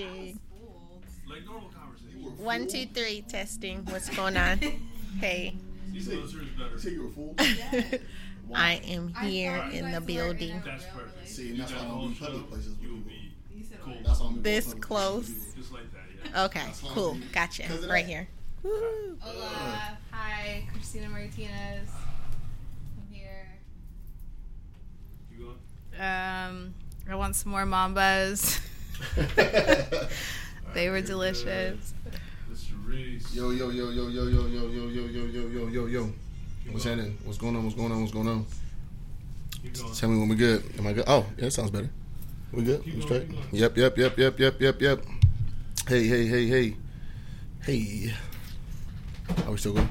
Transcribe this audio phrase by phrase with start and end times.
[0.00, 0.40] Testing.
[1.28, 2.44] Like normal conversation.
[2.44, 3.22] One, two, three.
[3.22, 3.84] Testing.
[3.86, 4.60] What's going on?
[5.18, 5.54] Hey,
[5.92, 6.82] These closer is.
[6.82, 7.34] Say you're a fool.
[8.54, 10.62] I am here in the building.
[10.64, 11.28] That's perfect.
[11.28, 13.32] See, You why I a don't public places You'll be
[13.82, 13.96] cool.
[14.06, 15.28] That's why I'm This close.
[15.56, 16.44] Just like that, yeah.
[16.44, 17.18] Okay, cool.
[17.32, 17.64] Gotcha.
[17.88, 18.08] Right that.
[18.08, 18.28] here.
[18.62, 19.98] Hola.
[20.12, 21.90] Hi, Christina Martinez.
[21.90, 23.48] I'm here.
[25.36, 25.56] You
[25.98, 26.00] going?
[26.00, 26.74] Um,
[27.10, 28.60] I want some more mambas.
[30.74, 31.94] they were delicious.
[33.32, 36.12] Yo, yo, yo, yo, yo, yo, yo, yo, yo, yo, yo, yo, yo, yo.
[36.70, 37.16] What's happening?
[37.24, 37.64] What's going on?
[37.64, 38.00] What's going on?
[38.00, 38.46] What's going on?
[39.94, 40.64] Tell me when we good.
[40.78, 41.04] Am I good?
[41.06, 41.90] Oh, yeah, that sounds better.
[42.52, 42.84] We good?
[42.84, 43.28] We straight?
[43.52, 45.04] Yep, yep, yep, yep, yep, yep, yep.
[45.86, 46.76] Hey, hey, hey, hey.
[47.62, 48.14] Hey.
[49.46, 49.88] Are we still going?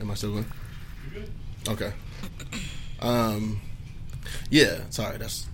[0.00, 0.46] Am I still going?
[1.04, 1.30] You good?
[1.68, 1.92] Okay.
[3.00, 3.60] Um,
[4.50, 5.46] yeah, sorry, that's.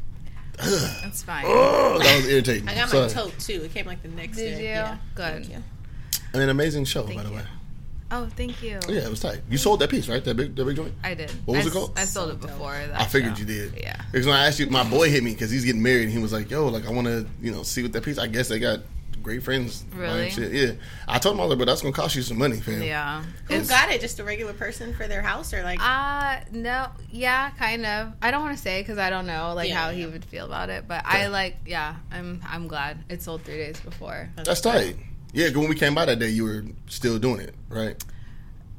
[0.59, 1.45] That's fine.
[1.47, 2.69] Oh, that was irritating.
[2.69, 3.63] I got my tote too.
[3.65, 4.63] It came like the next Did day.
[4.63, 4.69] you?
[4.69, 4.97] Yeah.
[5.15, 5.33] Good.
[5.45, 5.63] Thank you.
[6.35, 7.37] I mean, amazing show, Thank by the you.
[7.37, 7.43] way.
[8.15, 8.79] Oh, thank you.
[8.87, 9.41] Oh, yeah, it was tight.
[9.49, 10.23] You sold that piece, right?
[10.23, 10.93] That big, that big joint.
[11.03, 11.31] I did.
[11.47, 11.99] What was I it called?
[11.99, 12.73] s- I sold it before.
[12.75, 13.41] That I figured show.
[13.41, 13.75] you did.
[13.81, 13.97] Yeah.
[14.13, 16.19] Because when I asked you, my boy hit me because he's getting married, and he
[16.19, 18.49] was like, "Yo, like I want to, you know, see what that piece." I guess
[18.49, 18.81] they got
[19.23, 19.85] great friends.
[19.95, 20.31] Really?
[20.31, 20.53] Shit.
[20.53, 20.73] Yeah.
[21.09, 23.23] I told him I was like, "But that's gonna cost you some money, fam." Yeah.
[23.49, 24.01] Who got it?
[24.01, 25.79] Just a regular person for their house, or like?
[25.83, 28.13] Uh no, yeah, kind of.
[28.21, 29.97] I don't want to say because I don't know like Yeah, how yeah.
[29.97, 31.23] he would feel about it, but Okay.
[31.25, 34.29] I like, yeah, I'm I'm glad it sold three days before.
[34.37, 34.97] That's tight.
[35.33, 37.97] Yeah, 'cause when we came by that day, you were still doing it, right?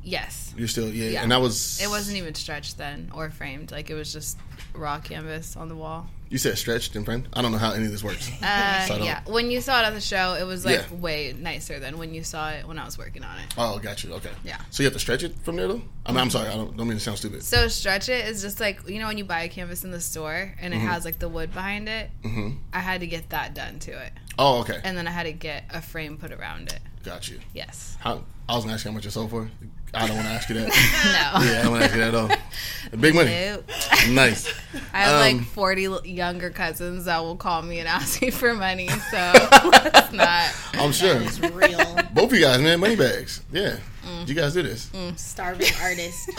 [0.05, 1.11] Yes, You're still, yeah.
[1.11, 1.23] Yeah.
[1.23, 1.81] And that was.
[1.81, 3.71] it wasn't even stretched then or framed.
[3.71, 4.37] Like it was just
[4.73, 6.09] raw canvas on the wall.
[6.33, 7.27] You said stretched and framed.
[7.31, 8.27] I don't know how any of this works.
[8.41, 10.95] Uh, So yeah, when you saw it at the show, it was like Yeah.
[10.97, 13.45] way nicer than when you saw it when I was working on it.
[13.55, 14.11] Oh, got you.
[14.15, 14.31] Okay.
[14.43, 14.57] Yeah.
[14.71, 15.83] So you have to stretch it from there, though.
[16.07, 16.47] I mean, I'm sorry.
[16.49, 17.43] I don't, don't mean to sound stupid.
[17.43, 20.01] So stretch it is just like you know when you buy a canvas in the
[20.01, 22.09] store and it has like the wood behind it.
[22.23, 24.81] hmm I had to get that done to it, Oh, okay.
[24.83, 26.79] and then I had to get a frame put around it.
[27.05, 27.39] Got you.
[27.53, 27.95] Yes.
[27.99, 29.51] How, I was gonna ask you how much you sold for.
[29.95, 30.67] I don't want to ask you that.
[30.67, 31.45] No.
[31.51, 32.99] yeah, I don't want to ask you that at all.
[32.99, 33.29] Big money.
[33.29, 33.69] Nope.
[34.09, 34.51] Nice.
[34.91, 38.29] I have Um, like 40 l- younger cousins that will call me and ask me
[38.31, 39.31] for money, so
[39.71, 40.49] let's not.
[40.73, 41.21] I'm sure.
[41.21, 41.77] It's real.
[42.13, 43.41] Both of you guys, man, money bags.
[43.51, 43.77] Yeah.
[44.05, 44.27] Mm.
[44.27, 44.89] You guys do this.
[45.17, 46.29] Starving artist.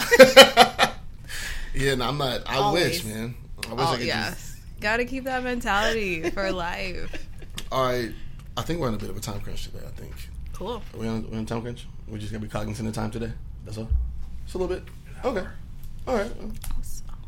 [1.74, 2.42] yeah, no, I'm not.
[2.46, 3.04] I Always.
[3.04, 3.34] wish, man.
[3.68, 4.06] I wish I Oh, could just.
[4.06, 4.56] yes.
[4.80, 7.28] Gotta keep that mentality for life.
[7.70, 8.12] All right.
[8.56, 9.80] I think we're on a bit of a time crunch today.
[9.86, 10.12] I think.
[10.52, 10.82] Cool.
[10.94, 11.86] Are we on, we on a time crunch?
[12.08, 13.32] We're just gonna be cognizant of time today.
[13.64, 13.88] That's all.
[14.44, 14.84] Just a little bit.
[15.24, 15.46] Okay.
[16.06, 16.30] All right.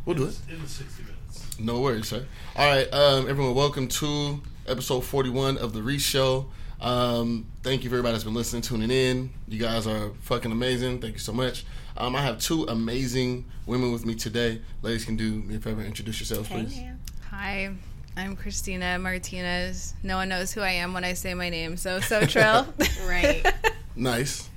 [0.05, 0.37] We'll do it.
[0.51, 1.16] In the 60 minutes.
[1.59, 2.27] No worries, sir.
[2.55, 6.47] All right, um, everyone, welcome to episode 41 of The Reese Show.
[6.81, 9.31] Um, thank you for everybody that's been listening, tuning in.
[9.49, 11.01] You guys are fucking amazing.
[11.01, 11.65] Thank you so much.
[11.97, 14.61] Um, I have two amazing women with me today.
[14.83, 16.77] Ladies, can do me a favor and introduce yourselves, Hey, please.
[16.77, 17.01] man.
[17.31, 17.71] Hi,
[18.17, 19.95] I'm Christina Martinez.
[20.03, 22.67] No one knows who I am when I say my name, so so trill.
[23.07, 23.45] Right.
[23.99, 24.51] Nice.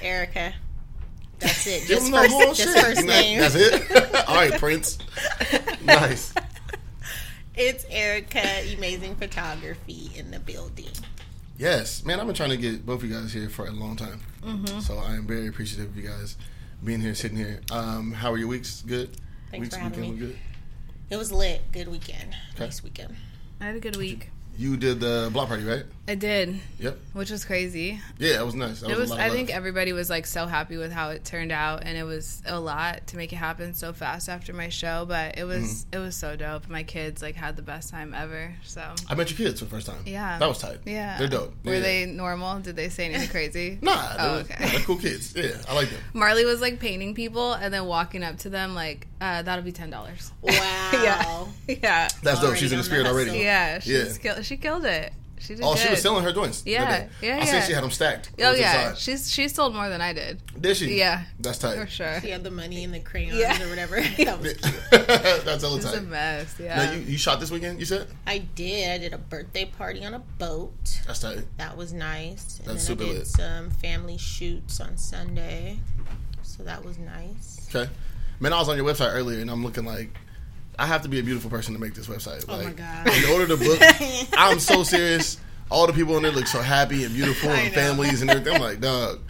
[0.00, 0.54] Erica.
[1.38, 1.80] That's it.
[1.86, 2.84] Give Just them the first, whole just shit.
[2.84, 3.40] first name.
[3.40, 4.14] That's it.
[4.28, 4.98] All right, Prince.
[5.84, 6.32] Nice.
[7.54, 8.42] It's Erica,
[8.76, 10.90] amazing photography in the building.
[11.58, 13.96] Yes, man, I've been trying to get both of you guys here for a long
[13.96, 14.20] time.
[14.42, 14.80] Mm-hmm.
[14.80, 16.36] So I am very appreciative of you guys
[16.84, 17.60] being here, sitting here.
[17.72, 18.82] Um, how are your weeks?
[18.82, 19.16] Good.
[19.50, 20.26] Thanks weeks, for having weekend, me.
[20.26, 20.38] good.
[21.08, 21.62] It was lit.
[21.72, 22.34] Good weekend.
[22.54, 22.64] Okay.
[22.64, 23.16] Nice weekend.
[23.60, 24.30] I had a good week.
[24.58, 25.84] You did the block party, right?
[26.08, 26.98] I did, Yep.
[27.14, 28.00] which was crazy.
[28.18, 28.78] Yeah, it was nice.
[28.80, 29.10] That It a was.
[29.10, 29.36] lot of I love.
[29.36, 32.60] think everybody was like so happy with how it turned out, and it was a
[32.60, 35.04] lot to make it happen so fast after my show.
[35.06, 35.96] But it was Mm-hmm.
[35.96, 36.68] it was so dope.
[36.68, 38.54] My kids like had the best time ever.
[38.62, 39.98] So I met your kids for the first time.
[40.06, 40.38] Yeah.
[40.38, 40.78] that was tight.
[40.86, 41.52] yeah, they're dope.
[41.64, 41.80] Were Yeah.
[41.80, 42.60] they normal?
[42.60, 43.78] Did they say anything crazy?
[43.82, 44.64] Nah, they Oh, was- okay.
[44.64, 45.34] nah, they're cool kids.
[45.36, 46.00] Yeah, I like them.
[46.14, 49.72] Marley was like painting people and then walking up to them like, uh, "That'll be
[49.72, 50.52] ten dollars." Wow.
[50.92, 51.44] yeah,
[51.82, 52.54] yeah, That's dope.
[52.54, 53.38] She's in the on the spirit already.
[53.40, 53.80] yeah.
[53.80, 54.04] She Yeah.
[54.22, 55.12] Kill- she killed it.
[55.38, 55.64] She did.
[55.64, 56.62] Oh, she was selling her joints.
[56.62, 58.30] that Yeah, yeah, I said she had them stacked.
[58.38, 58.98] Oh over to the yeah, side.
[58.98, 60.96] she's she sold more than I did Did she?
[60.96, 61.24] Yeah.
[61.38, 61.76] that's tight.
[61.76, 62.20] for sure.
[62.22, 63.62] She had the money and the crayons Yeah.
[63.62, 63.96] or whatever.
[64.16, 64.84] That was cute.
[65.44, 66.04] that's all It's a tight.
[66.04, 66.56] mess.
[66.58, 66.76] Yeah.
[66.86, 67.78] Now you, you shot this weekend.
[67.80, 68.90] You said I did.
[68.90, 70.72] I did a birthday party on a boat.
[71.06, 71.44] that's tight.
[71.58, 72.58] That was nice.
[72.60, 73.26] And That's then super I did lit.
[73.26, 75.78] some family shoots on Sunday.
[76.44, 77.68] So that was nice.
[77.74, 77.90] Okay,
[78.40, 78.54] man.
[78.54, 80.16] I was on your website earlier, and I'm looking like
[80.78, 82.44] I have to be a beautiful person to make this website.
[82.48, 83.06] Oh my Like, God.
[83.08, 83.78] In order to book,
[84.38, 85.38] I'm so serious.
[85.70, 88.54] All the people on there look so happy and beautiful, and families and everything.
[88.54, 89.20] I'm like, dog.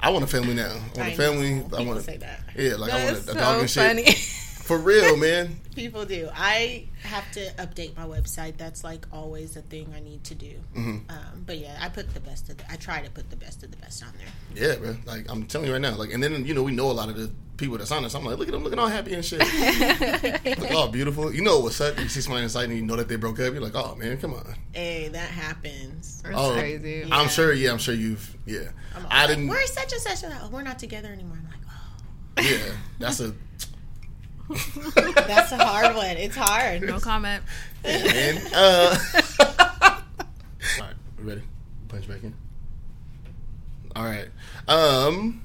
[0.00, 0.72] I want a family now.
[0.96, 1.54] I want a family.
[1.54, 1.76] know.
[1.76, 2.40] I want to say that.
[2.56, 4.16] yeah, like I want a, a dog so and shit.
[4.16, 5.58] For real, man.
[5.74, 6.28] People do.
[6.34, 8.56] I have to update my website.
[8.58, 10.52] That's like always a thing I need to do.
[10.76, 11.10] Mm-hmm.
[11.10, 12.70] Um, but yeah, I put the best of the.
[12.70, 14.68] I try to put the best of the best on there.
[14.70, 14.96] Yeah, bro.
[15.06, 15.94] Like I'm telling you right now.
[15.96, 18.14] Like, and then you know we know a lot of the people that's on us.
[18.14, 19.40] I'm like, look at them, looking all happy and shit.
[20.58, 21.32] look all beautiful.
[21.32, 21.98] You know what's up?
[21.98, 23.52] You see somebody inside and you know that they broke up.
[23.52, 24.54] You're like, oh man, come on.
[24.72, 26.22] Hey, that happens.
[26.24, 27.04] It's Oh, crazy.
[27.06, 27.16] Yeah.
[27.16, 27.52] I'm sure.
[27.52, 28.36] Yeah, I'm sure you've.
[28.46, 29.48] Yeah, I'm I like, didn't.
[29.48, 30.22] We're such and such.
[30.22, 30.40] and that.
[30.44, 31.38] Oh, we're not together anymore.
[31.40, 33.32] I'm like, oh, Yeah, that's a.
[34.94, 36.16] that's a hard one.
[36.16, 36.82] It's hard.
[36.82, 37.42] No comment.
[37.84, 38.42] man.
[38.54, 38.98] Uh,
[39.40, 40.00] all
[40.80, 41.42] right, we ready?
[41.88, 42.34] Punch back in.
[43.94, 44.28] All right.
[44.68, 45.42] Um,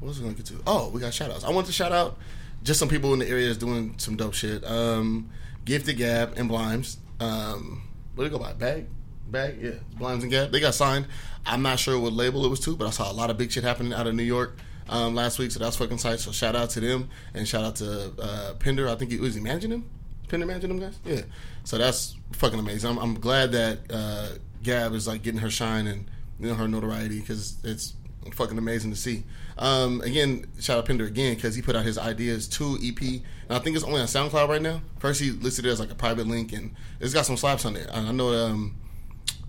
[0.00, 0.60] what was I gonna get to?
[0.66, 1.44] Oh, we got shout outs.
[1.44, 2.18] I want to shout out
[2.62, 4.64] just some people in the area is doing some dope shit.
[4.64, 5.30] Um,
[5.64, 6.96] Gifted Gab and Blimes.
[7.20, 7.82] Um,
[8.14, 8.52] what do they go by?
[8.52, 8.86] Bag,
[9.28, 9.58] bag.
[9.60, 10.52] Yeah, Blimes and Gab.
[10.52, 11.06] They got signed.
[11.44, 13.50] I'm not sure what label it was to, but I saw a lot of big
[13.50, 14.56] shit happening out of New York.
[14.92, 16.20] Um, last week, so that's fucking tight.
[16.20, 18.88] So shout out to them and shout out to uh, Pender.
[18.88, 19.88] I think he was he managing him.
[20.28, 20.98] Pender managing them guys.
[21.04, 21.22] Yeah.
[21.64, 22.90] So that's fucking amazing.
[22.90, 24.28] I'm, I'm glad that uh,
[24.62, 27.94] Gab is like getting her shine and you know her notoriety because it's
[28.34, 29.24] fucking amazing to see.
[29.58, 33.22] Um, again, shout out Pender again because he put out his ideas to EP, and
[33.50, 34.82] I think it's only on SoundCloud right now.
[34.98, 37.74] First, he listed it as like a private link, and it's got some slaps on
[37.74, 37.86] there.
[37.92, 38.76] I I know, um,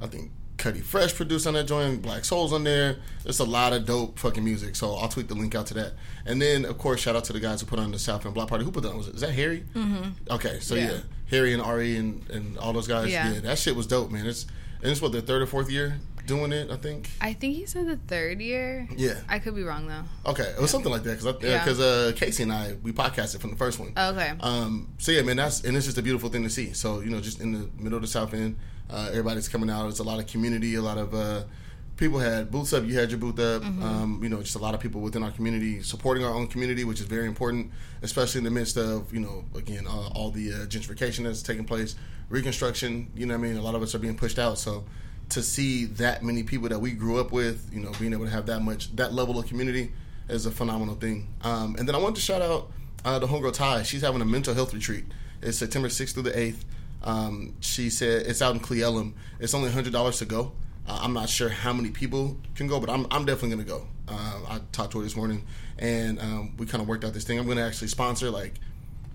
[0.01, 0.31] I think
[0.63, 2.95] Cuddy Fresh produced on that joint, Black Souls on there.
[3.25, 5.91] It's a lot of dope fucking music, so I'll tweet the link out to that.
[6.25, 8.33] And then, of course, shout out to the guys who put on the South End
[8.33, 8.63] Block Party.
[8.63, 8.97] Who put that on?
[8.97, 9.65] Was it, is that Harry?
[9.75, 10.31] Mm-hmm.
[10.31, 10.91] Okay, so yeah.
[10.91, 10.97] Yeah.
[11.29, 13.11] Harry and Ari and, and all those guys.
[13.11, 13.33] Yeah.
[13.33, 14.25] yeah, that shit was dope, man.
[14.25, 14.45] It's
[14.81, 17.09] and it's what their third or fourth year doing it, I think.
[17.19, 18.87] I think he said the third year.
[18.95, 19.15] Yeah.
[19.27, 20.31] I could be wrong though.
[20.31, 21.59] Okay, it was something like that because Yeah.
[21.61, 23.91] because uh, Casey and I we podcasted from the first one.
[23.97, 24.31] Okay.
[24.39, 26.71] Um, so yeah, man, that's and it's just a beautiful thing to see.
[26.71, 28.57] So you know, just in the middle of the South End,
[28.93, 29.89] uh, everybody's coming out.
[29.89, 31.43] It's a lot of community, a lot of uh,
[31.97, 32.85] people had booths up.
[32.85, 33.63] You had your booth up.
[33.63, 36.83] Um, you know, just a lot of people within our community supporting our own community,
[36.83, 40.51] which is very important, especially in the midst of you know, again, uh, all the
[40.51, 41.95] uh, gentrification that's taking place,
[42.29, 43.11] reconstruction.
[43.15, 44.57] You know, what I mean, a lot of us are being pushed out.
[44.57, 44.83] So
[45.29, 48.31] to see that many people that we grew up with, you know, being able to
[48.31, 49.91] have that much that level of community
[50.29, 51.27] is a phenomenal thing.
[51.41, 52.71] Um, and then I want to shout out
[53.05, 53.83] uh, the homegirl Ty.
[53.83, 55.05] She's having a mental health retreat.
[55.41, 56.63] It's September 6th through the 8th.
[57.03, 59.13] Um, she said it's out in Cle Elum.
[59.39, 60.53] It's only hundred dollars to go.
[60.87, 63.87] Uh, I'm not sure how many people can go, but I'm, I'm definitely gonna go.
[64.07, 65.45] Uh, I talked to her this morning,
[65.77, 67.39] and um, we kind of worked out this thing.
[67.39, 68.53] I'm gonna actually sponsor like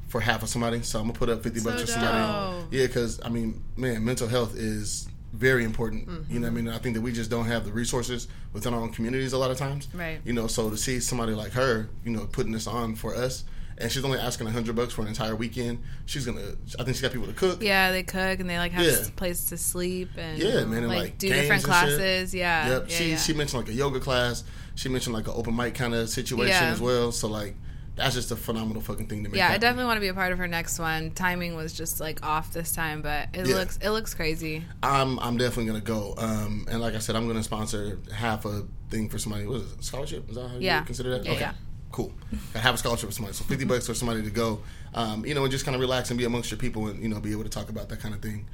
[0.09, 2.17] for half of somebody, so I'm gonna put up 50 bucks for somebody.
[2.63, 2.73] dope.
[2.73, 6.09] Yeah, because I mean, man, mental health is very important.
[6.31, 8.73] You know, what I mean, I think that we just don't have the resources within
[8.73, 9.89] our own communities a lot of times.
[9.93, 10.21] Right.
[10.25, 13.45] You know, so to see somebody like her, you know, putting this on for us,
[13.81, 15.83] and she's only asking hundred bucks for an entire weekend.
[16.07, 16.41] She's gonna.
[16.79, 17.63] I think she got people to cook.
[17.63, 19.07] Yeah, they cook and they like have Yeah.
[19.07, 22.35] a place to sleep and Yeah, man, and, like, like, do different classes.
[22.35, 22.87] Yeah, Yep.
[22.89, 23.17] yeah, she yeah.
[23.17, 24.45] she mentioned like a yoga class.
[24.75, 26.71] She mentioned like an open mic kind of situation Yeah.
[26.73, 27.11] as well.
[27.13, 27.57] So like,
[27.97, 29.39] that's just a phenomenal fucking thing to make.
[29.39, 31.11] yeah, I definitely want to be a part of her next one.
[31.11, 33.57] Timing was just like off this time, but it Yeah.
[33.57, 34.65] looks it looks crazy.
[34.83, 36.15] I'm I'm definitely gonna go.
[36.17, 39.47] Um, and like I said, I'm gonna sponsor half a thing for somebody.
[39.47, 39.85] What is it?
[39.85, 40.29] Scholarship?
[40.31, 41.25] Is that how you consider that?
[41.25, 41.41] Yeah, okay.
[41.41, 41.53] yeah.
[41.91, 42.13] Cool.
[42.55, 43.35] I have a scholarship for somebody.
[43.35, 44.61] So 50 bucks for somebody to go.
[44.95, 47.09] Um, you know, and just kind of relax and be amongst your people and you
[47.09, 48.47] know be able to talk about that kind of thing.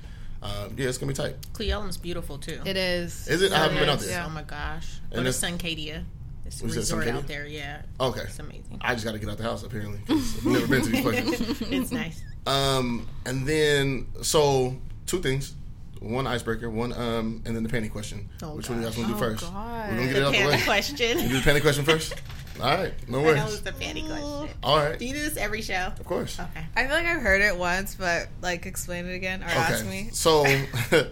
[0.43, 1.37] Um, yeah, it's gonna be tight.
[1.55, 2.61] Cle Elum's beautiful too.
[2.65, 3.27] It is.
[3.29, 3.53] Is it?
[3.53, 4.07] I haven't been out Yes.
[4.07, 4.25] there.
[4.27, 4.99] Oh my gosh.
[5.11, 6.05] And Go to it's- Suncadia.
[6.47, 7.47] It's a resort out there.
[7.47, 7.81] Yeah.
[7.99, 8.21] Okay.
[8.21, 8.79] It's amazing.
[8.83, 10.01] I just got to get out the house apparently.
[10.11, 11.63] I've never been to these places.
[11.73, 12.23] it's nice.
[12.47, 14.77] Um, and then so
[15.07, 15.55] two things.
[16.01, 18.29] One icebreaker, one um, and then the panty question.
[18.43, 19.05] Oh, Which one you guys gosh.
[19.07, 19.45] want to do Oh, first?
[19.45, 19.91] God.
[19.91, 20.53] We're gonna get The it out the way.
[20.53, 21.17] panty You question.
[21.17, 22.15] do the panty question first.
[22.61, 23.55] All right, no What the hell worries.
[23.55, 24.49] is the panty question?
[24.63, 25.93] All right, Do you do this every show?
[25.99, 26.39] of course.
[26.39, 26.65] Okay.
[26.77, 30.11] I feel like I've heard it once, but like explain it again or ask me.
[30.13, 30.43] So
[30.91, 31.11] the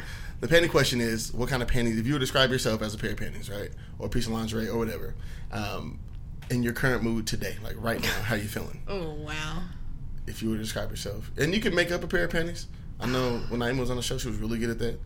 [0.49, 1.99] panty question is, what kind of panties?
[1.99, 4.33] If you would describe yourself as a pair of panties, right, or a piece of
[4.33, 5.15] lingerie or whatever,
[5.51, 5.99] um,
[6.51, 8.81] in your current mood today, like right now, how you feeling?
[8.89, 9.63] Oh wow.
[10.29, 12.67] If you were to describe yourself, and you could make up a pair of panties.
[13.01, 14.99] I know when Naima was on the show, she was really good at that.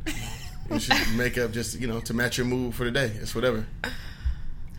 [0.70, 3.06] You should make up just you know to match your mood for the day.
[3.22, 3.66] It's whatever.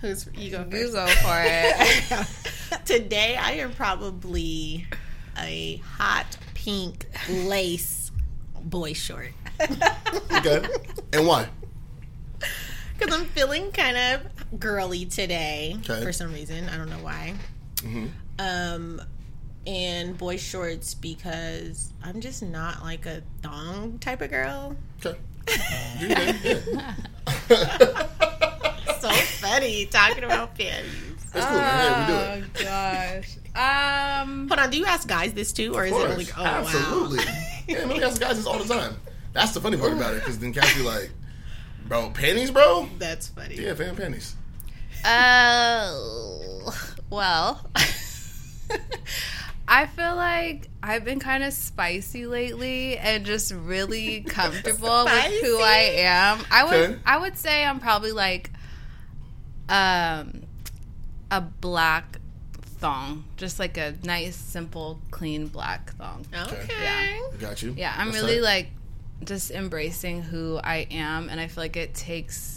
[0.01, 0.93] Who's you go You first?
[0.93, 2.27] go for it.
[2.85, 4.85] Today I am probably
[5.39, 8.11] a hot pink lace
[8.63, 9.31] boy short.
[10.31, 10.63] Okay,
[11.13, 11.47] and why?
[12.97, 16.03] Because I'm feeling kind of girly today Okay.
[16.03, 16.67] for some reason.
[16.69, 17.33] I don't know why.
[18.39, 19.01] Um,
[19.65, 24.75] and boy shorts because I'm just not like a thong type of girl.
[25.03, 25.17] Okay,
[29.39, 30.93] funny talking about panties.
[31.33, 31.57] That's cool.
[31.57, 32.09] Man.
[32.09, 32.49] Yeah, we do it.
[32.59, 34.21] Oh gosh.
[34.23, 34.47] Um.
[34.47, 36.25] Hold on, do you ask guys this too, or is Of it course, only?
[36.37, 37.17] Oh absolutely.
[37.25, 37.33] wow.
[37.67, 38.95] yeah, man, we ask guys this all the time.
[39.33, 41.09] That's the funny part about it, because then Cass be like,
[41.87, 43.55] "Bro, panties, bro." That's funny.
[43.55, 44.35] Yeah, fan panties.
[45.05, 46.73] Oh,
[47.09, 47.65] well,
[49.67, 55.59] I feel like I've been kind of spicy lately and just really comfortable with who
[55.59, 56.39] I am.
[56.49, 56.99] I would Okay.
[57.05, 58.49] I would say I'm probably like
[59.69, 60.43] um
[61.31, 62.19] a black
[62.79, 66.25] thong, just like a nice simple clean black thong.
[66.33, 66.67] Okay.
[66.81, 67.19] Yeah.
[67.39, 67.73] Got you.
[67.77, 68.41] Yeah, I'm That's really tight.
[68.43, 68.67] like
[69.23, 72.55] just embracing who I am, and I feel like it takes.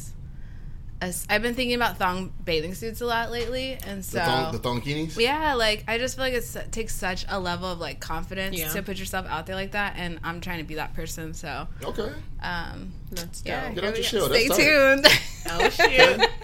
[1.02, 4.24] A, s- I've been thinking about thong bathing suits a lot lately, and so the
[4.26, 5.18] thong, the thonkinis.
[5.18, 8.68] yeah, like I just feel like it takes such a level of like confidence Yeah.
[8.68, 11.32] to put yourself out there like that, and I'm trying to be that person.
[11.32, 12.12] So, Okay,
[12.42, 13.70] um, That's yeah.
[13.72, 14.02] Get out your go.
[14.02, 14.28] shell.
[14.28, 15.02] That's Stay tight.
[15.02, 15.06] tuned.
[15.48, 16.30] Oh shit.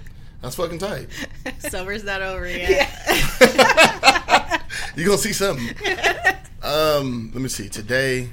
[0.46, 1.08] that's fucking tight.
[1.58, 2.88] Summer's not over yet.
[4.96, 5.74] you gonna see something.
[6.62, 7.68] Um, let me see.
[7.68, 8.28] Today,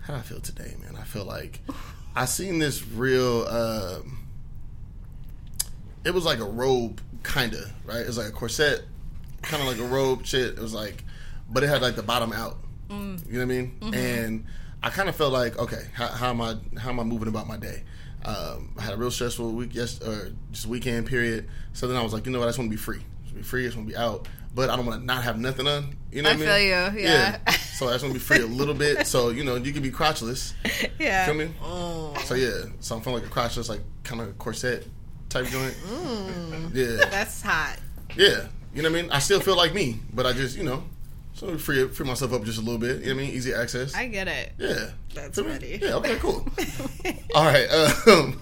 [0.00, 0.96] how do I feel today, man?
[0.96, 1.60] I feel like
[2.16, 3.46] I seen this real.
[3.46, 4.26] Um,
[6.04, 8.00] it was like a robe, kinda right.
[8.00, 8.82] It was like a corset,
[9.42, 10.54] kind of like a robe shit.
[10.54, 11.04] It was like,
[11.48, 12.56] but it had like the bottom out.
[12.90, 13.78] You know what I mean?
[13.94, 14.44] And
[14.82, 16.56] I kind of felt like, okay, how, how am I?
[16.80, 17.84] How am I moving about my day?
[18.24, 21.48] Um, I had a real stressful week, yes, or just weekend period.
[21.72, 22.46] So then I was like, you know what?
[22.46, 23.00] I just want to be free.
[23.24, 23.62] Just be free.
[23.62, 25.96] I just want to be out, but I don't want to not have nothing on.
[26.10, 26.96] You know I what I feel mean?
[26.98, 27.38] you, yeah.
[27.52, 29.06] So I just want to be free a little bit.
[29.06, 30.52] So you know, you can be crotchless.
[30.98, 31.26] yeah.
[31.26, 31.50] Feel me?
[31.62, 32.14] Oh.
[32.24, 34.86] So yeah, so I'm feeling like a crotchless, like kind of corset
[35.28, 35.74] type joint.
[36.74, 37.78] Yeah, That's hot.
[38.16, 38.46] yeah.
[38.74, 39.10] You know what I mean?
[39.12, 40.82] I still feel like me, but I just you know,
[41.38, 43.00] so free free myself up just a little bit.
[43.00, 43.34] You know what I mean?
[43.34, 43.94] Easy access.
[43.94, 44.52] I get it.
[44.58, 44.90] yeah.
[45.14, 45.78] That's Feel ready.
[45.80, 45.94] Yeah.
[45.94, 46.16] Okay.
[46.16, 46.46] Cool.
[47.34, 47.66] All right.
[48.06, 48.40] Um,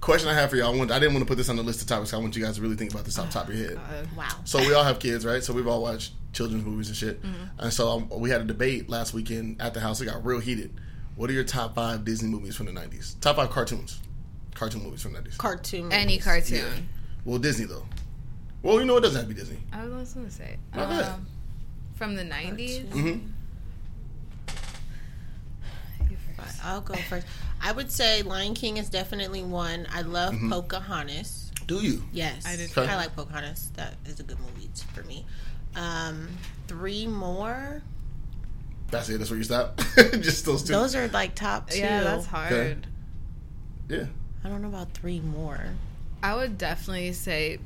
[0.00, 0.74] question I have for y'all.
[0.74, 2.14] I, want, I didn't want to put this on the list of topics.
[2.14, 3.76] I want you guys to really think about this off the top of your head.
[3.76, 4.28] Uh, wow.
[4.44, 5.42] So we all have kids, right?
[5.42, 7.22] So we've all watched children's movies and shit.
[7.22, 7.60] Mm-hmm.
[7.60, 10.00] And so um, we had a debate last weekend at the house.
[10.00, 10.72] It got real heated.
[11.16, 13.20] What are your top five Disney movies from the '90s?
[13.20, 14.00] Top five cartoons,
[14.54, 15.36] cartoon movies from the '90s.
[15.36, 15.92] Cartoon.
[15.92, 16.58] Any cartoon.
[16.58, 16.82] Yeah.
[17.24, 17.84] Well, Disney though.
[18.62, 19.58] Well, you know it doesn't have to be Disney.
[19.72, 21.04] I was going to say Go ahead.
[21.04, 21.26] um,
[22.00, 22.90] from the 90s.
[22.92, 23.18] hmm
[26.64, 27.26] I'll go first.
[27.62, 29.86] I would say Lion King is definitely one.
[29.92, 30.50] I love Mm-hmm.
[30.50, 31.52] Pocahontas.
[31.66, 32.02] Do you?
[32.12, 32.80] Yes, I did too.
[32.80, 33.70] I like Pocahontas.
[33.76, 35.26] That is a good movie for me.
[35.76, 36.28] Um,
[36.68, 37.82] three more.
[38.90, 39.18] That's it.
[39.18, 39.78] That's where you stop.
[40.20, 40.72] Just those two.
[40.72, 41.78] Those are like top two.
[41.80, 42.52] Yeah, that's hard.
[42.52, 42.76] Okay.
[43.90, 44.04] yeah.
[44.42, 45.60] I don't know about three more.
[46.22, 47.58] I would definitely say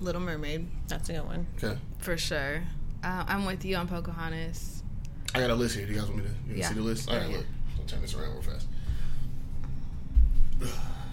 [0.00, 1.46] Little Mermaid That's a good one.
[1.62, 1.78] Okay.
[1.98, 2.62] for sure.
[3.06, 4.82] Uh, I'm with you on Pocahontas.
[5.32, 5.86] I got a list here.
[5.86, 6.68] Do you guys want me to you Yeah.
[6.70, 7.08] see the list?
[7.08, 7.36] All right, Yeah.
[7.36, 7.46] look.
[7.78, 8.66] I'll turn this around real fast.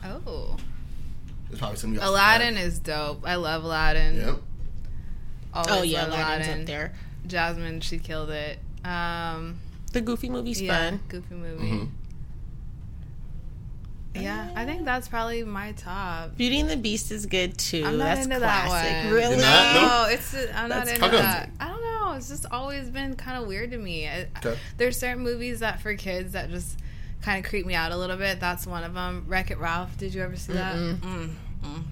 [0.04, 0.58] Oh,
[1.52, 2.10] It's probably some of y'all.
[2.10, 3.22] Aladdin is dope.
[3.28, 4.16] I love Aladdin.
[4.18, 4.36] Yep.
[5.54, 6.62] Always Oh yeah, love Aladdin's Aladdin.
[6.62, 6.94] up there.
[7.28, 8.58] Jasmine, she killed it.
[8.84, 9.60] Um,
[9.92, 11.00] The Goofy movie's yeah, fun.
[11.08, 11.64] goofy movie.
[11.70, 11.90] Mhm.
[14.16, 16.36] Yeah, I think that's probably my top.
[16.38, 17.84] Beauty and the Beast is good too.
[17.86, 18.72] I'm not That's into classic.
[18.72, 19.14] that one.
[19.14, 19.36] Really?
[19.38, 19.46] You're?
[19.46, 19.82] No?
[19.88, 21.50] No, it's I'm not That's- into that.
[21.60, 21.73] I don't
[22.14, 22.18] know.
[22.20, 24.08] It's just always been kind of weird to me.
[24.08, 24.58] I, Okay.
[24.78, 26.80] There's certain movies that for kids that just
[27.22, 28.40] kind of creep me out a little bit.
[28.40, 29.26] That's one of them.
[29.28, 29.98] Wreck It Ralph.
[29.98, 30.76] Did you ever see that?
[30.76, 31.34] Mm, mm.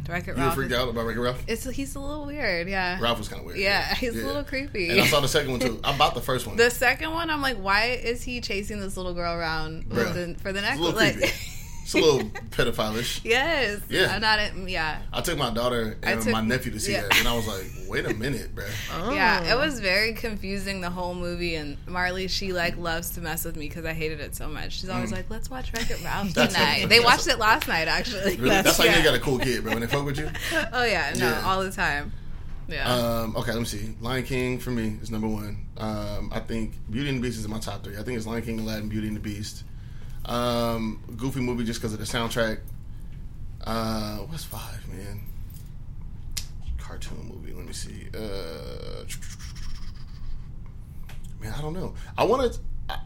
[0.10, 0.56] Wreck It Ralph.
[0.58, 1.42] You freaked out about Wreck-It Ralph?
[1.48, 2.68] It's he's a little weird.
[2.68, 3.00] Yeah.
[3.00, 3.58] Ralph was kind of weird.
[3.60, 4.24] Yeah, he's Yeah.
[4.24, 4.90] a little creepy.
[4.90, 5.80] And I saw the second one too.
[5.86, 6.58] I bought the first one.
[6.58, 10.14] The second one, I'm like, why is he chasing this little girl around with Bruh.
[10.34, 10.96] the, for the It's a necklace?
[10.96, 11.34] Like, creepy.
[11.84, 13.22] It's a little pedophile-ish.
[13.26, 13.82] yes.
[13.90, 14.14] Yeah.
[14.16, 14.40] I'm not.
[14.40, 15.02] in- Yeah.
[15.12, 17.02] I took my daughter and took- my nephew to see yeah.
[17.02, 19.12] that, and I was like, "Wait a minute, bro." Oh.
[19.14, 23.44] Yeah, it was very confusing the whole movie, and Marley she like loves to mess
[23.44, 24.74] with me because I hated it so much.
[24.80, 26.48] She's always like, "Let's watch Wreck It Ralph Mm.
[26.48, 28.38] Tonight." they watched it last night, actually.
[28.38, 28.50] Really?
[28.50, 29.74] That's, That's- how you got a cool kid, bro.
[29.74, 30.30] When they fuck with you.
[30.72, 31.42] Oh yeah, no, Yeah.
[31.46, 32.14] all the time.
[32.70, 32.90] Yeah.
[32.90, 33.96] Um, okay, let me see.
[34.00, 35.66] Lion King for me is number one.
[35.78, 37.98] Um, I think Beauty and the Beast is in my top three.
[37.98, 39.64] I think it's Lion King, Aladdin, Beauty and the Beast.
[40.26, 42.60] Um, Goofy movie just because of the soundtrack.
[43.64, 45.22] Uh, what's five, man?
[46.78, 47.54] Cartoon movie.
[47.54, 48.08] Let me see.
[48.14, 49.04] Uh,
[51.42, 51.94] man, I don't know.
[52.18, 52.60] I want to.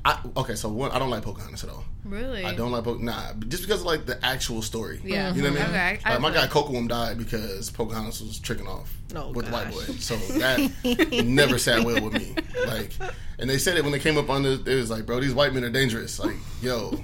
[0.05, 1.83] I, I, okay, so one, I don't like Pocahontas at all.
[2.03, 2.43] really?
[2.43, 3.05] I don't like Pocahontas.
[3.39, 4.99] nah, just because of like the actual story.
[5.03, 5.33] Yeah.
[5.33, 5.69] you know what I mean.
[5.69, 9.45] Okay, I- like, my I- guy Kocoum died because Pocahontas was tricking off Oh, with
[9.45, 12.35] the white boy, so that never sat well with me.
[12.65, 12.91] Like,
[13.39, 14.53] and they said it when they came up on the.
[14.65, 16.19] It was like, bro, these white men are dangerous.
[16.19, 17.03] Like, yo,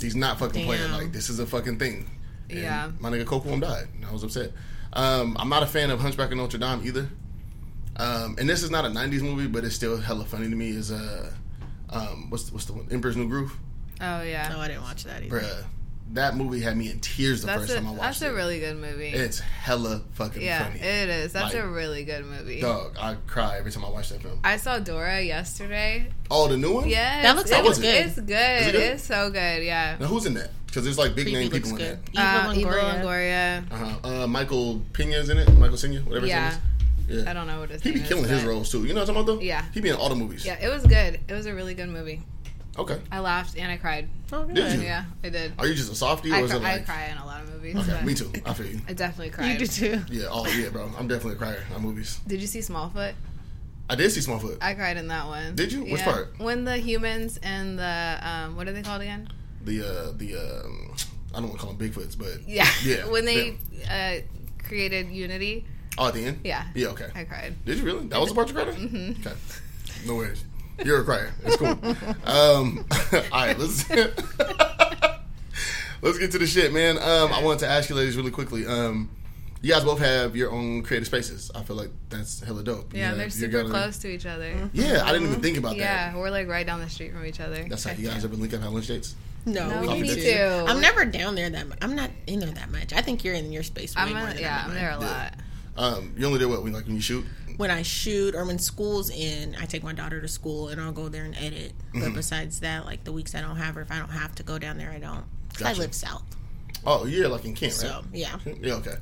[0.00, 0.90] he's not fucking playing.
[0.92, 2.08] Like, this is a fucking thing.
[2.50, 2.90] And Yeah.
[3.00, 4.52] my nigga Kocoum died, and I was upset.
[4.92, 7.08] Um, I'm not a fan of Hunchback of Notre Dame either.
[7.96, 10.70] Um, and this is not a '90s movie, but it's still hella funny to me.
[10.70, 11.30] Is uh,
[11.90, 12.86] um, what's the, what's the one?
[12.90, 13.52] Emperor's New Groove.
[14.00, 14.48] oh yeah.
[14.50, 15.40] No, I didn't watch that either.
[15.40, 15.64] Bruh,
[16.12, 18.24] that movie had me in tears the that's first a time I watched that's it.
[18.24, 19.08] That's a really good movie.
[19.08, 20.80] it's hella fucking yeah, funny.
[20.80, 21.32] it is.
[21.34, 22.60] That's Like, a really good movie.
[22.62, 24.38] Dog, I cry every time I watch that film.
[24.42, 26.08] I saw Dora yesterday.
[26.30, 26.88] Oh, the new one?
[26.88, 28.06] Yes, That looks it like it's good.
[28.06, 28.28] It's good.
[28.68, 28.74] it good?
[28.94, 29.62] It's so good.
[29.64, 29.96] Yeah.
[30.00, 30.50] Now who's in that?
[30.66, 32.06] Because there's like big Preview name looks people in good.
[32.06, 32.10] that.
[32.12, 33.02] Eva Uh, Eva Longoria.
[33.02, 33.72] Longoria.
[33.72, 34.08] Uh-huh.
[34.22, 35.58] Uh, Michael Pena's in it.
[35.58, 36.48] Michael Senior, whatever Yeah.
[36.50, 36.62] his name
[37.08, 37.30] Yeah.
[37.30, 38.84] I don't know what his He name be is, killing his but- roles too.
[38.84, 39.44] You know what I'm talking about though?
[39.46, 39.64] Yeah.
[39.72, 40.44] He be in all the movies.
[40.44, 41.20] Yeah, it was good.
[41.28, 42.22] It was a really good movie.
[42.78, 43.00] Okay.
[43.10, 44.08] I laughed and I cried.
[44.32, 44.54] Oh, good.
[44.54, 44.82] Did you?
[44.82, 45.52] Yeah, I did.
[45.58, 46.82] Are you just a softie or I, is cry, it like?
[46.82, 47.76] I cry in a lot of movies.
[47.76, 48.30] Okay, me too.
[48.46, 48.80] I feel you.
[48.86, 49.52] I definitely cried.
[49.52, 50.00] You do too.
[50.10, 50.26] Yeah.
[50.30, 50.88] Oh yeah, bro.
[50.96, 52.20] I'm definitely a crier on movies.
[52.26, 53.14] Did you see Smallfoot?
[53.90, 54.58] I did see Smallfoot.
[54.60, 55.56] I cried in that one.
[55.56, 55.84] Did you?
[55.86, 56.34] Which part?
[56.38, 59.28] When the humans and the um, what are they called again?
[59.64, 60.94] The uh the um
[61.34, 62.68] I don't want to call them Bigfoots, but Yeah.
[62.84, 63.56] Yeah, when they
[63.90, 64.20] uh,
[64.62, 65.64] created Unity.
[65.98, 66.40] Oh at the end.
[66.44, 66.64] Yeah.
[66.74, 66.88] Yeah.
[66.88, 67.08] Okay.
[67.14, 67.54] I cried.
[67.64, 68.06] Did you really?
[68.08, 68.68] That was the part you cried?
[68.68, 69.26] Mm-hmm.
[69.26, 69.36] Okay.
[70.06, 70.44] No worries.
[70.84, 71.32] You're a crier.
[71.44, 71.68] It's cool.
[72.24, 72.84] um,
[73.32, 73.88] all right, let's
[76.02, 76.96] let's get to the shit, man.
[76.98, 78.66] Um, I wanted to ask you, ladies, really quickly.
[78.66, 79.10] Um,
[79.60, 81.50] you guys both have your own creative spaces.
[81.52, 82.94] I feel like that's hella dope.
[82.94, 83.70] You Yeah, they're your super gallery.
[83.70, 84.70] close to each other.
[84.72, 86.14] Yeah, I didn't even think about Yeah, that.
[86.14, 87.64] Yeah, we're like right down the street from each other.
[87.68, 89.16] That's how you guys ever link up at lunch dates.
[89.46, 90.36] No, No, we we need need to.
[90.36, 90.64] to.
[90.68, 91.78] I'm never down there that much.
[91.82, 92.92] I'm not in there that much.
[92.92, 94.90] I think you're in your space way I'm more a, than yeah, I'm I'm there
[94.90, 95.08] a mine.
[95.08, 95.34] lot.
[95.78, 97.24] Um, you only do what when like when you shoot.
[97.56, 100.92] When I shoot or when school's in, I take my daughter to school and I'll
[100.92, 101.72] go there and edit.
[101.92, 102.00] Mm-hmm.
[102.00, 104.42] But besides that, like the weeks I don't have her, if I don't have to
[104.42, 105.24] go down there, I don't.
[105.56, 105.70] Gotcha.
[105.70, 106.22] I live south,
[106.86, 107.80] Oh, yeah, like in Kent, right?
[107.80, 108.38] so yeah.
[108.60, 108.74] Yeah.
[108.74, 108.94] Okay.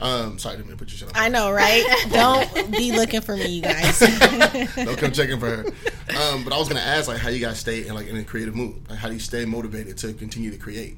[0.00, 1.12] Um, sorry, I didn't mean to put your shit on.
[1.22, 1.84] I know, right?
[2.10, 3.98] don't be looking for me, you guys.
[4.76, 5.64] Don't come checking for her.
[5.64, 8.24] Um, but I was gonna ask like how you guys stay in like in a
[8.24, 8.88] creative mood.
[8.90, 10.96] Like how do you stay motivated to continue to create,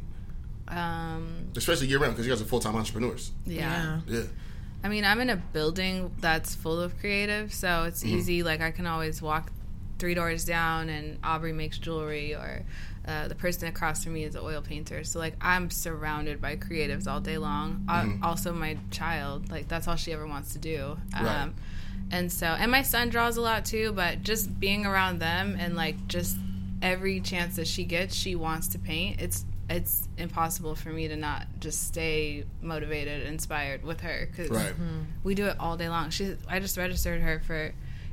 [0.68, 3.32] Um, especially year round because you guys are full time entrepreneurs.
[3.44, 4.00] yeah.
[4.06, 4.22] yeah.
[4.84, 8.16] I mean, I'm in a building that's full of creative, so it's Mm-hmm.
[8.16, 8.42] easy.
[8.42, 9.50] Like, I can always walk
[9.98, 12.62] three doors down, and Aubrey makes jewelry, or
[13.08, 15.02] uh, the person across from me is an oil painter.
[15.04, 17.84] So, like, I'm surrounded by creatives all day long.
[17.88, 18.22] Mm-hmm.
[18.24, 20.98] Also, my child, like, that's all she ever wants to do.
[21.16, 21.50] Um, Right.
[22.12, 25.74] And so, and my son draws a lot too, but just being around them and,
[25.74, 26.36] like, just
[26.80, 29.20] every chance that she gets, she wants to paint.
[29.20, 34.72] It's it's impossible for me to not just stay motivated, inspired with her because Right.
[35.24, 36.10] we do it all day long.
[36.10, 37.72] She, I just registered her for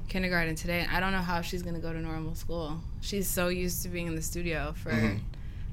[0.10, 2.82] kindergarten today, and I don't know how she's going to go to normal school.
[3.02, 5.18] She's so used to being in the studio for Mm-hmm.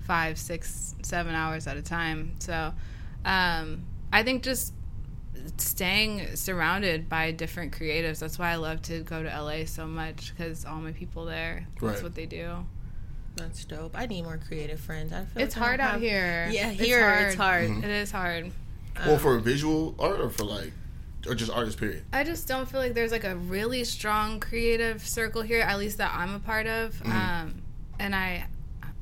[0.07, 2.33] five, six, seven hours at a time.
[2.41, 2.73] So,
[3.25, 4.73] um, I think just
[5.57, 8.19] staying surrounded by different creatives.
[8.19, 11.67] That's why I love to go to LA so much because all my people there.
[11.81, 12.67] That's what they do.
[13.41, 13.93] That's dope.
[13.99, 15.13] I need more creative friends.
[15.13, 16.49] I feel It's like hard don't out have- here.
[16.53, 17.69] Yeah, here it's hard.
[17.69, 17.85] Mm-hmm.
[17.85, 18.53] It is hard.
[19.07, 20.73] Well, for visual art or for like,
[21.27, 22.05] or just artist period.
[22.13, 25.99] I just don't feel like there's like a really strong creative circle here, at least
[25.99, 26.95] that I'm a part of.
[26.97, 27.13] Mm-hmm.
[27.13, 27.63] Um,
[27.99, 28.47] and I,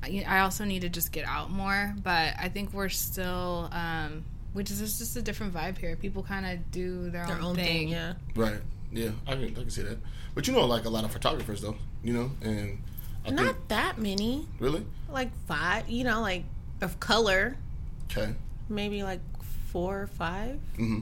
[0.03, 4.25] I I also need to just get out more, but I think we're still, um,
[4.53, 5.97] which is just a different vibe here.
[5.97, 7.65] People kind of do their, Their own, own thing.
[7.67, 8.15] thing, yeah.
[8.37, 8.61] Right.
[8.93, 9.99] Yeah, I can I can see that.
[10.35, 11.77] But you know, like a lot of photographers though.
[12.05, 12.79] You know, and
[13.29, 14.47] I think Not that many.
[14.59, 16.45] really Like five, you know, like
[16.81, 17.57] of color,
[18.11, 18.35] okay.
[18.69, 19.21] maybe like
[19.73, 21.01] four or 5 Mm-hmm.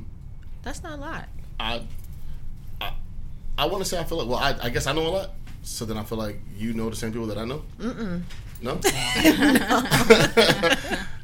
[0.62, 1.28] That's not a lot.
[1.60, 1.82] I
[2.80, 2.92] I,
[3.58, 5.30] I want to say I feel like well, I, I guess I know a lot.
[5.62, 7.62] So then I feel like you know the same people that I know.
[7.78, 8.22] Mm-mm.
[8.62, 8.74] No.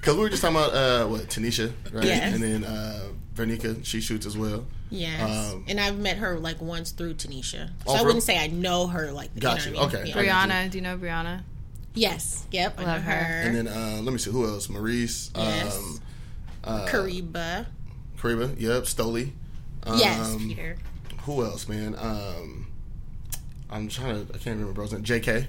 [0.03, 2.05] Because we were just talking about uh, what Tanisha, right?
[2.05, 2.35] Yes.
[2.35, 4.67] And then uh, Vernica, she shoots as well.
[4.91, 5.53] Yes.
[5.53, 7.69] Um, and I've met her like once through Tanisha.
[7.69, 9.71] So Oh, I wouldn't say I know her like Gotcha.
[9.71, 10.03] You know I Okay.
[10.05, 10.15] mean?
[10.17, 10.47] I Yeah.
[10.47, 11.43] Brianna, do you know Brianna?
[11.95, 12.47] Yes.
[12.51, 12.81] Yep.
[12.81, 13.13] I Love know her.
[13.25, 13.43] her.
[13.43, 14.69] And then uh, let me see who else.
[14.69, 15.31] Maurice.
[15.37, 15.77] Yes.
[15.79, 16.01] Um,
[16.65, 17.67] uh, Kariba.
[18.19, 18.59] Kariba.
[18.61, 18.83] Yep.
[18.85, 19.31] Stoli.
[19.85, 20.77] Um, yes, Peter.
[21.23, 21.95] Who else, man?
[21.99, 22.67] Um,
[23.71, 24.35] I'm trying to.
[24.35, 25.03] I can't remember bro's name.
[25.03, 25.49] J.K.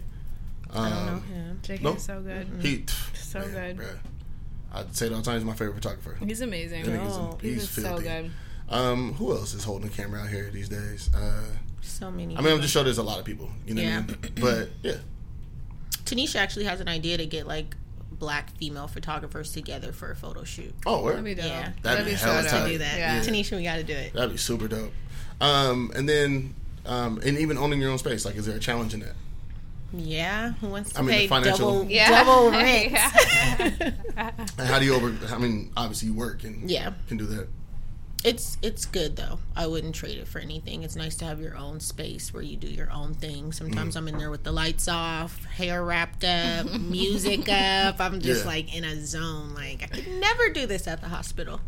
[0.73, 1.59] Um, I don't know him.
[1.63, 1.97] JK Nope.
[1.97, 2.47] is so good.
[2.62, 3.77] He So good.
[3.77, 3.97] bruh.
[4.73, 5.36] I'd say it all the time.
[5.36, 6.17] He's my favorite photographer.
[6.25, 6.88] He's amazing.
[6.97, 8.31] Oh, he's He's so good.
[8.69, 11.09] Um, who else is holding the camera out here these days?
[11.15, 11.43] Uh,
[11.81, 12.36] So many.
[12.36, 13.49] I mean, I'm just sure there's a lot of people.
[13.67, 14.01] You know Yeah.
[14.01, 14.31] what I mean?
[14.41, 14.97] But yeah,
[16.05, 17.75] Tanisha actually has an idea to get like
[18.12, 20.73] black female photographers together for a photo shoot.
[20.86, 21.13] oh, where?
[21.13, 21.45] That'd be dope.
[21.45, 21.71] Yeah.
[21.81, 22.51] That'd be so hella dope.
[22.51, 22.67] tight.
[22.69, 22.97] Do that.
[22.97, 23.19] Yeah.
[23.21, 24.13] Tanisha, we got to do it.
[24.13, 24.93] That'd be super dope.
[25.41, 26.55] Um, and then,
[26.86, 29.15] um, and even owning your own space, like, is there a challenge in that?
[29.93, 30.53] Yeah.
[30.53, 32.10] Who wants to I mean, the pay financial- double, Yeah.
[32.23, 32.91] double rent?
[32.91, 33.91] Yeah.
[34.58, 35.13] And how do you over?
[35.34, 36.93] I mean, obviously you work and Yeah.
[37.08, 37.47] can do that.
[38.23, 39.39] It's it's good though.
[39.56, 40.84] I wouldn't trade it for anything.
[40.84, 43.47] It's nice to have your own space where you do your own thing.
[43.49, 43.53] Mm.
[43.53, 47.99] Sometimes I'm in there with the lights off, hair wrapped up, music up.
[47.99, 48.47] I'm just Yeah.
[48.51, 49.53] like in a zone.
[49.53, 51.60] Like I could never do this at the hospital.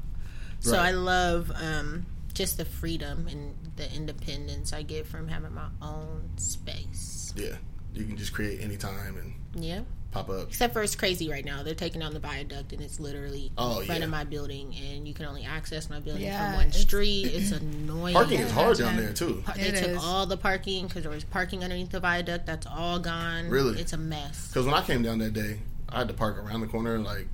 [0.62, 5.68] So I love um, just the freedom and the independence I get from having my
[5.82, 7.34] own space.
[7.36, 7.58] Yeah,
[7.96, 9.82] you can just create anytime and Yeah.
[10.12, 10.48] pop up.
[10.50, 11.64] Except for it's crazy right now.
[11.64, 14.06] They're taking down the viaduct and it's literally Oh, in front yeah.
[14.06, 17.26] of my building and you can only access my building Yeah, from one it's- street.
[17.28, 18.14] It's annoying.
[18.14, 19.42] Parking is hard down there too.
[19.46, 19.98] Par- They It took is.
[20.04, 22.46] all the parking because there was parking underneath the viaduct.
[22.46, 23.50] That's all gone.
[23.50, 23.80] Really?
[23.80, 24.48] It's a mess.
[24.48, 27.28] Because when I came down that day, I had to park around the corner, like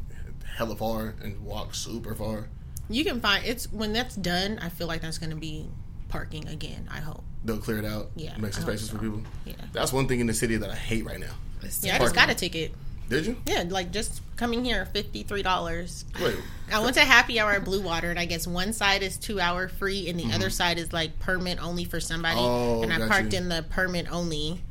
[0.57, 2.49] hella far, and walk super far.
[2.89, 4.59] You can find it's when that's done.
[4.59, 5.67] I feel like that's going to be
[6.11, 6.87] parking again.
[6.91, 7.23] I hope.
[7.43, 8.11] They'll clear it out.
[8.15, 9.21] Yeah, make some I hope spaces for people.
[9.45, 9.53] Yeah.
[9.73, 11.33] That's one thing in the city that I hate right now.
[11.81, 12.73] Yeah, I just got a ticket.
[13.09, 13.37] Did you?
[13.45, 16.05] Yeah, like just coming here, fifty three dollars.
[16.21, 16.35] Wait.
[16.71, 19.39] I went to happy hour at Blue Water, and I guess one side is two
[19.39, 20.33] hour free, and the Mm-hmm.
[20.33, 22.39] other side is like permit only for somebody.
[22.39, 23.39] Oh, and I parked you.
[23.39, 24.61] in the permit only,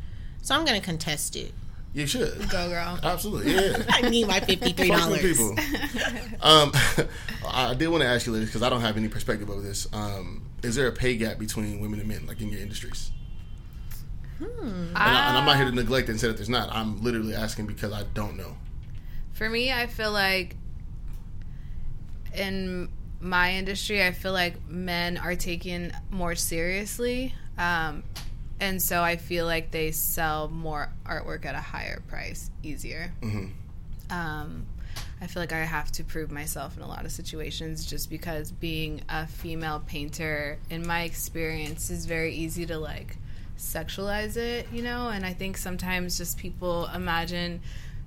[0.43, 1.53] so I'm gonna contest it.
[1.93, 2.49] You should.
[2.51, 2.99] Go girl.
[3.03, 3.53] Absolutely.
[3.61, 3.83] Yeah.
[3.89, 5.23] I need my fifty three Fuck them dollars.
[5.23, 5.51] people.
[6.41, 6.73] um,
[7.49, 9.89] I did want to ask you this because I don't have any perspective over this.
[9.93, 13.11] Um, is there a pay gap between women and men, like in your industries?
[14.39, 14.47] Hmm.
[14.47, 16.69] And, I, and I'm not here to neglect it and say that there's not.
[16.73, 18.57] I'm literally asking because I don't know.
[19.33, 20.57] For me, I feel like
[22.35, 22.89] in
[23.21, 27.35] my industry, I feel like men are taken more seriously.
[27.59, 28.05] Um,
[28.61, 33.13] and so I feel like they sell more artwork at a higher price easier.
[34.11, 34.67] Um,
[35.21, 38.51] I feel like I have to prove myself in a lot of situations just because
[38.51, 43.17] being a female painter, in my experience, is very easy to like
[43.59, 45.11] sexualize it, you know?
[45.11, 47.61] And I think sometimes just people imagine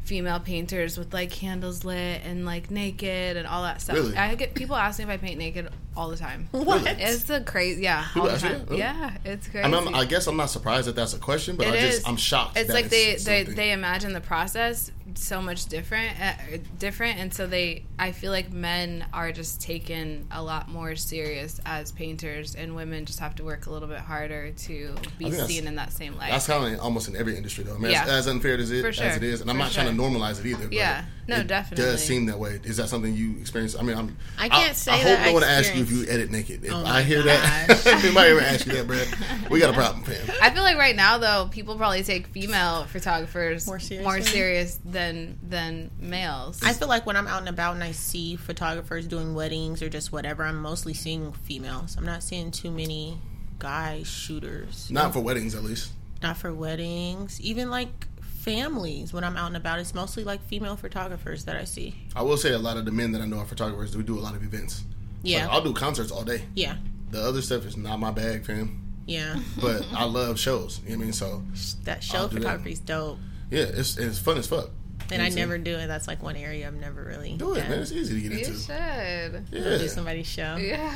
[0.03, 3.95] female painters with like candles lit and like naked and all that stuff.
[3.95, 4.17] Really?
[4.17, 6.47] I get people ask me if I paint naked all the time.
[6.51, 6.85] What?
[6.87, 8.65] It's the crazy, yeah, all the time.
[8.65, 8.79] Really?
[8.79, 9.65] Yeah, it's crazy.
[9.65, 11.79] I, mean, I'm, I guess I'm not surprised that that's a question, but It I
[11.79, 12.07] just is.
[12.07, 12.57] I'm shocked.
[12.57, 13.55] It's like they, they something.
[13.55, 16.33] they imagine the process so much different, uh,
[16.79, 17.83] different, and so they.
[17.99, 23.05] I feel like men are just taken a lot more serious as painters, and women
[23.05, 26.31] just have to work a little bit harder to be seen in that same light.
[26.31, 27.75] That's kind of almost in every industry, though.
[27.75, 28.03] I mean, Yeah.
[28.03, 30.01] as, as unfair as it, For as it is, and I'm For not trying to
[30.01, 30.67] normalize it either.
[30.71, 31.05] Yeah.
[31.27, 31.85] No, it definitely.
[31.85, 32.59] Does seem that way?
[32.63, 33.75] Is that something you experience?
[33.77, 34.17] I mean, I'm.
[34.37, 36.31] I can't I, say I hope that I no one asks you if you edit
[36.31, 36.63] naked.
[36.65, 37.85] If Oh I my hear that, gosh.
[37.85, 39.03] if anybody ever ask you that, bro,
[39.51, 40.35] we got a problem, fam.
[40.41, 45.37] I feel like right now though, people probably take female photographers More more, serious than
[45.47, 46.61] than males.
[46.63, 49.89] I feel like when I'm out and about and I see photographers doing weddings or
[49.89, 51.95] just whatever, I'm mostly seeing females.
[51.97, 53.17] I'm not seeing too many
[53.59, 54.89] guy shooters.
[54.89, 55.91] Not for weddings, at least.
[56.21, 57.39] Not for weddings.
[57.41, 61.63] Even like families, when I'm out and about, it's mostly like female photographers that I
[61.63, 61.95] see.
[62.15, 63.95] I will say a lot of the men that I know are photographers.
[63.95, 64.83] We do a lot of events.
[65.23, 65.45] Yeah.
[65.47, 66.43] Like, I'll do concerts all day.
[66.55, 66.75] Yeah.
[67.11, 68.79] The other stuff is not my bag, fam.
[69.05, 69.35] Yeah.
[69.61, 70.79] But I love shows.
[70.83, 71.13] You know what I mean?
[71.13, 71.43] So
[71.83, 72.41] that show I'll do that.
[72.43, 73.17] photography is dope.
[73.51, 74.69] yeah, it's it's fun as fuck.
[75.11, 75.87] And I never do it.
[75.87, 77.69] That's like one area I've never really do it, done.
[77.69, 77.79] man.
[77.81, 78.51] It's easy to get you into.
[78.51, 79.45] You should.
[79.51, 80.95] Yeah, Do somebody's show Yeah.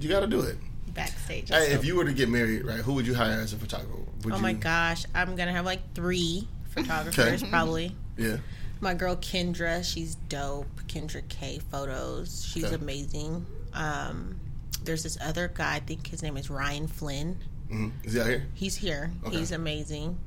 [0.00, 0.56] you got to do it.
[0.94, 1.50] backstage.
[1.50, 3.56] Hey, That's if you were to get married, right, who would you hire as a
[3.56, 3.98] photographer?
[4.24, 7.94] Would oh you, my gosh, I'm gonna have like three photographers probably.
[8.16, 8.38] Yeah.
[8.80, 10.66] My girl Kendra, she's dope.
[10.86, 12.44] Kendra K photos.
[12.50, 12.74] She's Okay.
[12.76, 13.44] amazing.
[13.74, 14.40] Um,
[14.82, 17.38] there's this other guy, I think his name is Ryan Flynn.
[17.68, 18.46] hmm Is he out here?
[18.54, 19.12] He's here.
[19.24, 19.36] Okay.
[19.36, 20.18] He's amazing.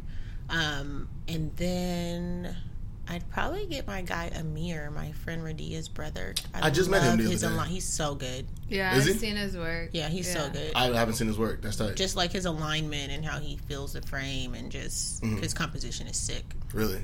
[0.50, 2.56] Um, and then
[3.10, 6.34] I'd probably get my guy Amir, my friend Radia's brother.
[6.54, 7.48] I just met him love the other his day.
[7.48, 8.48] ali- He's so good.
[8.70, 9.20] Yeah, Is I've he?
[9.20, 9.90] seen his work.
[9.92, 10.72] Yeah, he's so good.
[10.74, 11.62] I haven't seen his work.
[11.62, 11.96] That's tight.
[11.96, 15.38] just like his alignment and how he feels the frame and just Mm-hmm.
[15.42, 16.46] his composition is sick.
[16.74, 17.02] really.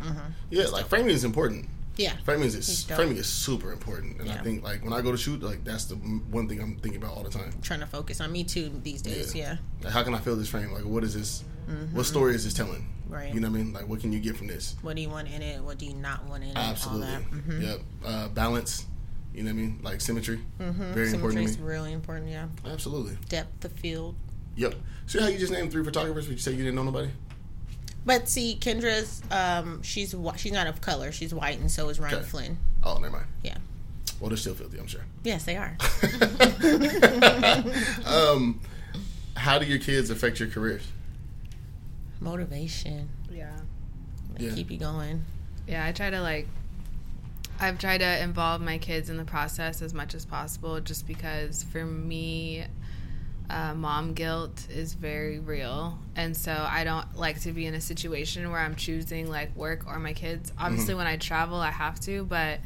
[0.49, 1.67] Yeah, like framing is important.
[1.97, 2.13] Yeah.
[2.23, 5.43] Framing is framing is super important, and I think like when I go to shoot,
[5.43, 7.51] like that's the one thing I'm thinking about all the time.
[7.61, 9.35] Trying to focus on me too these days.
[9.35, 9.57] Yeah.
[9.81, 9.83] Yeah.
[9.83, 10.71] Like, how can I fill this frame?
[10.71, 11.43] Like, what is this?
[11.93, 12.81] What story is this telling?
[12.81, 13.13] Mm-hmm.
[13.13, 13.33] Right.
[13.33, 13.73] You know what I mean?
[13.73, 14.75] Like, what can you get from this?
[14.81, 15.61] What do you want in it?
[15.63, 16.57] What do you not want in it?
[16.57, 17.07] Absolutely.
[17.07, 17.21] All that.
[17.23, 17.79] hmm Yep.
[18.05, 18.85] Uh, balance.
[19.33, 19.79] You know what I mean?
[19.83, 20.39] Like symmetry.
[20.59, 20.93] Mm-hmm.
[20.93, 21.67] Very important is to me.
[21.67, 22.29] really important.
[22.29, 22.47] Yeah.
[22.65, 23.17] Absolutely.
[23.29, 24.15] Depth of field.
[24.55, 24.75] Yep.
[25.07, 26.25] See how you just named three photographers?
[26.25, 27.09] But you say you didn't know nobody?
[28.05, 31.11] But see, Kendra's um, she's she's not of color.
[31.11, 32.23] She's white, and so is Ryan Okay.
[32.25, 32.57] Flynn.
[32.83, 33.25] Oh, never mind.
[33.43, 33.57] Yeah.
[34.19, 35.05] Well, they're still filthy, I'm sure.
[35.23, 35.77] Yes, they are.
[38.05, 38.59] um,
[39.35, 40.83] how do your kids affect your careers?
[42.19, 43.09] Motivation.
[43.31, 43.57] Yeah.
[44.35, 44.53] They Yeah.
[44.55, 45.23] Keep you going.
[45.67, 46.47] Yeah, I try to like
[47.59, 51.63] I've tried to involve my kids in the process as much as possible just because
[51.63, 52.65] for me
[53.49, 57.81] uh, mom guilt is very real and so i don't like to be in a
[57.81, 61.99] situation where i'm choosing like work or my kids obviously when i travel i have
[61.99, 62.59] to but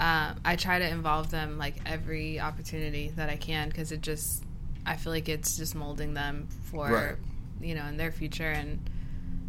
[0.00, 4.42] um, i try to involve them like every opportunity that i can because it just
[4.84, 7.14] i feel like it's just molding them for Right.
[7.62, 8.78] you know in their future and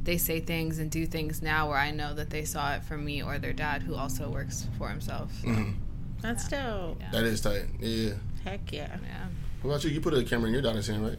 [0.05, 3.03] they say things and do things now where I know that they saw it from
[3.03, 5.31] me or their dad who also works for himself.
[5.41, 5.75] So, Mhm.
[6.21, 6.97] That's dope.
[7.01, 7.11] Yeah.
[7.11, 7.65] That is tight.
[7.79, 8.13] Yeah.
[8.43, 8.97] Heck yeah.
[9.03, 9.25] Yeah.
[9.61, 9.89] What about you?
[9.91, 11.17] You put a camera in your daughter's hand, right?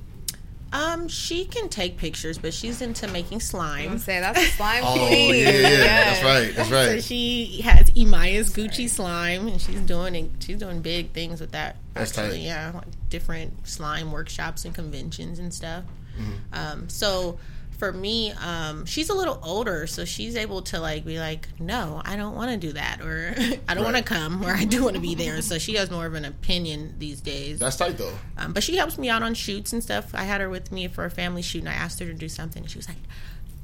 [0.73, 3.99] Um, she can take pictures, but she's into making I'm slime.
[3.99, 5.35] say that's a slime Oh, queen.
[5.37, 5.51] yeah, yeah.
[5.61, 6.21] Yes.
[6.21, 6.57] That's right.
[6.57, 7.05] That's So right.
[7.05, 11.77] she has Emaya's Gucci slime, and she's doing she's doing big things with that.
[11.95, 12.45] That's actually, tight.
[12.47, 15.85] yeah, like different slime workshops and conventions and stuff.
[16.19, 16.33] Mm-hmm.
[16.53, 17.39] Um, so
[17.79, 22.01] for me, um, she's a little older, so she's able to like be like, no,
[22.05, 23.35] I don't want to do that, or
[23.69, 25.43] I don't want to come, or I do want to be there.
[25.43, 27.59] So she has more of an opinion these days.
[27.59, 28.15] That's tight though.
[28.39, 30.15] Um, but she helps me out on shoots and stuff.
[30.15, 32.29] I had her with me for a family shoot, and I asked her to do
[32.29, 32.99] something, and she was like,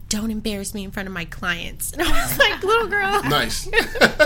[0.08, 3.68] "Don't embarrass me in front of my clients." And I was like, "Little girl, Nice.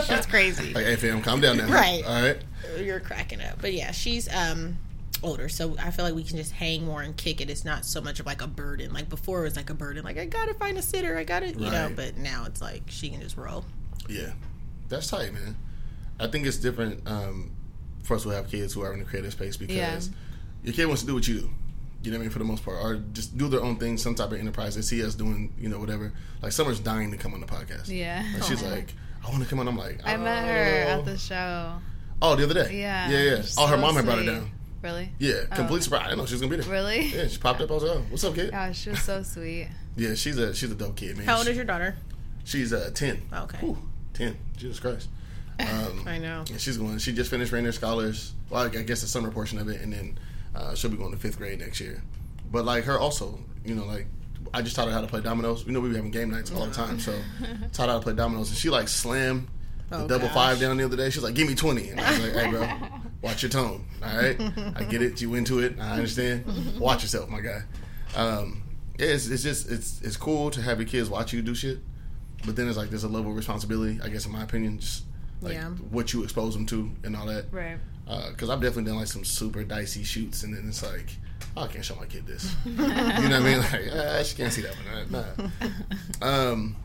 [0.06, 1.68] she's crazy." Like, hey fam, calm down now.
[1.68, 2.02] Right.
[2.06, 2.38] All right.
[2.80, 4.78] You're cracking up, but yeah, she's um
[5.26, 7.50] older, so I feel like we can just hang more and kick it.
[7.50, 8.92] It's not so much of like a burden.
[8.92, 10.04] Like before, it was like a burden.
[10.04, 11.18] Like I gotta find a sitter.
[11.18, 11.90] I gotta, you know.
[11.94, 13.64] But now it's like she can just roll.
[14.08, 14.32] Yeah,
[14.88, 15.56] that's tight, man.
[16.18, 17.50] I think it's different um,
[18.04, 20.00] for us who have kids who are in the creative space because Yeah.
[20.62, 21.50] your kid wants to do what you do.
[22.02, 22.30] You know what I mean?
[22.30, 24.76] For the most part, or just do their own thing, some type of enterprise.
[24.76, 26.12] They see us doing, you know, whatever.
[26.40, 27.88] Like Summer's dying to come on the podcast.
[27.88, 28.24] Yeah.
[28.34, 28.94] Like, she's like,
[29.26, 29.66] I want to come on.
[29.66, 30.54] I'm like, I met "Oh." her
[31.00, 31.72] at the show.
[32.22, 32.78] Oh, the other day.
[32.80, 33.10] Yeah.
[33.10, 33.36] Yeah, yeah.
[33.42, 34.50] She's Oh, her so mom had brought her down.
[34.86, 35.10] Really?
[35.18, 35.56] Yeah, Oh.
[35.56, 36.02] complete surprise.
[36.02, 36.70] I didn't know she was gonna be there.
[36.72, 37.06] Really?
[37.06, 37.70] Yeah, she popped up.
[37.70, 38.50] I was like, oh, what's up, kid?
[38.52, 39.68] Yeah, she was so sweet.
[39.96, 41.26] Yeah, she's a she's a dope kid, man.
[41.26, 41.96] How old is your daughter?
[42.44, 43.22] She's uh, ten.
[43.32, 43.58] Okay.
[43.58, 43.76] Whew,
[44.14, 44.36] ten.
[44.56, 45.08] Jesus Christ.
[45.58, 46.44] Um, I know.
[46.50, 46.98] And she's going.
[46.98, 48.34] She just finished Rainier Scholars.
[48.50, 50.18] Well, I guess the summer portion of it, and then
[50.54, 52.02] uh, she'll be going to fifth grade next year.
[52.52, 54.06] But like her, also, you know, like
[54.52, 55.64] I just taught her how to play dominoes.
[55.66, 57.18] You know, we be having game nights all the time, so
[57.72, 59.48] taught her how to play dominoes, and she like slammed
[59.88, 60.34] the Oh, double gosh.
[60.34, 61.08] five down the other day.
[61.08, 61.88] She was like, "Give me 20.
[61.88, 62.68] and I was like, "Hey, bro,
[63.22, 63.84] watch your tone.
[64.02, 64.40] All right,
[64.76, 65.20] I get it.
[65.20, 65.78] You into it.
[65.80, 66.44] I understand.
[66.78, 67.62] Watch yourself, my guy."
[68.16, 68.62] Um,
[68.98, 71.78] yeah, it's, it's just it's it's cool to have your kids watch you do shit,
[72.46, 75.04] but then it's like there's a level of responsibility, I guess, in my opinion, just
[75.42, 75.68] like Yeah.
[75.90, 77.46] what you expose them to and all that.
[77.52, 77.78] Right.
[78.30, 81.10] Because I've definitely done like some super dicey shoots, and then it's like,
[81.56, 82.54] oh, I can't show my kid this.
[82.64, 83.58] you know what I mean?
[83.58, 85.10] Like, ah, she can't see that one.
[85.10, 85.48] Nah.
[86.50, 86.76] Um,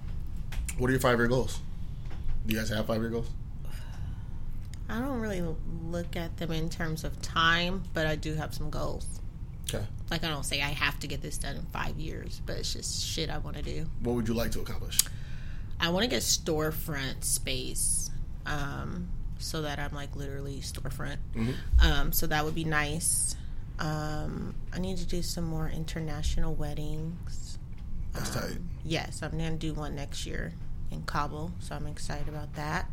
[0.79, 1.59] what are your five year goals?
[2.45, 3.27] Do you guys have five year goals?
[4.91, 5.41] I don't really
[5.85, 9.05] look at them in terms of time, but I do have some goals.
[9.73, 9.85] Okay.
[10.09, 12.73] Like I don't say I have to get this done in five years, but it's
[12.73, 13.87] just shit I want to do.
[14.01, 14.99] What would you like to accomplish?
[15.79, 18.11] I want to get storefront space,
[18.45, 19.07] um,
[19.39, 21.17] so that I'm like literally storefront.
[21.35, 21.55] Mhm.
[21.79, 23.35] Um, so that would be nice.
[23.79, 27.57] Um, I need to do some more international weddings.
[28.11, 28.57] That's Um, tight.
[28.83, 30.53] Yes, I'm gonna do one next year
[30.91, 32.89] in Cabo, so I'm excited about that.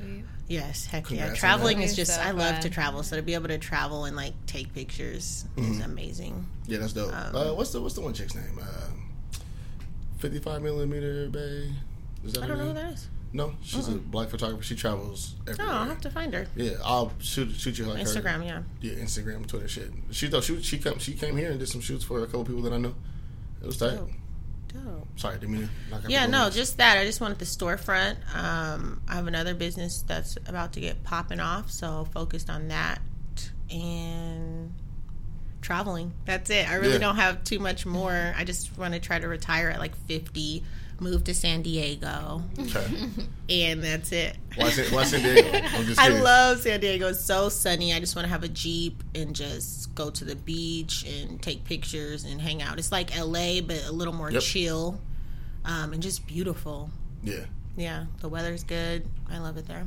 [0.00, 0.24] Sweet.
[0.48, 1.38] Yes, heck Congrats yeah.
[1.38, 2.62] Traveling is just So I love fun.
[2.62, 5.84] to travel, so to be able to travel and like take pictures is Mhm.
[5.84, 6.46] amazing.
[6.66, 7.12] Yeah, that's dope.
[7.14, 8.58] Um, uh, what's the what's the one chick's name?
[8.60, 8.66] Uh,
[10.18, 11.72] Fifty five millimeter bay.
[12.24, 12.84] Is that I her don't know who name?
[12.84, 13.08] that is.
[13.32, 14.62] No, she's a black photographer.
[14.62, 15.54] She travels Oh.
[15.60, 16.46] I'll have to find her.
[16.56, 18.04] Yeah, I'll shoot shoot you like her.
[18.04, 18.62] Instagram, yeah.
[18.80, 19.92] Yeah, Instagram, Twitter, shit.
[20.10, 22.44] She thought she she come she came here and did some shoots for a couple
[22.44, 22.94] people that I know.
[23.62, 23.96] It was tight.
[23.96, 24.10] Dope.
[24.72, 25.08] Dope.
[25.18, 26.96] Sorry, didn't mean to Yeah, no, just that.
[26.98, 28.16] I just wanted the storefront.
[28.36, 33.00] Um, I have another business that's about to get popping off, so focused on that
[33.70, 34.72] and
[35.60, 36.12] traveling.
[36.24, 36.68] That's it.
[36.70, 36.98] I really Yeah.
[36.98, 38.32] don't have too much more.
[38.36, 40.64] I just want to try to retire at like 50,
[41.00, 42.86] move to San Diego, Okay.
[43.48, 44.36] and that's it.
[44.56, 45.50] Why why San Diego?
[45.98, 47.08] I love San Diego.
[47.08, 47.92] It's so sunny.
[47.94, 51.64] I just want to have a Jeep and just go to the beach and take
[51.64, 52.78] pictures and hang out.
[52.78, 54.42] It's like LA, but a little more Yep.
[54.42, 55.00] chill
[55.64, 56.90] um, and just beautiful.
[57.22, 57.44] Yeah,
[57.76, 59.06] Yeah, the weather's good.
[59.28, 59.86] I love it there.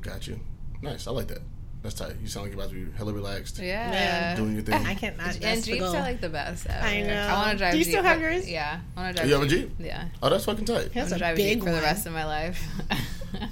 [0.00, 0.40] got you.
[0.82, 1.06] Nice.
[1.06, 1.40] I like that.
[1.84, 2.16] That's tight.
[2.20, 3.58] You sound like you're about to be hella relaxed.
[3.58, 3.92] Yeah.
[3.92, 4.36] Yeah.
[4.36, 4.84] Doing your thing.
[4.86, 5.18] I can't.
[5.18, 5.94] That, and that's the Jeeps goal.
[5.94, 6.66] are like the best.
[6.66, 6.84] Ever.
[6.84, 7.14] I know.
[7.14, 7.72] I want to drive.
[7.72, 8.48] Do you Jeep, still have but- yours?
[8.50, 9.28] Yeah, I want to drive.
[9.28, 9.70] You have a Jeep?
[9.78, 10.92] Yeah, Oh, that's fucking tight.
[10.94, 12.60] That's I'm a drive big Jeep for the rest of my life.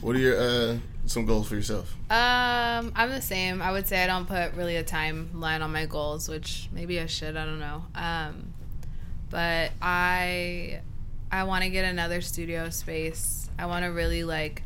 [0.00, 1.92] What are your uh, some goals for yourself?
[2.08, 3.60] Um, I'm the same.
[3.60, 7.06] I would say I don't put really a timeline on my goals, which maybe I
[7.06, 7.36] should.
[7.36, 7.84] I don't know.
[7.96, 8.54] Um,
[9.28, 10.80] but I
[11.32, 13.50] I want to get another studio space.
[13.58, 14.62] I want to really like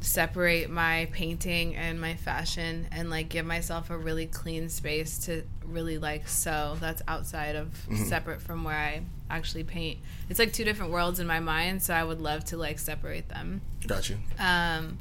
[0.00, 5.42] separate my painting and my fashion and like give myself a really clean space to
[5.64, 9.98] really like sew that's outside of separate from where I actually paint.
[10.28, 13.28] It's like two different worlds in my mind, so I would love to like separate
[13.28, 13.60] them.
[13.86, 14.16] Got you.
[14.38, 14.98] Um,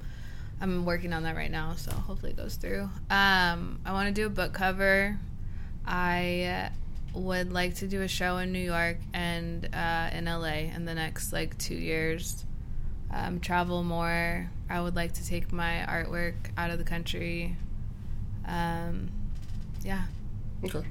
[0.62, 2.90] I'm working on that right now, so hopefully it goes through.
[3.10, 5.18] Um, I want to do a book cover.
[5.86, 6.70] I
[7.16, 10.86] uh, would like to do a show in New York and uh, in LA in
[10.86, 12.46] the next like two years.
[13.12, 14.50] Um, travel more.
[14.70, 17.56] I would like to take my artwork out of the country.
[18.48, 19.10] Um,
[19.84, 20.04] yeah.
[20.64, 20.84] Okay.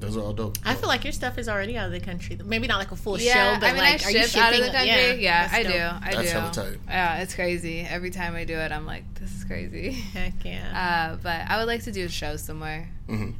[0.00, 0.58] Those are all dope.
[0.64, 2.38] I feel like your stuff is already out of the country.
[2.44, 4.42] Maybe not like a full Yeah, show, but I mean, like, I are you ship
[4.42, 4.72] out of shipping?
[4.72, 5.22] the country.
[5.24, 5.68] Yeah, that's I do.
[5.78, 6.38] I That's do.
[6.38, 6.78] hella tight.
[6.88, 7.80] Yeah, it's crazy.
[7.80, 9.92] Every time I do it, I'm like, this is crazy.
[9.92, 11.12] Heck yeah.
[11.14, 13.30] Uh, but I would like to do a show somewhere hmm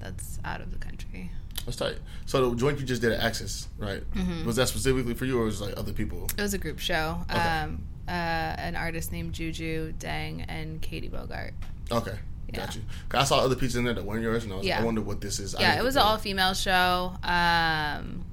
[0.00, 1.30] that's out of the country.
[1.64, 1.98] That's tight.
[2.26, 4.02] So the joint you just did at Access, right?
[4.14, 4.46] Mm-hmm.
[4.46, 6.26] Was that specifically for you, or was it like other people?
[6.36, 7.18] It was a group show.
[7.30, 7.38] Okay.
[7.38, 11.54] Um, uh, an artist named Juju Dang and Katie Bogart.
[11.90, 12.18] Okay,
[12.52, 12.56] Yeah.
[12.66, 12.82] got you.
[13.12, 14.80] I saw other pieces in there that weren't yours, and I was Yeah.
[14.80, 15.54] I wonder what this is.
[15.58, 17.12] Yeah, it was an all female show.
[17.22, 18.24] Um,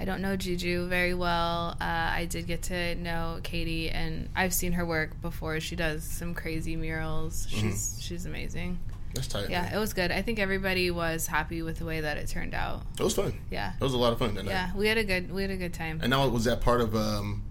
[0.00, 1.76] I don't know Juju very well.
[1.80, 5.60] Uh, I did get to know Katie, and I've seen her work before.
[5.60, 7.46] She does some crazy murals.
[7.48, 8.80] She's she's amazing.
[9.14, 9.48] That's tight.
[9.48, 9.74] Yeah, man.
[9.74, 10.10] it was good.
[10.10, 12.82] I think everybody was happy with the way that it turned out.
[12.98, 13.32] it was fun.
[13.50, 14.50] Yeah, It was a lot of fun that night.
[14.52, 16.00] yeah, we had a good we had a good time.
[16.02, 17.42] And now was that part of um,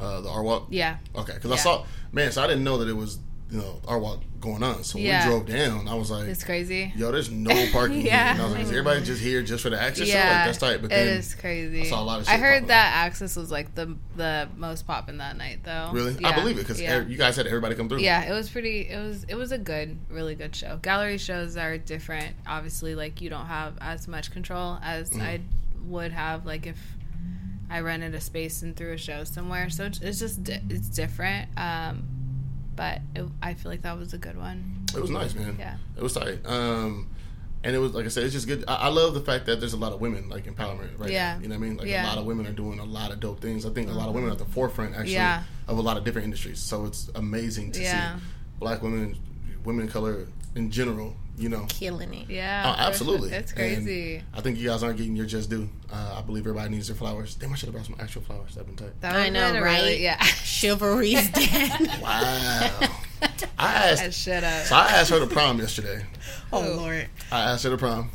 [0.00, 0.66] uh, the Art Walk?
[0.70, 3.18] Yeah, Okay, because I saw man, so I didn't know that it was
[3.50, 4.82] you know Art Walk going on.
[4.84, 5.24] So when Yeah.
[5.24, 6.92] we drove down, I was like, it's crazy.
[6.96, 8.06] yo, there's no parking here.
[8.08, 8.32] Yeah.
[8.32, 10.08] And I was like, is everybody just here just for the access?
[10.08, 10.14] show?
[10.14, 10.76] Like, that's tight.
[10.82, 11.82] But it then is crazy.
[11.82, 15.18] I saw a lot of I heard that Access was like the the most popping
[15.18, 15.90] that night, though.
[15.92, 17.02] really, Yeah, I believe it because yeah.
[17.06, 17.98] you guys had everybody come through.
[18.00, 18.88] Yeah, it was pretty.
[18.88, 20.78] It was it was a good, really good show.
[20.82, 22.34] Gallery shows are different.
[22.46, 25.20] Obviously, like you don't have as much control as Mm-hmm.
[25.22, 25.40] I
[25.84, 26.76] would have, like if
[27.70, 29.70] I rented a space and threw a show somewhere.
[29.70, 31.48] So it's, it's just di- it's different.
[31.56, 32.08] Um,
[32.76, 34.84] but it, I feel like that was a good one.
[34.94, 35.56] It was nice, man.
[35.58, 35.76] Yeah.
[35.96, 36.38] It was tight.
[36.46, 37.08] Um,
[37.64, 38.64] and it was like I said, it's just good.
[38.68, 41.10] I, I love the fact that there's a lot of women like empowerment, right?
[41.10, 41.34] Yeah.
[41.34, 41.40] now.
[41.42, 41.76] You know what I mean?
[41.78, 42.04] Like Yeah.
[42.04, 43.66] a lot of women are doing a lot of dope things.
[43.66, 45.42] I think a lot of women are at the forefront actually Yeah.
[45.66, 46.60] of a lot of different industries.
[46.60, 48.16] So it's amazing to Yeah.
[48.18, 48.22] see
[48.60, 49.18] black women,
[49.64, 51.14] women of color in general.
[51.38, 52.30] You know, Killing it.
[52.30, 52.86] Yeah, Oh, for sure.
[52.88, 53.32] absolutely.
[53.32, 54.22] It's And crazy.
[54.32, 55.68] I think you guys aren't getting your just due.
[55.92, 57.34] Uh, I believe everybody needs their flowers.
[57.34, 58.54] Damn, I should have brought some actual flowers.
[58.54, 58.98] That'd been tight.
[59.02, 59.82] that I would've know, been right?
[59.82, 60.22] Really, yeah.
[60.24, 61.72] Chivalry's dead.
[62.00, 62.08] Wow.
[62.10, 62.78] I
[63.20, 63.44] asked.
[63.58, 63.72] I
[64.06, 64.18] asked.
[64.18, 64.66] should have.
[64.66, 66.06] So I asked her to prom yesterday.
[66.54, 67.06] oh Lord.
[67.30, 68.10] I asked her to prom.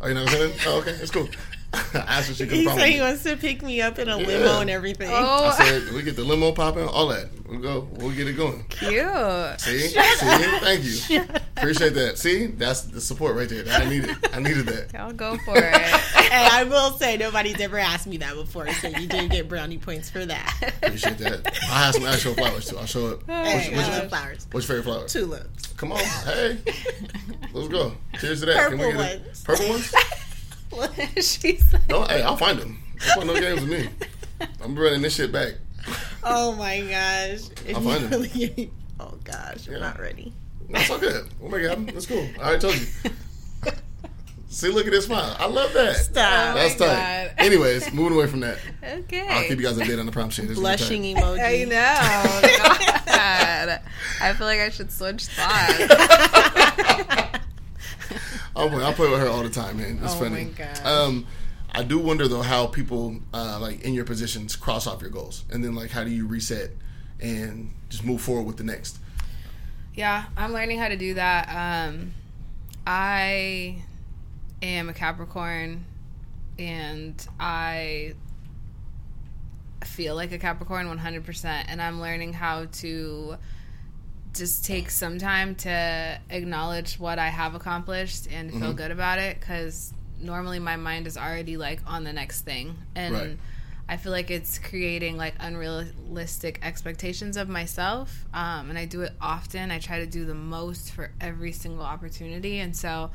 [0.00, 0.52] Oh, you know what I'm saying?
[0.66, 1.28] Oh, okay, it's cool.
[1.72, 2.78] I asked her if she could He prom.
[2.78, 4.26] said with he wants to pick me up in a Yeah.
[4.26, 5.10] limo and everything.
[5.12, 7.28] Oh, I said we get the limo popping, all that.
[7.46, 7.88] We'll go.
[7.92, 8.64] We'll get it going.
[8.68, 9.60] cute.
[9.60, 11.24] See, see, thank you.
[11.56, 12.18] Appreciate that.
[12.18, 13.64] See, that's the support right there.
[13.68, 14.16] I needed.
[14.32, 14.94] I needed that.
[14.98, 15.64] I'll go for it.
[16.32, 19.78] and I will say nobody's ever asked me that before, so you did get brownie
[19.78, 20.72] points for that.
[20.82, 21.46] Appreciate that.
[21.70, 22.78] I have some actual flowers too.
[22.78, 23.22] I'll show up.
[23.26, 24.46] Hey, What's, I what's, flowers.
[24.52, 25.08] what's your favorite flower?
[25.08, 25.66] Tulips.
[25.76, 26.58] Come on, hey,
[27.52, 27.92] let's go.
[28.20, 28.56] Cheers to that.
[28.70, 29.42] Purple Can we get ones.
[29.42, 29.94] A, purple ones?
[31.16, 32.82] She's No, hey, I'll find them.
[33.14, 33.88] Don't play no games with me.
[34.62, 35.54] I'm running this shit back.
[36.22, 37.48] Oh my gosh.
[37.66, 38.10] If I'll you find 'em.
[38.20, 39.78] really- Oh gosh, I'm Yeah.
[39.78, 40.32] not ready.
[40.70, 41.28] That's all good.
[41.40, 41.86] We'll make it happen.
[41.86, 42.28] That's cool.
[42.40, 42.86] I already told you.
[44.50, 45.36] See, look at this smile.
[45.38, 45.94] I love that.
[45.96, 46.14] Stop.
[46.54, 47.26] That's Oh my tight.
[47.28, 47.34] God.
[47.46, 48.58] Anyways, moving away from that.
[48.82, 49.28] okay.
[49.28, 50.46] I'll keep you guys updated on the prom shit.
[50.50, 51.40] It's Blushing emoji.
[51.44, 53.04] I know.
[53.06, 53.80] God.
[54.20, 55.78] I feel like I should switch spots.
[58.56, 60.00] I'll play, I'll play with her all the time, man.
[60.02, 60.44] It's Oh funny.
[60.44, 60.86] my God.
[60.86, 61.26] Um,
[61.70, 65.44] I do wonder though how people uh, like in your positions cross off your goals,
[65.50, 66.70] and then like how do you reset
[67.20, 68.98] and just move forward with the next?
[69.94, 71.88] yeah, I'm learning how to do that.
[71.88, 72.12] Um,
[72.86, 73.82] I
[74.62, 75.84] am a Capricorn,
[76.58, 78.14] and I
[79.84, 83.36] feel like a Capricorn 100%, and I'm learning how to
[84.38, 89.38] just take some time to acknowledge what I have accomplished and feel good about it
[89.38, 92.76] because normally my mind is already like on the next thing.
[92.94, 93.36] And Right.
[93.88, 98.26] I feel like it's creating like unrealistic expectations of myself.
[98.34, 99.70] Um, and I do it often.
[99.70, 102.58] I try to do the most for every single opportunity.
[102.58, 103.10] And so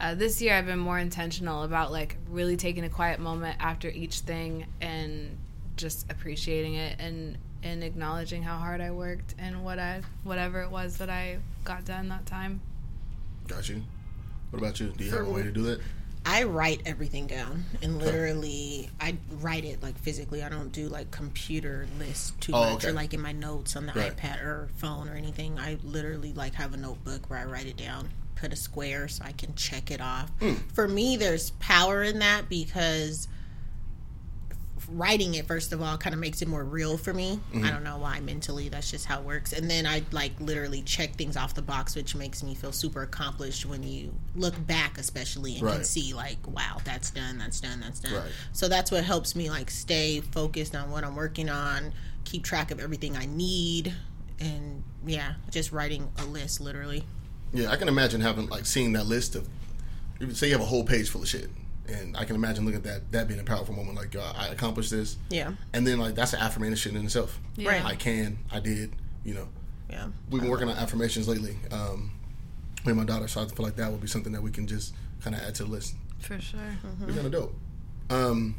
[0.00, 3.88] uh, this year I've been more intentional about like really taking a quiet moment after
[3.88, 5.38] each thing and
[5.76, 10.70] just appreciating it and and acknowledging how hard I worked and what I whatever it
[10.70, 12.60] was that I got done that time.
[13.48, 13.82] Got you.
[14.50, 14.92] What about you?
[14.96, 15.80] Do you For have a way to do that?
[16.24, 20.42] I write everything down and literally I write it like physically.
[20.42, 22.88] I don't do like computer lists too Oh, much okay.
[22.88, 24.16] or like in my notes on the Right.
[24.16, 25.58] iPad or phone or anything.
[25.58, 29.24] I literally like have a notebook where I write it down, put a square so
[29.24, 30.30] I can check it off.
[30.40, 30.54] Hmm.
[30.74, 33.28] For me, there's power in that because
[34.90, 37.64] writing it first of all kind of makes it more real for me Mm-hmm.
[37.64, 40.82] i don't know why mentally that's just how it works and then i like literally
[40.82, 44.98] check things off the box which makes me feel super accomplished when you look back
[44.98, 48.32] especially and can see like wow that's done that's done that's done Right.
[48.52, 51.92] so that's what helps me like stay focused on what i'm working on
[52.24, 53.94] keep track of everything i need
[54.40, 57.04] and yeah just writing a list literally
[57.52, 59.48] Yeah, I can imagine having like seeing that list of.
[60.32, 61.48] Say you have a whole page full of shit,
[61.88, 63.96] and I can imagine looking at that that being a powerful moment.
[63.96, 67.38] Like uh, I accomplished this, yeah and then like that's an affirmation in itself.
[67.56, 67.70] Yeah.
[67.70, 67.84] Right.
[67.84, 68.92] I can, I did.
[69.24, 69.48] You know,
[69.90, 71.56] yeah we've been working on affirmations lately.
[71.72, 72.12] Um,
[72.84, 74.66] me and my daughter, so I feel like that would be something that we can
[74.66, 75.94] just kind of add to the list.
[76.20, 76.60] For sure.
[77.00, 77.54] We're kind of dope.
[78.10, 78.54] Um,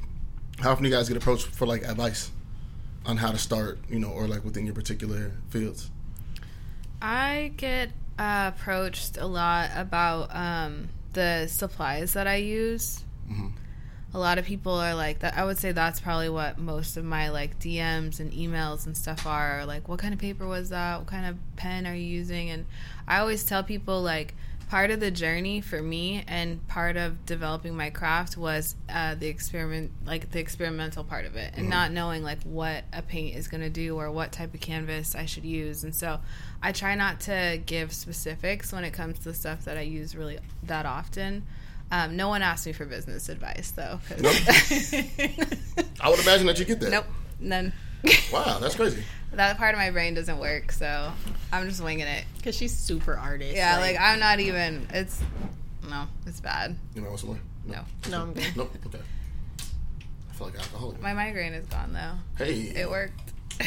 [0.59, 2.31] how often do you guys get approached for like advice
[3.05, 3.79] on how to start?
[3.89, 5.89] You know, or like within your particular fields?
[7.01, 13.03] I get uh, approached a lot about um, the supplies that I use.
[13.29, 13.53] Mhm.
[14.13, 15.37] A lot of people are like that.
[15.37, 19.27] I would say that's probably what most of my like DMs and emails and stuff
[19.27, 19.65] are.
[19.65, 20.99] Like, what kind of paper was that?
[20.99, 22.49] What kind of pen are you using?
[22.49, 22.65] And
[23.07, 24.33] I always tell people like,
[24.69, 29.27] part of the journey for me and part of developing my craft was uh, the
[29.27, 33.47] experiment like the experimental part of it and not knowing like what a paint is
[33.47, 36.19] going to do or what type of canvas i should use and so
[36.61, 40.37] i try not to give specifics when it comes to stuff that i use really
[40.63, 41.45] that often
[41.91, 44.93] um, no one asked me for business advice though 'cause-
[46.01, 46.91] I would imagine that you get that.
[46.91, 47.05] nope
[47.39, 47.73] none
[48.31, 49.03] Wow, that's crazy.
[49.33, 51.11] that part of my brain doesn't work so
[51.51, 53.55] i'm just winging it Because she's super artist.
[53.55, 55.21] yeah like i'm not even it's
[55.89, 57.39] no it's bad You know, somewhere?
[57.65, 58.55] no No, I'm good.
[58.55, 58.73] Nope.
[58.85, 58.99] Okay.
[60.29, 61.01] I feel like alcoholic.
[61.01, 62.13] My migraine is gone though.
[62.43, 63.19] Hey, It worked.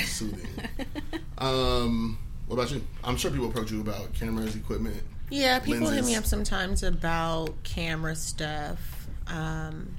[0.05, 0.47] Soothing.
[1.39, 2.83] Um, what about you?
[3.03, 5.03] I'm sure people approach you about cameras, equipment.
[5.31, 9.07] Yeah, people hit me up sometimes about camera stuff.
[9.27, 9.95] Um,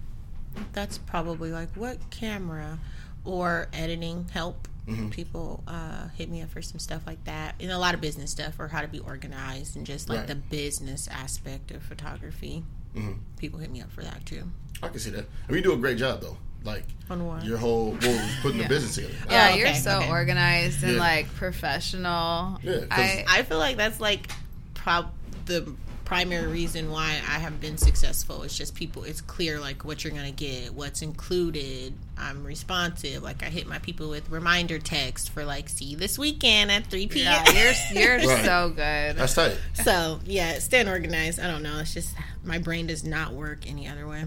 [0.73, 2.77] that's probably like what camera
[3.23, 4.67] or editing help.
[4.87, 5.09] Mm-hmm.
[5.09, 8.31] People uh, hit me up for some stuff like that, and a lot of business
[8.31, 10.27] stuff or how to be organized and just like Right.
[10.27, 12.63] the business aspect of photography.
[12.95, 13.19] Mhm.
[13.37, 14.49] People hit me up for that too.
[14.83, 15.25] I can see that.
[15.47, 16.35] I mean, you do a great job though.
[16.63, 17.43] Like On what?
[17.45, 18.63] your whole well, putting Yeah.
[18.67, 19.13] the business together.
[19.29, 20.09] Yeah, Oh, you're so okay.
[20.09, 20.99] organized and Yeah.
[20.99, 22.59] like professional.
[22.63, 24.29] Yeah, 'cause- I, I feel like that's like
[24.73, 25.11] prob-
[25.45, 25.73] the
[26.05, 28.43] primary reason why I have been successful.
[28.43, 29.03] It's just people.
[29.05, 31.93] It's clear like what you're gonna get, what's included.
[32.17, 33.23] I'm responsive.
[33.23, 36.87] Like I hit my people with reminder text for like see you this weekend at
[36.87, 37.25] 3 p.m.
[37.53, 38.45] yeah, you're you're Right.
[38.45, 39.15] so good.
[39.15, 39.57] That's tight.
[39.73, 41.39] so yeah, staying organized.
[41.39, 41.79] I don't know.
[41.79, 42.13] It's just
[42.43, 44.25] my brain does not work any other way.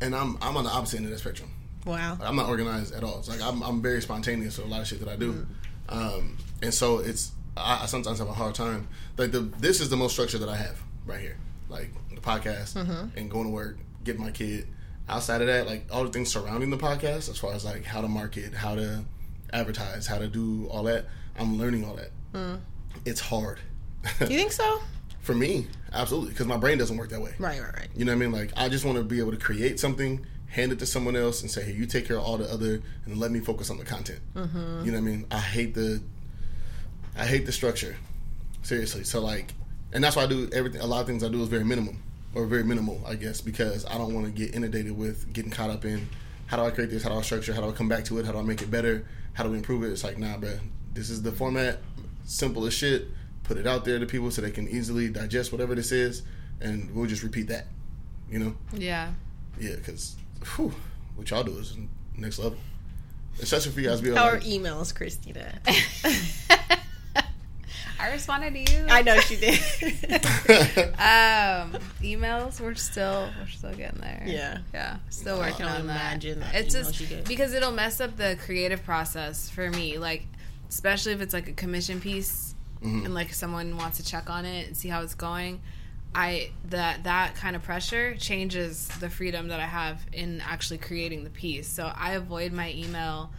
[0.00, 1.50] And I'm I'm on the opposite end of the spectrum.
[1.84, 2.18] Wow.
[2.20, 3.18] I'm not organized at all.
[3.18, 5.32] It's like I'm I'm very spontaneous with a lot of shit that I do,
[5.88, 5.98] Mm-hmm.
[6.18, 8.88] um, and so it's I, I sometimes have a hard time.
[9.16, 11.36] Like the this is the most structure that I have right here,
[11.68, 13.16] like the podcast Mm-hmm.
[13.18, 14.66] and going to work, getting my kid.
[15.08, 18.00] Outside of that, like all the things surrounding the podcast, as far as like how
[18.00, 19.04] to market, how to
[19.52, 21.04] advertise, how to do all that,
[21.38, 22.10] I'm learning all that.
[22.34, 22.58] Mm.
[23.04, 23.60] It's hard.
[24.20, 24.80] You think so?
[25.20, 27.34] For me, absolutely, because my brain doesn't work that way.
[27.38, 27.88] Right, right, right.
[27.96, 28.32] You know what I mean?
[28.32, 31.42] Like I just want to be able to create something, hand it to someone else,
[31.42, 33.78] and say, "Hey, you take care of all the other, and let me focus on
[33.78, 34.84] the content." Mm-hmm.
[34.84, 35.26] You know what I mean?
[35.32, 36.00] I hate the,
[37.16, 37.96] I hate the structure.
[38.62, 39.04] Seriously.
[39.04, 39.54] So like,
[39.92, 40.80] and that's why I do everything.
[40.80, 42.02] A lot of things I do is very minimum
[42.34, 45.70] or very minimal, I guess, because I don't want to get inundated with getting caught
[45.70, 46.06] up in
[46.46, 48.18] how do I create this, how do I structure, how do I come back to
[48.18, 49.88] it, how do I make it better, how do we improve it.
[49.90, 50.58] It's like, nah, bro,
[50.92, 51.78] this is the format,
[52.24, 53.08] simple as shit.
[53.44, 56.22] Put it out there to people so they can easily digest whatever this is,
[56.60, 57.66] and we'll just repeat that.
[58.28, 58.56] You know?
[58.72, 59.12] yeah.
[59.58, 60.16] Yeah, because
[61.14, 61.76] what y'all do is
[62.16, 62.58] next level.
[63.40, 65.60] Especially for you guys to be able Our to, like, emails, Christina.
[67.98, 68.86] I responded to you.
[68.88, 69.58] I know she did.
[70.98, 71.72] Um,
[72.02, 72.60] emails.
[72.60, 74.22] We're still we're still getting there.
[74.26, 74.58] Yeah.
[74.72, 74.96] yeah.
[75.10, 75.94] Still working can on that.
[76.14, 79.98] imagine that It's just because it'll mess up the creative process for me.
[79.98, 80.26] Like,
[80.68, 83.06] especially if it's like a commission piece Mhm.
[83.06, 85.60] and like someone wants to check on it and see how it's going.
[86.14, 91.24] I that that kind of pressure changes the freedom that I have in actually creating
[91.24, 91.68] the piece.
[91.68, 93.30] So I avoid my email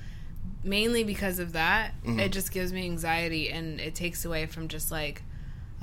[0.63, 1.91] mainly because of that.
[2.03, 2.19] Mhm.
[2.19, 5.21] It just gives me anxiety and it takes away from just like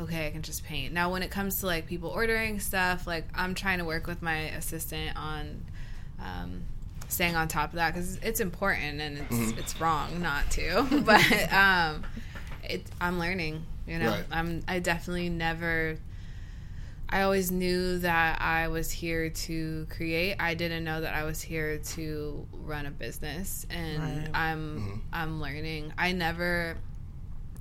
[0.01, 0.93] okay, I can just paint.
[0.93, 4.23] Now when it comes to like people ordering stuff, like I'm trying to work with
[4.23, 5.65] my assistant on
[6.21, 6.63] um
[7.09, 9.59] staying on top of that cuz it's important and it's Mhm.
[9.59, 11.03] it's wrong not to.
[11.05, 12.05] but um
[12.65, 14.11] it I'm learning, you know.
[14.11, 14.25] Right.
[14.33, 15.97] I'm I definitely never
[17.09, 20.37] I always knew that I was here to create.
[20.41, 24.29] I didn't know that I was here to run a business, and Right.
[24.35, 25.01] I'm Mhm.
[25.13, 25.93] I'm learning.
[25.97, 26.77] I never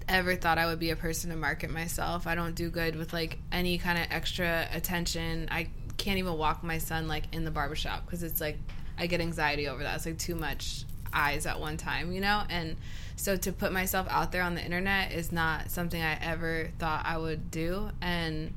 [0.10, 2.28] ever thought I would be a person to market myself.
[2.28, 5.48] I don't do good with like any kind of extra attention.
[5.50, 8.58] I can't even walk my son like in the barbershop because it's like
[8.98, 9.96] I get anxiety over that.
[9.96, 10.84] It's like too much
[11.14, 12.44] eyes at one time, you know?
[12.50, 12.76] And
[13.16, 17.06] so to put myself out there on the internet is not something I ever thought
[17.06, 18.54] I would do and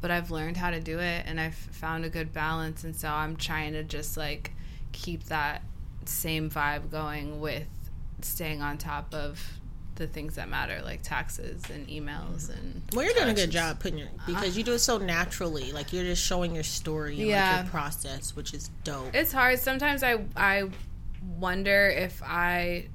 [0.00, 3.08] but I've learned how to do it and I've found a good balance and so
[3.08, 4.52] I'm trying to just like
[4.92, 5.62] keep that
[6.04, 7.66] same vibe going with
[8.22, 9.40] staying on top of
[9.96, 13.80] the things that matter like taxes and emails and Well, you're doing a good job
[13.80, 15.72] putting your because you do it so naturally.
[15.72, 17.56] Like you're just showing your story Yeah.
[17.56, 19.12] like your process, which is dope.
[19.14, 20.68] it's hard sometimes i i
[21.38, 22.86] wonder if i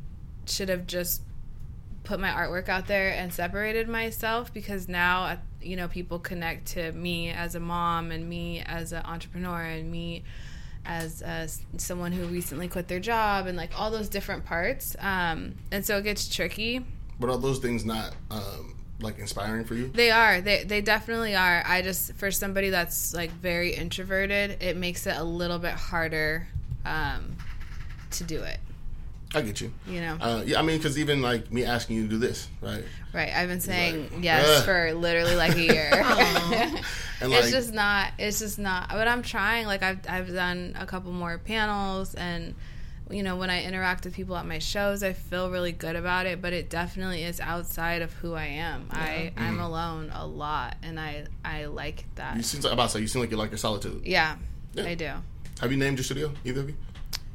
[0.46, 1.22] should have just
[2.04, 5.36] put my artwork out there and separated myself because now uh,
[5.66, 9.92] you know people connect to me as a mom and me as an entrepreneur and
[9.92, 10.24] me
[10.86, 11.48] as uh,
[11.78, 15.98] someone who recently quit their job and like all those different parts um, and so
[15.98, 16.86] it gets tricky
[17.20, 19.90] But are those things not um, like inspiring for you?
[19.90, 20.42] They are.
[20.42, 21.64] They they definitely are.
[21.66, 26.48] I just for somebody that's like very introverted, it makes it a little bit harder
[26.86, 27.36] um,
[28.12, 28.60] to do it.
[29.36, 29.74] I get you.
[29.88, 32.48] You know, Uh, yeah, I mean, because even like me asking you to do this,
[32.62, 32.84] right?
[33.14, 33.34] right?
[33.34, 35.92] I've been saying like, yes "Ugh." for literally like a year.
[37.22, 38.12] And it's just not.
[38.20, 38.90] It's just not.
[38.90, 39.66] But I'm trying.
[39.66, 42.54] Like I've I've done a couple more panels, and
[43.10, 46.26] you know when I interact with people at my shows, I feel really good about
[46.26, 46.42] it.
[46.42, 48.88] But it definitely is outside of who I am.
[48.92, 52.36] I I'm alone a lot, and I I like that.
[52.36, 54.02] you seem like, about to say you seem like you like your solitude.
[54.06, 54.36] Yeah,
[54.74, 54.84] Yeah.
[54.84, 55.12] I do.
[55.62, 56.34] Have you named your studio?
[56.44, 56.76] Either of you?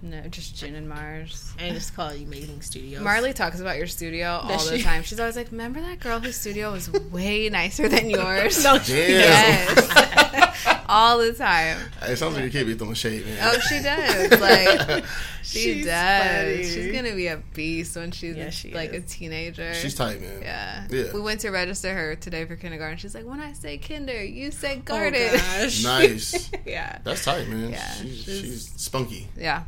[0.01, 1.53] No, just June and Mars.
[1.59, 3.03] I just call it Amazing Studios.
[3.03, 4.85] Marley talks about your studio all Does the she?
[4.85, 5.03] time.
[5.03, 8.87] She's always like, "Remember that girl whose studio was way nicer than yours?" no, Damn.
[9.11, 11.79] Yes, all the time.
[12.03, 13.39] It sounds like your kid be throwing shade, man.
[13.43, 14.41] Oh, she does.
[14.41, 15.05] Like
[15.43, 16.33] she She's does.
[16.33, 16.63] funny.
[16.63, 19.03] She's gonna be a beast when she's Yeah, she like is.
[19.03, 19.75] a teenager.
[19.75, 20.43] She's tight, man.
[20.43, 20.87] yeah.
[20.91, 21.13] Yeah.
[21.13, 22.99] We went to register her today for kindergarten.
[22.99, 25.29] She's like, when I say kinder, you say Oh, garden.
[25.33, 25.83] gosh.
[25.83, 26.53] Nice.
[26.65, 26.99] yeah.
[27.03, 27.71] That's tight, man.
[27.73, 29.27] Yeah, she's, she's- she's spunky.
[29.37, 29.65] Yeah.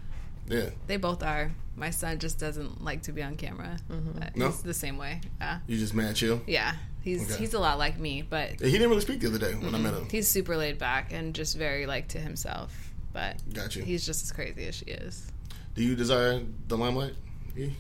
[0.51, 0.71] Yeah.
[0.87, 1.53] They both are.
[1.77, 3.79] My son just doesn't like to be on camera.
[3.91, 4.19] Mm-hmm.
[4.19, 4.47] But No?
[4.49, 5.21] He's the same way.
[5.41, 5.61] Yeah.
[5.67, 6.43] You just mad chill.
[6.47, 6.75] Yeah.
[7.03, 7.39] He's Okay.
[7.41, 9.79] he's a lot like me, but he didn't really speak the other day when I
[9.79, 10.07] met him.
[10.11, 12.77] he's super laid back and just very like to himself.
[13.15, 13.83] But Got you.
[13.85, 15.27] he's just as crazy as she is.
[15.75, 17.15] Do you desire the limelight?
[17.57, 17.71] E?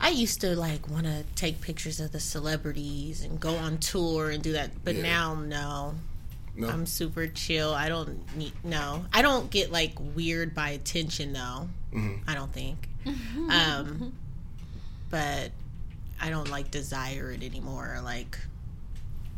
[0.00, 4.30] I used to like want to take pictures of the celebrities and go on tour
[4.30, 5.02] and do that, but Yeah.
[5.02, 5.94] now no.
[6.56, 6.68] No.
[6.68, 7.72] I'm super chill.
[7.74, 9.04] I don't need no.
[9.12, 11.68] I don't get like weird by attention though.
[11.92, 12.20] Mhm.
[12.28, 12.88] I don't think.
[13.50, 14.12] um,
[15.10, 15.50] but
[16.20, 17.98] I don't like desire it anymore.
[18.04, 18.38] Like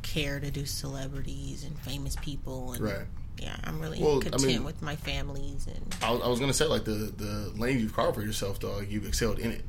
[0.03, 3.07] care to do celebrities and famous people and Right.
[3.39, 3.57] yeah.
[3.65, 6.67] I'm really Well, I mean- with my families and I, was- I was gonna say
[6.67, 8.77] like the the lane you've carved for yourself, though.
[8.77, 9.65] Like, you've excelled in it.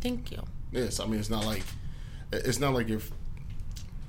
[0.00, 0.42] thank you.
[0.72, 1.64] Yes, I mean it's not like
[2.32, 3.02] it's not like you're.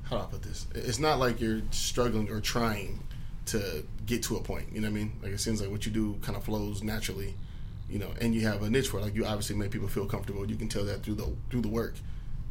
[0.10, 0.68] How do I put this?
[0.74, 3.04] It's not like you're struggling or trying
[3.48, 4.68] to get to a point.
[4.72, 5.14] You know what I mean?
[5.22, 7.36] Like it seems like what you do kind of flows naturally.
[7.90, 9.04] You know, and you have a niche for it.
[9.04, 10.50] Like you obviously make people feel comfortable.
[10.50, 11.96] You can tell that through the through the work.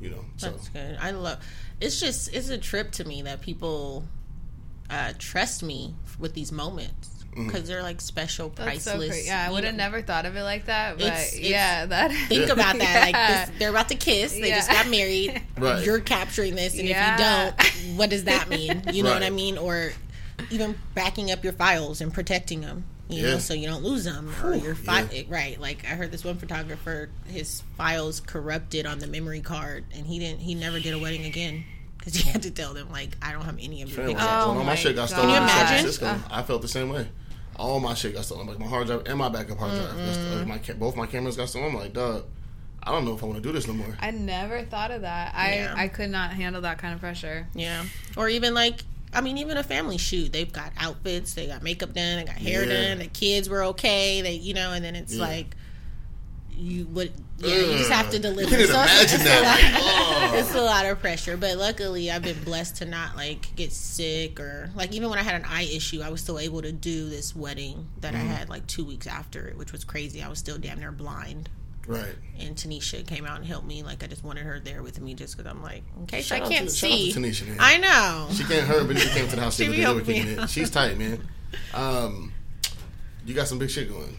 [0.00, 0.98] You know, so That's good.
[1.00, 1.38] I love.
[1.80, 4.04] It's just it's a trip to me that people
[4.90, 7.46] uh, trust me with these moments Mm-hmm.
[7.48, 9.26] because they're like special, That's so priceless.
[9.26, 10.96] Yeah, I would have never thought of it like that.
[10.98, 13.12] But It's- it's- yeah, that Think about that.
[13.12, 14.32] Like this, they're about to kiss.
[14.32, 15.42] They just got married.
[15.58, 15.84] Right.
[15.84, 17.52] You're capturing this, and Yeah.
[17.54, 18.82] if you don't, what does that mean?
[18.92, 19.56] You know what I mean?
[19.58, 19.92] Or
[20.50, 22.84] even backing up your files and protecting them.
[23.08, 23.30] You Yeah.
[23.34, 25.22] know, so you don't lose them or your fi- yeah.
[25.28, 25.60] right.
[25.60, 30.18] Like I heard this one photographer, his files corrupted on the memory card, and he
[30.18, 30.40] didn't.
[30.40, 31.64] He never did a wedding again
[31.98, 34.24] because he had to tell them like, I don't have any of your pictures.
[34.26, 35.16] Oh my my shit got God.
[35.16, 35.78] stolen Can you in San imagine?
[35.78, 37.06] Francisco, I felt the same way.
[37.56, 39.96] All my shit got stolen, like my hard drive and my backup hard drive.
[39.96, 41.70] That's the- like, my ca- both my cameras got stolen.
[41.70, 42.24] I'm like, dog,
[42.82, 43.96] I don't know if I want to do this no more.
[44.00, 45.34] I never thought of that.
[45.34, 45.74] I Yeah.
[45.76, 47.46] I could not handle that kind of pressure.
[47.54, 47.84] Yeah.
[48.16, 48.82] Or even like
[49.16, 50.32] I mean, even a family shoot.
[50.32, 52.88] They've got outfits, they got makeup done, they got hair Yeah.
[52.88, 55.22] done, the kids were okay, they you know, and then it's Yeah.
[55.22, 55.54] like
[56.56, 58.50] you would yeah, you just have to deliver.
[58.50, 59.40] You can't So it's- imagine it's, that.
[59.40, 60.38] A lot, oh.
[60.38, 61.36] it's a lot of pressure.
[61.36, 65.22] But luckily I've been blessed to not like get sick or like even when I
[65.22, 68.22] had an eye issue, I was still able to do this wedding that Mm-hmm.
[68.22, 70.22] I had like two weeks after it, which was crazy.
[70.22, 71.48] I was still damn near blind.
[71.86, 72.14] Right.
[72.38, 73.82] And Tanisha came out and helped me.
[73.82, 76.38] Like I just wanted her there with me, just because I'm like, in case I
[76.40, 77.12] can't to- shout out to see.
[77.12, 77.56] Tanisha, man.
[77.60, 78.28] I know.
[78.32, 78.66] She can't.
[78.66, 79.82] Her and Benita came to the house She other be day.
[80.22, 80.46] They were helping me.
[80.46, 81.28] She's tight, man.
[81.74, 82.32] Um,
[83.26, 84.16] you got some big shit going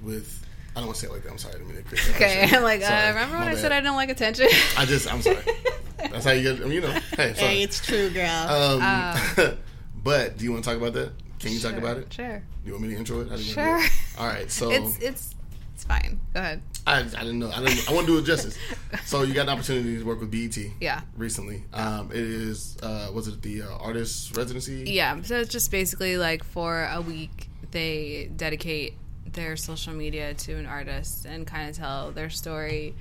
[0.00, 0.41] with.
[0.74, 1.30] I don't want to say it like that.
[1.30, 1.54] I'm sorry.
[1.54, 2.48] I didn't mean to Okay.
[2.50, 4.48] I'm like, uh, remember when I said I don't like attention?
[4.78, 5.12] I just.
[5.12, 5.36] I'm sorry.
[5.98, 6.66] That's how you get.
[6.66, 6.92] You know.
[7.16, 7.32] Hey.
[7.32, 8.26] Hey, it's true, girl.
[8.26, 9.58] Um,
[10.02, 11.12] but do you want to talk about that?
[11.40, 12.12] Can you talk about it?
[12.12, 12.42] Sure.
[12.64, 13.28] You want me to intro it?
[13.28, 13.86] How do you wanna do Sure.
[13.86, 13.92] it?
[14.18, 14.50] All right.
[14.50, 15.34] So It's it's
[15.74, 16.20] it's fine.
[16.32, 16.62] Go ahead.
[16.86, 17.50] I, I didn't know.
[17.50, 17.88] I didn't.
[17.88, 18.56] I want to do it justice.
[19.04, 20.56] So you got an opportunity to work with BET.
[20.80, 21.00] Yeah.
[21.16, 22.76] Recently, um, it is.
[22.82, 24.84] Uh, was it the uh, artist residency?
[24.86, 28.94] Yeah, so it's just basically like for a week they dedicate
[29.32, 32.94] their social media to an artist and kind of tell their story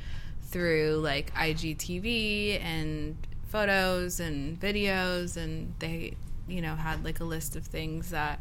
[0.44, 3.16] through like IGTV and
[3.50, 6.14] photos and videos and they
[6.48, 8.40] you know had like a list of things that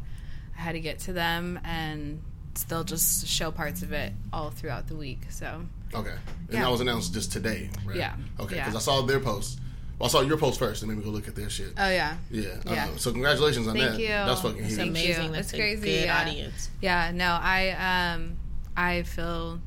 [0.57, 2.21] I had to get to them and
[2.67, 5.21] they'll just show parts of it all throughout the week.
[5.29, 5.63] So
[5.93, 6.09] Okay.
[6.09, 6.19] And
[6.53, 6.61] Yeah.
[6.63, 7.97] that was announced just today, right?
[7.97, 8.15] Yeah.
[8.39, 8.55] Okay.
[8.55, 8.65] Yeah.
[8.65, 9.59] Because I saw their post.
[10.01, 11.73] Well, I saw your post first, and maybe go look at their shit.
[11.77, 12.17] oh yeah.
[12.31, 12.55] yeah.
[12.65, 12.87] yeah.
[12.87, 13.99] Uh, so congratulations on Thank that.
[13.99, 14.07] you.
[14.07, 14.73] That's fucking huge.
[14.75, 15.25] Thank amazing.
[15.25, 15.31] you.
[15.31, 16.21] That's It's a crazy, good yeah.
[16.21, 16.69] audience.
[16.81, 18.37] Yeah, no, I um
[18.75, 19.59] I feel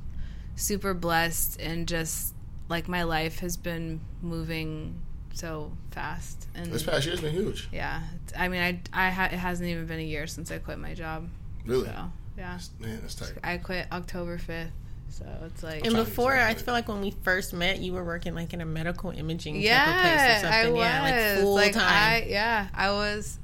[0.57, 2.35] super blessed and just
[2.69, 5.01] like my life has been moving
[5.35, 7.69] so fast and This past year's been huge.
[7.73, 8.03] yeah,
[8.37, 10.95] I mean I I ha- it hasn't even been a year since I quit my
[10.95, 11.29] job.
[11.65, 11.87] Really.
[11.87, 12.59] So, yeah.
[12.81, 13.35] Man, that's tight.
[13.45, 14.71] I quit October 5th.
[15.11, 16.65] So it's like And before, I something.
[16.65, 19.85] feel like when we first met, you were working like in a medical imaging yeah,
[19.85, 20.73] type of place or I something.
[20.75, 21.85] was yeah, like full like time.
[21.93, 23.39] I yeah, I was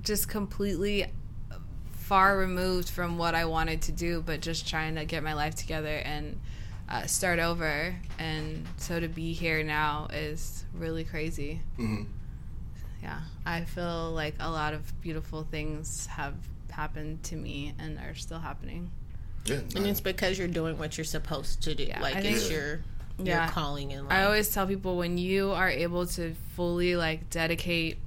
[0.00, 1.06] just completely
[1.92, 5.54] far removed from what I wanted to do, but just trying to get my life
[5.54, 6.38] together and
[6.88, 7.94] uh, start over.
[8.18, 11.60] And so to be here now is really crazy.
[11.76, 12.02] hmm
[13.02, 16.34] Yeah, I feel like a lot of beautiful things have
[16.70, 18.90] happened to me and are still happening.
[19.44, 19.60] Yeah.
[19.74, 21.84] And it's because you're doing what you're supposed to do.
[21.84, 22.80] Yeah, like I it's think- your
[23.18, 24.12] your calling in life.
[24.12, 27.98] I always tell people when you are able to fully like dedicate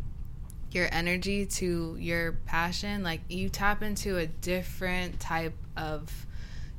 [0.72, 6.12] your energy to your passion, like you tap into a different type of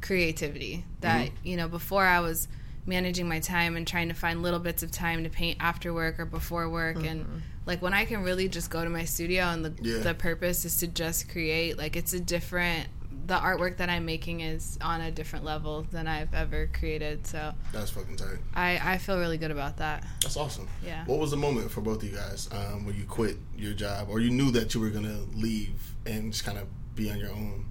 [0.02, 1.46] creativity that, mm-hmm.
[1.46, 2.46] you know, before I was
[2.84, 6.20] managing my time and trying to find little bits of time to paint after work
[6.20, 7.38] or before work and mm-hmm.
[7.64, 10.02] like when I can really just go to my studio and the Yeah.
[10.02, 12.88] the purpose is to just create, like it's a different
[13.26, 17.26] the artwork that I'm making is on a different level than I've ever created.
[17.26, 18.38] So That's fucking tight.
[18.54, 20.06] I, I feel really good about that.
[20.22, 20.68] That's awesome.
[20.84, 21.04] Yeah.
[21.06, 24.08] What was the moment for both of you guys um, when you quit your job
[24.08, 27.30] or you knew that you were gonna leave and just kind of be on your
[27.30, 27.66] own?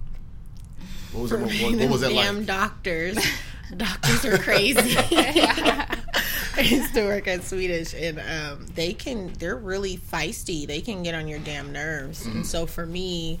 [1.12, 1.40] What was that?
[1.40, 2.46] What, what, what was that Damn like?
[2.46, 3.18] doctors.
[3.76, 4.96] doctors are crazy.
[6.58, 9.32] I used to work at Swedish, and um, they can.
[9.38, 10.66] They're really feisty.
[10.66, 12.22] They can get on your damn nerves.
[12.22, 12.36] Mm-hmm.
[12.36, 13.40] And so for me,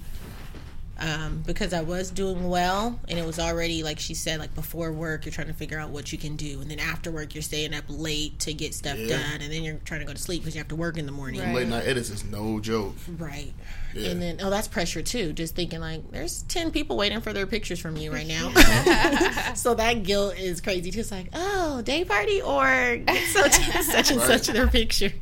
[0.98, 4.90] um, because I was doing well, and it was already like she said, like before
[4.92, 7.42] work, you're trying to figure out what you can do, and then after work, you're
[7.42, 9.18] staying up late to get stuff Yeah.
[9.18, 11.06] done, and then you're trying to go to sleep because you have to work in
[11.06, 11.40] the morning.
[11.40, 11.54] Right.
[11.54, 12.94] Late night edits is no joke.
[13.18, 13.52] Right.
[13.94, 14.10] Yeah.
[14.10, 15.32] And then, oh, that's pressure too.
[15.32, 18.52] Just thinking like, there's 10 people waiting for their pictures from you right now.
[19.54, 20.90] so that guilt is crazy.
[20.90, 22.98] Just like, oh, day party or
[23.32, 24.26] such, such and Right.
[24.26, 25.12] such their pictures.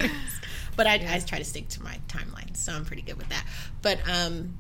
[0.77, 2.57] But I, I try to stick to my timeline.
[2.57, 3.45] So I'm pretty good with that.
[3.81, 4.57] But, um,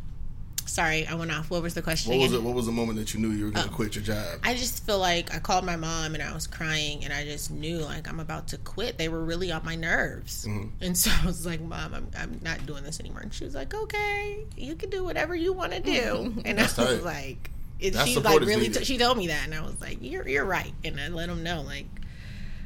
[0.66, 1.50] sorry, I went off.
[1.50, 2.42] What was the question What was it?
[2.42, 3.62] What was the moment that you knew you were Oh.
[3.62, 4.40] gonna quit your job?
[4.42, 7.50] I just feel like I called my mom and I was crying and I just
[7.50, 8.98] knew like I'm about to quit.
[8.98, 10.46] They were really on my nerves.
[10.46, 10.68] Mm-hmm.
[10.84, 13.20] And so I was like, Mom, I'm, I'm not doing this anymore.
[13.20, 16.34] And she was like, Okay, you can do whatever you want to do.
[16.44, 17.02] And I was tight.
[17.04, 17.50] like,
[17.82, 19.44] and she like really, t- she told me that.
[19.44, 20.72] And I was like, You're, you're right.
[20.84, 21.86] And I let them know, like,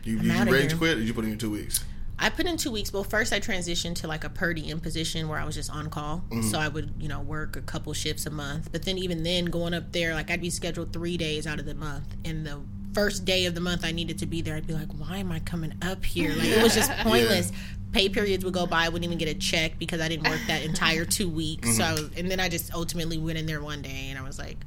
[0.05, 0.77] You, you, you here.
[0.77, 0.97] quit?
[0.97, 1.85] Or did you put in your two weeks?
[2.21, 2.93] I put in two weeks.
[2.93, 5.89] Well, first I transitioned to like a per diem position where I was just on
[5.89, 6.25] call.
[6.31, 6.43] Mm-hmm.
[6.43, 8.73] So I would, you know, work a couple shifts a month.
[8.73, 11.67] But then even then, going up there, like I'd be scheduled three days out of
[11.67, 12.17] the month.
[12.25, 12.61] And the
[12.93, 15.31] first day of the month I needed to be there, I'd be like, why am
[15.31, 16.31] I coming up here?
[16.35, 17.53] Like it was just pointless.
[17.93, 20.41] Pay periods would go by, I wouldn't even get a check because I didn't work
[20.49, 21.77] that entire two weeks.
[21.77, 24.23] So I was, and then I just ultimately went in there one day and I
[24.23, 24.59] was like,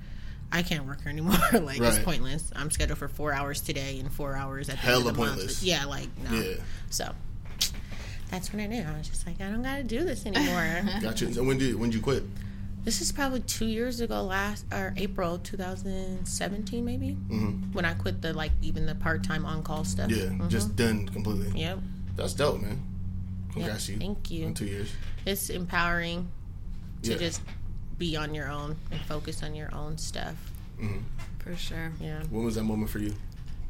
[0.51, 1.35] I can't work here anymore.
[1.53, 2.51] like it's pointless.
[2.55, 5.21] I'm scheduled for four hours today and four hours at the Hella end of the
[5.21, 5.35] month.
[5.35, 5.63] pointless.
[5.63, 6.39] Yeah, like no.
[6.39, 6.55] Yeah.
[6.89, 7.13] So
[8.31, 8.81] that's when I knew.
[8.81, 10.81] I was just like, I don't got to do this anymore.
[11.01, 11.31] Gotcha.
[11.33, 12.23] So when did when did you quit?
[12.83, 18.21] this is probably two years ago, last or April 2017, maybe hmm when I quit
[18.23, 20.09] the like even the part time on call stuff.
[20.09, 20.49] Yeah, Mhm.
[20.49, 21.51] just done completely.
[21.59, 21.77] yep.
[22.15, 22.81] That's dope, man.
[23.49, 23.53] Yep.
[23.53, 23.97] Congrats to you.
[23.99, 24.45] Thank you.
[24.47, 24.89] In two years.
[25.25, 26.27] It's empowering
[27.03, 27.17] to Yeah.
[27.17, 27.41] just
[27.97, 30.35] be on your own and focus on your own stuff.
[30.79, 30.99] hmm
[31.39, 31.91] For sure.
[32.01, 32.23] Yeah.
[32.29, 33.13] When was that moment for you?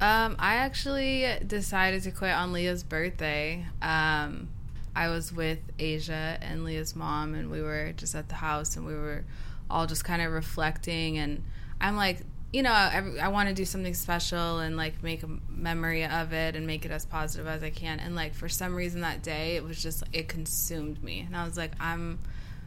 [0.01, 3.67] Um, I actually decided to quit on Leah's birthday.
[3.83, 4.49] Um,
[4.95, 8.85] I was with Asia and Leah's mom, and we were just at the house, and
[8.87, 9.23] we were
[9.69, 11.19] all just kind of reflecting.
[11.19, 11.43] And
[11.79, 12.21] I'm like,
[12.51, 16.33] you know, I, I want to do something special and like make a memory of
[16.33, 17.99] it and make it as positive as I can.
[17.99, 21.45] And like for some reason that day, it was just it consumed me, and I
[21.45, 22.17] was like, I'm.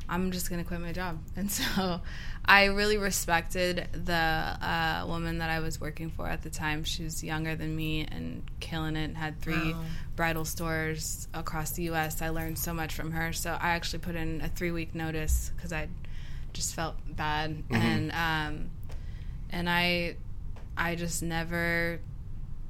[0.09, 2.01] I'm just gonna quit my job, and so
[2.45, 6.85] I really respected the uh, woman that I was working for at the time.
[6.85, 9.15] She was younger than me and killing it.
[9.17, 9.85] Had three Wow.
[10.17, 12.21] bridal stores across the U.S.
[12.23, 13.33] I learned so much from her.
[13.33, 15.89] So I actually put in a three week notice because I
[16.53, 18.71] just felt bad, and um,
[19.51, 20.17] and I
[20.77, 21.99] I just never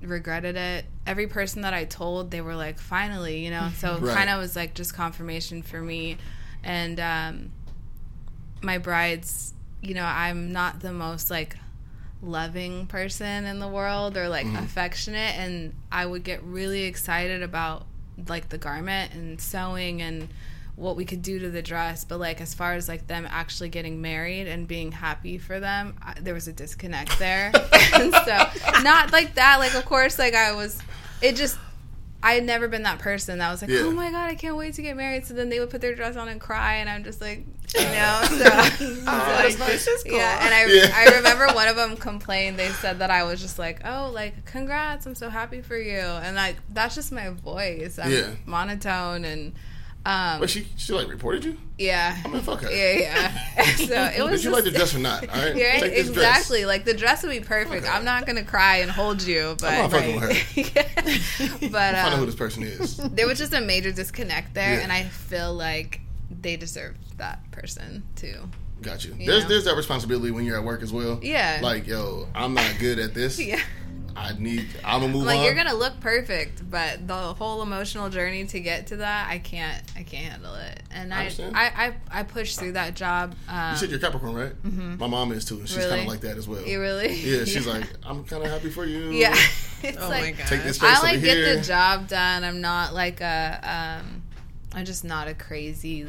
[0.02, 0.84] regretted it.
[1.06, 3.70] Every person that I told, they were like, finally, you know.
[3.76, 4.14] So Right.
[4.14, 6.16] kind of was like just confirmation for me.
[6.64, 7.52] And um,
[8.62, 11.56] my brides, you know, I'm not the most like
[12.22, 17.86] loving person in the world or like affectionate, and I would get really excited about
[18.28, 20.28] like the garment and sewing and
[20.76, 22.04] what we could do to the dress.
[22.04, 25.96] But like as far as like them actually getting married and being happy for them
[26.02, 27.52] I, there was a disconnect there.
[27.94, 29.58] And so not like that.
[29.60, 30.80] Like of course like i was
[31.22, 31.56] it just
[32.24, 33.82] i had never been that person that was like Yeah.
[33.84, 35.94] oh my god i can't wait to get married so then they would put their
[35.94, 37.44] dress on and cry and i'm just like
[37.76, 39.84] you know oh, so, that's nice.
[39.86, 40.16] That's cool.
[40.16, 40.90] yeah and i Yeah.
[40.94, 44.44] i remember one of them complained they said that i was just like oh like
[44.44, 48.30] congrats i'm so happy for you and like that's just my voice i'm Yeah.
[48.46, 49.52] monotone and
[50.06, 51.56] um But she she like reported you?
[51.78, 52.70] yeah I mean, fuck her.
[52.70, 55.28] yeah yeah so it was Did you like the dress or not?
[55.28, 56.08] All right, yeah, this dress.
[56.08, 56.64] exactly.
[56.66, 57.84] Like the dress would be perfect.
[57.84, 57.88] Okay.
[57.92, 60.62] I'm not gonna cry and hold you, but not fucking with her.
[61.62, 62.96] but Find out who um, this person is.
[62.98, 64.80] there was just a major disconnect there, Yeah.
[64.80, 66.00] and I feel like
[66.30, 68.40] they deserve that person too.
[68.82, 69.14] Got you.
[69.18, 69.48] You There's know?
[69.48, 71.18] there's that responsibility when you're at work as well.
[71.22, 71.60] Yeah.
[71.62, 73.40] Like yo, I'm not good at this.
[73.40, 73.60] Yeah,
[74.16, 74.66] I need.
[74.84, 75.44] I'm gonna move like on.
[75.44, 79.82] you're gonna look perfect, but the whole emotional journey to get to that, I can't,
[79.96, 80.82] I can't handle it.
[80.90, 81.30] And I I.
[81.54, 83.34] I, I, I pushed through that job.
[83.48, 84.98] Um, you said you're Capricorn, right?
[84.98, 86.62] My mom is too, and she's kind of like that as well.
[86.64, 87.12] you really?
[87.14, 89.10] Yeah, she's like, I'm kind of happy for you.
[89.10, 89.34] yeah.
[89.82, 90.46] it's Oh like, my god.
[90.46, 91.56] Take this space I over like get here.
[91.56, 92.44] the job done.
[92.44, 93.58] I'm not like a
[94.02, 94.22] um
[94.74, 96.06] I'm just not a crazy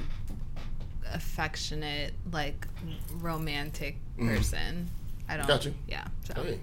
[1.11, 2.67] affectionate like
[3.19, 4.89] romantic person.
[5.27, 5.47] I don't Mm-hmm.
[5.47, 5.73] Got you.
[5.87, 6.05] Yeah.
[6.23, 6.59] So Hey, it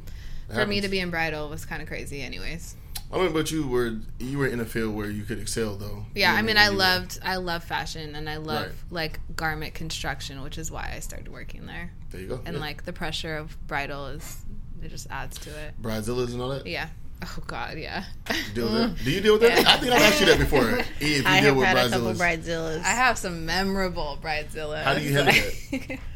[0.53, 2.76] for me to be in bridal was kind of crazy anyways.
[3.12, 6.07] I mean, but you were you were in a field where you could excel, though.
[6.14, 8.72] Yeah, You I mean I you were- loved I love fashion and I love Right.
[8.90, 11.92] like garment construction, which is why I started working there.
[12.11, 12.40] There you go.
[12.46, 12.61] And yeah.
[12.61, 14.38] like the pressure of bridal is
[14.82, 15.74] it just adds to it.
[15.82, 16.66] bridezillas and all that.
[16.66, 16.88] Yeah.
[17.22, 18.05] Oh god, yeah.
[18.30, 19.05] You deal with that?
[19.05, 19.61] Do you deal with that?
[19.62, 19.70] Yeah.
[19.72, 20.68] I think I've asked you that before.
[21.00, 22.78] If you I deal have with had a couple bridezillas, bridezillas.
[22.82, 24.82] I have some memorable bridezillas.
[24.84, 25.98] How do you handle that?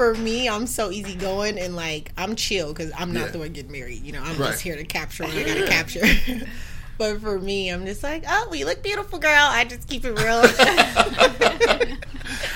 [0.00, 3.30] For me, I'm so easygoing and like I'm chill because I'm not Yeah.
[3.32, 4.02] the one getting married.
[4.02, 4.52] You know, I'm Right.
[4.52, 6.00] just here to capture what I gotta capture.
[6.96, 9.30] but for me, I'm just like, oh, we look beautiful, girl.
[9.36, 10.40] I just keep it real.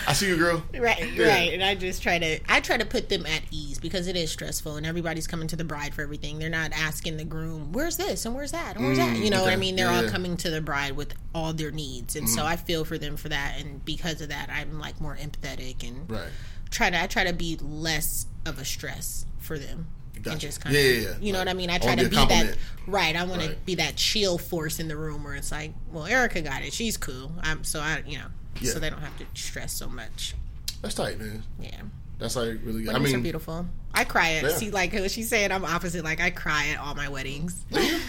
[0.07, 0.62] I see you, girl.
[0.78, 1.28] Right, Yeah.
[1.28, 1.53] right.
[1.53, 4.30] And I just try to I try to put them at ease because it is
[4.30, 6.38] stressful and everybody's coming to the bride for everything.
[6.38, 9.16] They're not asking the groom, Where's this and where's that and where's that?
[9.16, 9.76] Mm, You know what I mean?
[9.76, 10.07] They're Yeah, all yeah.
[10.09, 10.12] Mm-hmm.
[10.16, 12.16] coming to the bride with all their needs.
[12.16, 15.16] And so I feel for them for that and because of that I'm like more
[15.20, 16.28] empathetic and Right.
[16.74, 19.86] Try to I try to be less of a stress for them.
[20.16, 20.30] Gotcha.
[20.32, 21.14] And just kind Yeah, of, yeah, yeah.
[21.20, 21.70] you know Like, what I mean?
[21.70, 22.56] I try wanna be that
[22.86, 23.14] right.
[23.16, 26.40] I want to be that chill force in the room where it's like, well, Erica
[26.40, 26.72] got it.
[26.72, 27.32] She's cool.
[27.42, 28.26] I'm so I, you know,
[28.60, 28.72] Yeah.
[28.72, 30.34] so they don't have to stress so much.
[30.82, 31.42] That's tight, man.
[31.60, 31.82] Yeah.
[32.18, 32.94] That's like really good.
[32.94, 33.66] I mean, beautiful.
[33.95, 34.49] I cry at Yeah.
[34.51, 36.05] see like she said I'm opposite.
[36.05, 37.64] Like I cry at all my weddings.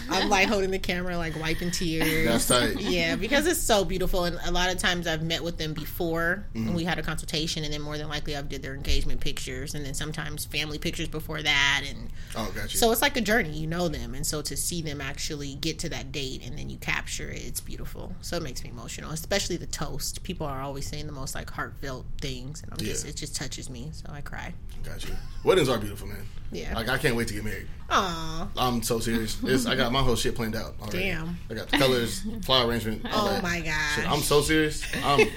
[0.10, 2.26] I'm like holding the camera, like wiping tears.
[2.28, 2.82] That's tight.
[2.82, 6.46] Yeah, because it's so beautiful, and a lot of times I've met with them before,
[6.56, 6.68] Mm-hmm.
[6.68, 9.76] and we had a consultation, and then more than likely I've did their engagement pictures,
[9.76, 12.80] and then sometimes family pictures before that, and oh, got you.
[12.80, 13.52] so it's like a journey.
[13.58, 16.70] You know them, and so to see them actually get to that date, and then
[16.70, 18.14] you capture it, it's beautiful.
[18.22, 20.24] So it makes me emotional, especially the toast.
[20.24, 23.70] People are always saying the most like heartfelt things, and I'm just it just touches
[23.70, 24.54] me, so I cry.
[24.84, 25.16] got you.
[25.44, 26.26] Weddings are beautiful, man.
[26.52, 26.74] Yeah.
[26.76, 27.68] Like I can't wait to get married.
[27.90, 28.48] Aw.
[28.58, 29.38] I'm so serious.
[29.44, 30.74] It's, I got my whole shit planned out.
[30.82, 31.00] Already.
[31.00, 31.38] Damn.
[31.50, 33.06] I got the colors, flower arrangement.
[33.14, 33.44] all Oh that.
[33.44, 34.06] my god.
[34.06, 34.84] I'm so serious.
[35.04, 35.20] I'm,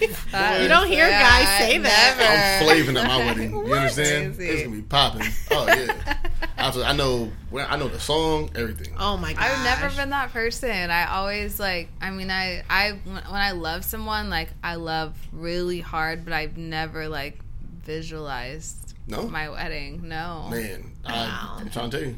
[0.62, 2.58] You don't hear guys say that.
[2.60, 2.72] I'm Never.
[2.72, 3.50] flaving at my wedding.
[3.50, 4.36] You understand?
[4.36, 4.50] Crazy.
[4.52, 5.26] It's gonna be popping.
[5.50, 6.16] Oh yeah.
[6.56, 6.90] Absolutely.
[6.92, 7.32] I know.
[7.68, 8.94] I know the song, everything.
[8.98, 9.42] Oh my god.
[9.42, 10.90] I've never been that person.
[10.90, 11.88] I always like.
[12.00, 16.56] I mean, I I when I love someone, like I love really hard, but I've
[16.56, 17.38] never like
[17.84, 20.08] visualized No, my wedding.
[20.08, 20.48] No.
[20.50, 20.92] man.
[21.04, 21.56] I, Wow.
[21.60, 22.16] I'm trying to tell you,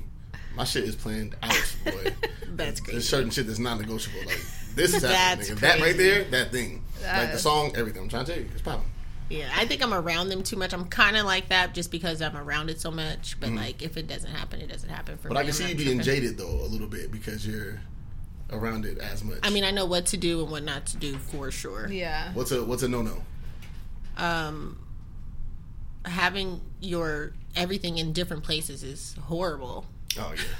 [0.56, 2.12] my shit is planned out, boy.
[2.56, 2.94] That's good.
[2.96, 4.18] There's certain shit that's non-negotiable.
[4.26, 4.40] Like
[4.74, 5.46] this is happening.
[5.46, 5.60] That's nigga.
[5.60, 8.02] That right there, that thing, like the song, everything.
[8.02, 8.86] I'm trying to tell you, it's popping.
[9.30, 10.72] Yeah, I think I'm around them too much.
[10.74, 13.38] I'm kind of like that just because I'm around it so much.
[13.38, 15.28] But like, if it doesn't happen, it doesn't happen for.
[15.28, 15.38] But me.
[15.38, 16.22] I can I'm see you being tripping.
[16.22, 17.80] jaded though a little bit because you're
[18.50, 19.38] around it as much.
[19.44, 21.88] I mean, I know what to do and what not to do for sure.
[21.88, 22.32] Yeah.
[22.34, 23.22] what's a what's a no no?
[24.16, 24.78] Um,
[26.04, 29.86] having your everything in different places is horrible.
[30.18, 30.42] Oh yeah.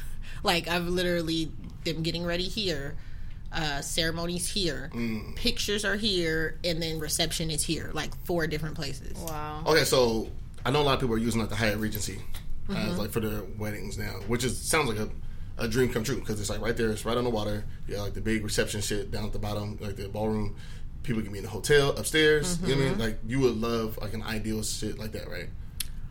[0.43, 1.53] Like I've literally
[1.85, 2.97] them getting ready here,
[3.53, 5.37] uh, ceremonies here, Mm.
[5.37, 7.91] pictures are here, and then reception is here.
[7.93, 9.19] Like four different places.
[9.19, 9.63] Wow.
[9.67, 10.31] Okay, so
[10.65, 12.21] I know a lot of people are using like the Hyatt Regency
[12.69, 12.77] Mm-hmm.
[12.91, 15.11] as like for their weddings now, which is sounds like a,
[15.59, 17.65] a dream come true because it's like right there, it's right on the water.
[17.87, 20.57] You got like the big reception shit down at the bottom, like the ballroom.
[21.03, 22.59] People can be in the hotel upstairs.
[22.63, 22.99] You know what I Mm-hmm.
[22.99, 23.09] mean?
[23.09, 25.49] Like you would love like an ideal shit like that, right?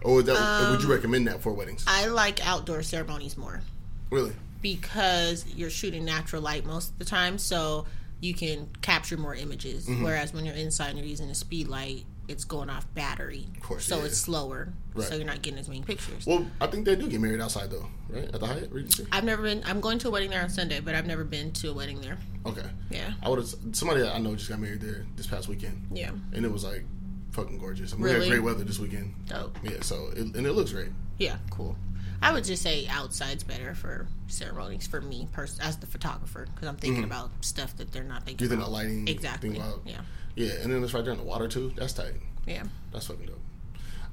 [0.01, 1.85] Or would, that, or would you recommend that for weddings?
[1.85, 3.61] Um, I like outdoor ceremonies more.
[4.09, 4.31] really?
[4.61, 7.85] because you're shooting natural light most of the time, so
[8.19, 9.87] you can capture more images.
[9.87, 10.03] Mm-hmm.
[10.03, 13.63] Whereas when you're inside and you're using a speed light, it's going off battery, of
[13.63, 14.69] course, so it's slower.
[14.93, 15.07] Right.
[15.07, 16.25] So you're not getting as many pictures.
[16.25, 18.25] Well, I think they do get married outside though, right?
[18.33, 19.05] At the Hyatt Regency.
[19.11, 19.63] I've never been.
[19.65, 22.01] I'm going to a wedding there on Sunday, but I've never been to a wedding
[22.01, 22.17] there.
[22.45, 22.65] Okay.
[22.89, 26.11] Yeah, I would have somebody I know just got married there this past weekend, yeah,
[26.33, 26.83] and it was like
[27.31, 27.93] fucking gorgeous.
[27.93, 28.25] I mean, We Really?
[28.25, 29.13] had great weather this weekend.
[29.33, 29.51] Oh.
[29.63, 30.89] Yeah, so it, and it looks great.
[31.17, 31.75] Yeah, cool.
[32.21, 36.67] I would just say outside's better for ceremonies for me, pers- as the photographer, because
[36.67, 38.67] I'm thinking about stuff that they're not thinking You think about.
[38.69, 39.07] the lighting?
[39.07, 39.55] Exactly.
[39.55, 40.01] About, Yeah,
[40.35, 41.71] yeah, and then it's right there in the water too.
[41.75, 42.13] That's tight.
[42.45, 42.63] yeah.
[42.91, 43.39] That's fucking dope.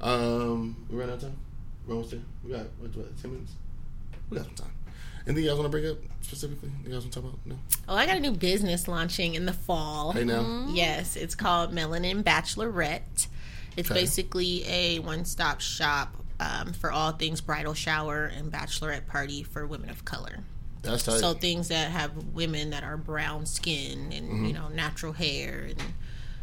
[0.00, 1.36] Um, we ran out of time.
[1.86, 2.20] We're almost there.
[2.44, 3.52] We got what, what, ten minutes.
[4.30, 4.70] We got some time.
[5.26, 6.70] Anything you guys want to bring up specifically?
[6.84, 7.46] You guys want to talk about?
[7.46, 7.56] No.
[7.88, 10.12] Oh, I got a new business launching in the fall.
[10.12, 10.66] Hey now.
[10.70, 13.26] Yes, it's called Melanin Bachelorette.
[13.76, 14.00] It's Okay.
[14.00, 19.66] basically a one stop shop um, for all things bridal shower and bachelorette party for
[19.66, 20.40] women of color.
[20.82, 21.18] That's tight.
[21.20, 24.44] So things that have women that are brown skin and Mm-hmm.
[24.46, 25.82] you know natural hair and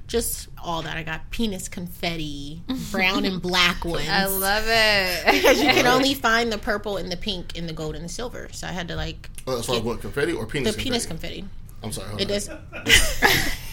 [0.06, 0.98] just all that.
[0.98, 4.08] I got penis confetti, brown and black ones.
[4.10, 5.26] I love it.
[5.32, 8.10] because you can only find the purple and the pink and the gold and the
[8.10, 8.50] silver.
[8.52, 10.76] So I had to like Oh, as far as what confetti or penis?
[10.76, 11.42] the penis confetti?
[11.42, 11.60] confetti.
[11.84, 12.10] I'm sorry.
[12.10, 12.84] Hold It on.
[12.84, 13.20] does.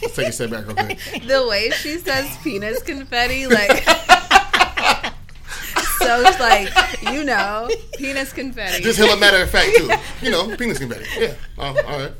[0.02, 0.98] Let's take a step back real quick.
[1.26, 3.84] the way she says penis confetti, like
[6.16, 6.72] so like
[7.12, 8.82] you know, penis confetti.
[8.82, 9.90] Just hella matter of fact too.
[10.22, 11.06] You know, penis confetti.
[11.18, 11.34] Yeah.
[11.58, 12.12] Oh, all right.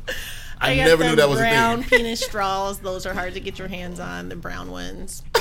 [0.63, 1.53] I, got never knew that was a thing.
[1.53, 2.81] brown penis straws.
[2.81, 4.29] Those are hard to get your hands on.
[4.29, 5.23] The brown ones.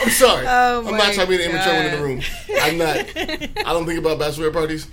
[0.00, 0.46] I'm sorry.
[0.46, 2.22] Oh I'm not trying to be the immature one in the room.
[2.60, 2.96] I'm not.
[3.66, 4.88] I don't think about bachelorette parties.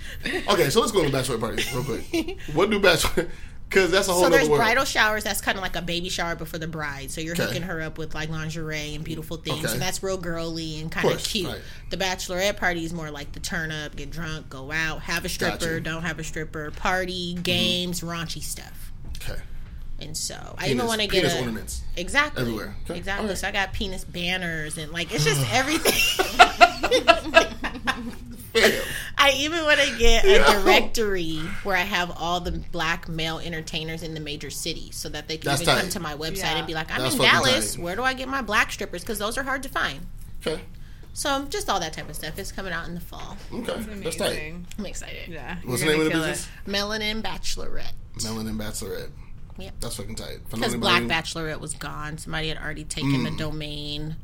[0.48, 2.38] Okay, so let's go to bachelorette parties real quick.
[2.52, 3.28] What do bachelor?
[3.70, 4.58] Because that's a whole So there's world.
[4.58, 5.22] bridal showers.
[5.22, 7.12] That's kind of like a baby shower, but for the bride.
[7.12, 7.44] So you're Okay.
[7.44, 9.74] hooking her up with like lingerie and beautiful things, Okay.
[9.74, 11.46] and that's real girly and kind of course, cute.
[11.48, 11.60] right.
[11.90, 15.28] The bachelorette party is more like the turn up, get drunk, go out, have a
[15.28, 15.66] stripper, Gotcha.
[15.68, 15.84] Mm-hmm.
[15.84, 18.90] don't have a stripper, party, games, raunchy stuff.
[19.22, 19.38] Okay.
[20.00, 21.82] And so I even want to get penis a, ornaments.
[21.96, 22.42] Exactly.
[22.42, 22.74] everywhere.
[22.88, 23.22] Okay, Exactly.
[23.26, 23.38] alright.
[23.38, 25.92] So I got penis banners and like it's just everything.
[28.52, 28.82] Bam.
[29.18, 30.62] I even want to get a Yeah.
[30.62, 35.28] directory where I have all the black male entertainers in the major cities so that
[35.28, 35.80] they can That's even tight.
[35.82, 36.56] come to my website Yeah.
[36.58, 37.74] and be like, I'm That's in Dallas.
[37.74, 37.82] tight.
[37.82, 39.02] Where do I get my black strippers?
[39.02, 40.06] Because those are hard to find.
[40.46, 40.60] Okay.
[41.12, 43.36] So just all that type of stuff is coming out in the fall.
[43.52, 43.74] Okay.
[44.02, 44.54] That's tight.
[44.78, 45.28] I'm excited.
[45.28, 45.56] Yeah.
[45.64, 46.48] What's the name of the gonna kill business?
[46.66, 47.92] Melanin Bachelorette.
[48.18, 49.10] Melanin Bachelorette.
[49.58, 49.74] Yep.
[49.80, 50.38] That's fucking tight.
[50.50, 52.18] Because Black Bachelorette was gone.
[52.18, 53.38] Somebody had already taken the mm.
[53.38, 54.16] domain.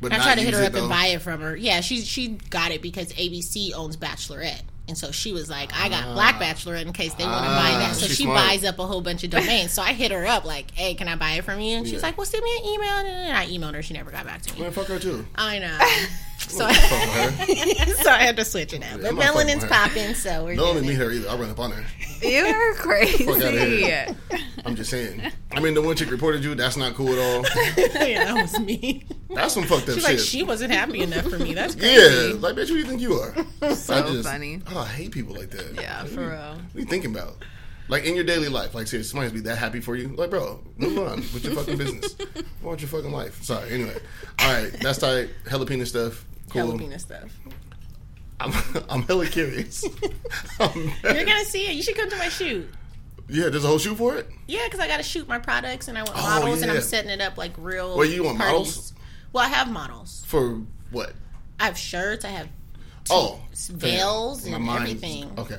[0.00, 1.54] But I tried to hit her it, up and buy it from her.
[1.56, 4.62] Yeah, she she got it because ABC owns Bachelorette.
[4.88, 7.70] And so she was like, I got Black Bachelorette in case they want to buy
[7.74, 7.94] Ah, that.
[7.94, 8.38] So she smart.
[8.38, 9.70] buys up a whole bunch of domains.
[9.72, 11.76] so I hit her up like, hey, can I buy it from you?
[11.76, 12.08] And she's Yeah.
[12.08, 12.88] like, well, send me an email.
[12.88, 13.82] And I emailed her.
[13.82, 14.62] She never got back to me.
[14.62, 15.24] Man, fuck her too.
[15.36, 15.78] I know.
[16.38, 17.48] so, Fuck
[18.02, 19.00] so I had to switch it out.
[19.00, 21.28] But I'm not fucking melanin's popping, so we're Don't let doing me her either.
[21.28, 21.84] I'll run up on her.
[22.26, 23.24] You are crazy.
[23.26, 24.16] Fuck outta here.
[24.64, 25.22] I'm just saying.
[25.52, 26.56] I mean, the one chick reported you.
[26.56, 27.44] That's not cool at all.
[28.08, 29.04] yeah, that was me.
[29.34, 30.16] That's some fucked up She's shit.
[30.16, 31.54] like, she wasn't happy enough for me.
[31.54, 32.34] That's good.
[32.34, 33.34] yeah, like bitch, who do you think you are?
[33.74, 34.60] So funny.
[34.70, 35.74] Oh, I hate people like that.
[35.74, 36.38] Yeah, What for you- real.
[36.54, 37.36] What are you thinking about?
[37.88, 40.08] Like in your daily life, like seriously, somebody's be that happy for you.
[40.08, 42.14] Like, bro, move on with your fucking business.
[42.36, 43.42] I want your fucking life.
[43.42, 43.68] Sorry.
[43.70, 43.96] Anyway,
[44.38, 45.30] all right, that's tight.
[45.46, 46.24] Jalapeno stuff.
[46.50, 46.72] Cool.
[46.78, 47.30] Jalapeno stuff.
[48.38, 48.52] I'm,
[48.88, 49.84] I'm hella curious.
[50.60, 51.74] I'm You're gonna see it.
[51.74, 52.68] You should come to my shoot.
[53.28, 54.28] yeah, there's a whole shoot for it.
[54.46, 56.70] Yeah, because I got to shoot my products and I want Oh, models and.
[56.70, 57.96] I'm setting it up like real.
[57.98, 58.54] Wait, you want parties.
[58.56, 58.92] models?
[59.32, 60.24] Well, I have models.
[60.26, 60.60] For
[60.90, 61.12] what?
[61.58, 62.24] I have shirts.
[62.24, 62.48] I have
[63.10, 64.54] Oh, veils fam.
[64.68, 65.32] and everything.
[65.38, 65.58] Okay,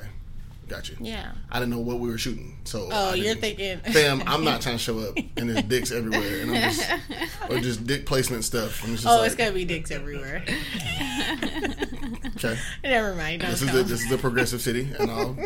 [0.68, 0.96] got you.
[1.00, 1.32] Yeah.
[1.50, 2.88] I didn't know what we were shooting, so.
[2.90, 3.78] Oh, you're thinking.
[3.92, 6.90] Fam, I'm not trying to show up and there's dicks everywhere, and I'm just
[7.50, 8.82] or just dick placement stuff.
[8.84, 10.44] I'm just Oh, like, it's gonna be dicks everywhere.
[12.36, 12.58] okay.
[12.82, 13.42] Never mind.
[13.42, 15.36] This is a, this is a progressive city, and I'll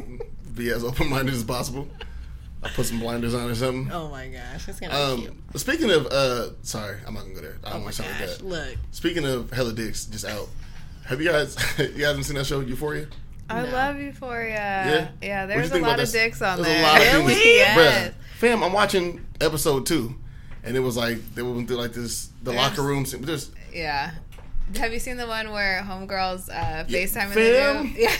[0.55, 1.89] be as open minded as possible.
[2.67, 3.91] I'll put some blinders on or something.
[3.93, 5.31] oh my gosh, it's gonna be cute.
[5.33, 7.57] Um, speaking of, uh, sorry, I'm not gonna go there.
[7.65, 8.45] I Oh don't my want to sound like gosh, that.
[8.47, 8.77] look.
[8.93, 10.49] Speaking of hella dicks, just out.
[11.07, 13.07] Have you guys, you guys haven't seen that show Euphoria?
[13.49, 13.71] I No.
[13.71, 14.55] love Euphoria.
[14.57, 15.09] Yeah?
[15.23, 16.81] Yeah, What do you there's a lot of dicks on There's there.
[16.81, 17.35] a lot of Really?
[17.35, 17.45] penis.
[17.57, 18.11] Yes.
[18.11, 20.15] Bruh, fam, I'm watching episode two,
[20.65, 23.13] and it was like they went through like this the There's- locker rooms.
[23.13, 24.11] There's Yeah.
[24.79, 28.03] Have you seen the one where homegirls uh, Yeah, FaceTime in the new?
[28.03, 28.13] Yeah.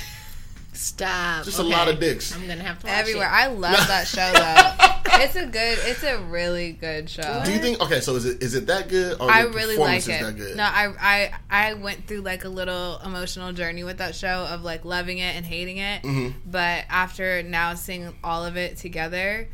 [0.77, 1.45] Stop.
[1.45, 2.35] just a lot of dicks.
[2.35, 3.27] I'm gonna have to watch Everywhere.
[3.29, 3.33] It.
[3.33, 4.93] I love that show though.
[5.23, 7.43] it's a good it's a really good show.
[7.45, 7.81] Do you think?
[7.81, 9.21] Okay, so is it is it that good?
[9.21, 10.13] Or I the really like performance it.
[10.13, 10.57] Is that good?
[10.57, 14.63] No, I, I I went through like a little emotional journey with that show of
[14.63, 16.03] like loving it and hating it.
[16.03, 16.35] Mhm.
[16.45, 19.49] But after now seeing all of it together,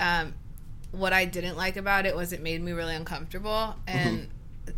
[0.00, 0.34] um,
[0.90, 4.28] what I didn't like about it was it made me really uncomfortable, and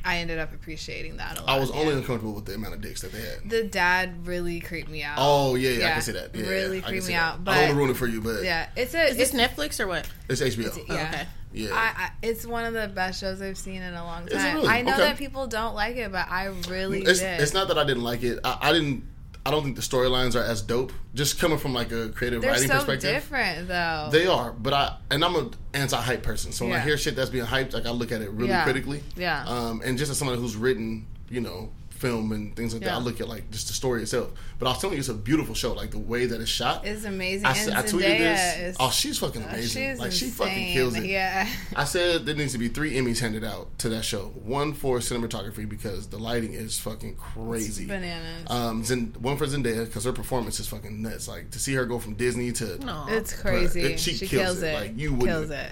[0.05, 1.57] I ended up appreciating that a lot.
[1.57, 1.99] I was only yeah.
[1.99, 3.49] uncomfortable with the amount of dicks that they had.
[3.49, 5.16] the dad really creeped me out.
[5.18, 6.34] Oh yeah, yeah, I can see that.
[6.34, 7.22] Yeah, really I can creeped me that.
[7.22, 9.34] out, I don't want to ruin it for you, but yeah, it's a Is this
[9.34, 10.09] it's, Netflix or what?
[10.28, 10.59] it's HBO.
[10.66, 10.95] it's- yeah.
[10.95, 11.26] okay.
[11.53, 14.32] yeah, I, I, it's one of the best shows I've seen in a long Is
[14.34, 14.57] it time.
[14.57, 14.68] really?
[14.68, 15.03] I know Okay.
[15.03, 17.41] that people don't like it, but I really it's did.
[17.41, 18.39] it's not that I didn't like it.
[18.45, 19.05] I, I didn't.
[19.47, 20.93] I don't think the storylines are as dope.
[21.15, 23.15] Just coming from like a creative They're writing so perspective.
[23.15, 24.09] different, though.
[24.11, 26.53] They are, but I and I'm a anti-hype person.
[26.53, 28.65] So when I hear shit that's being hyped, like I look at it really Yeah.
[28.65, 29.03] critically.
[29.17, 29.45] Yeah.
[29.47, 32.99] Um, and just as someone who's written, you know, film and things like that, I
[32.99, 34.33] look at like just the story itself.
[34.59, 35.73] But I was telling you, it's a beautiful show.
[35.73, 36.87] Like the way that it's shot.
[36.87, 37.47] It's amazing.
[37.47, 38.59] I, and said- I tweeted this.
[38.59, 39.91] Is, oh, she's fucking uh, amazing.
[39.93, 41.05] she's like she fucking kills it.
[41.07, 41.49] Yeah.
[41.75, 44.27] I said there needs to be three Emmys handed out to that show.
[44.45, 47.87] One for cinematography because the lighting is fucking crazy.
[47.87, 48.51] Bananas.
[48.51, 51.29] Um, Zen- one for Zendaya because her performance is fucking nuts.
[51.29, 53.07] Like to see her go from Disney to No.
[53.09, 53.81] it's crazy.
[53.83, 54.67] it- she she, kills kills it.
[54.69, 54.75] it.
[54.75, 55.71] Like, you wouldn't- kills it.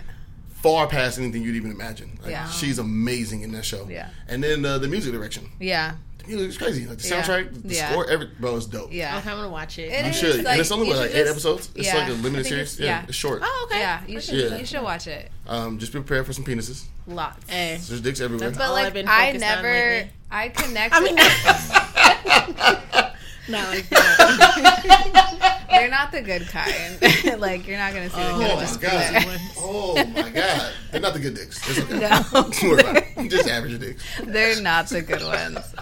[0.49, 2.19] far past anything you'd even imagine.
[2.23, 2.49] Like, Yeah.
[2.49, 3.87] she's amazing in that show.
[3.89, 4.09] Yeah.
[4.29, 5.51] and then uh, the music direction.
[5.61, 5.97] Yeah.
[6.27, 6.87] You know, it's crazy.
[6.87, 7.23] Like the Yeah.
[7.23, 7.91] soundtrack, the Yeah.
[7.91, 8.93] score, every bro, it's dope.
[8.93, 9.19] Yeah.
[9.19, 9.93] Okay, I'm gonna watch it.
[9.93, 10.37] It You is, should.
[10.45, 11.69] like, and it's only you what, like should eight just- episodes.
[11.75, 11.95] It's yeah.
[11.97, 12.73] like a I limited think series.
[12.75, 13.05] it's- Yeah, yeah.
[13.09, 13.41] it's short.
[13.45, 13.81] Oh, okay.
[13.81, 14.31] Yeah, you should.
[14.41, 14.59] can- Yeah.
[14.59, 15.31] You should watch it.
[15.49, 16.85] Um, just be prepared for some penises.
[17.07, 17.51] Lots.
[17.51, 17.79] Hey.
[17.87, 18.49] There's dicks everywhere.
[18.49, 20.11] That's But all like I've been I focused on never, lately.
[20.31, 20.95] I connect.
[20.95, 21.17] I mean,
[23.49, 25.65] not like that.
[25.71, 27.41] they're not the good kind.
[27.41, 28.75] like you're not gonna see the Oh, good Oh ones.
[28.83, 29.41] my god!
[29.59, 30.73] Oh my god!
[30.93, 31.59] They're not the good dicks.
[31.69, 31.99] It's okay.
[32.01, 33.31] No, Don't worry about it.
[33.31, 34.05] Just average dicks.
[34.23, 35.75] they're not the good ones.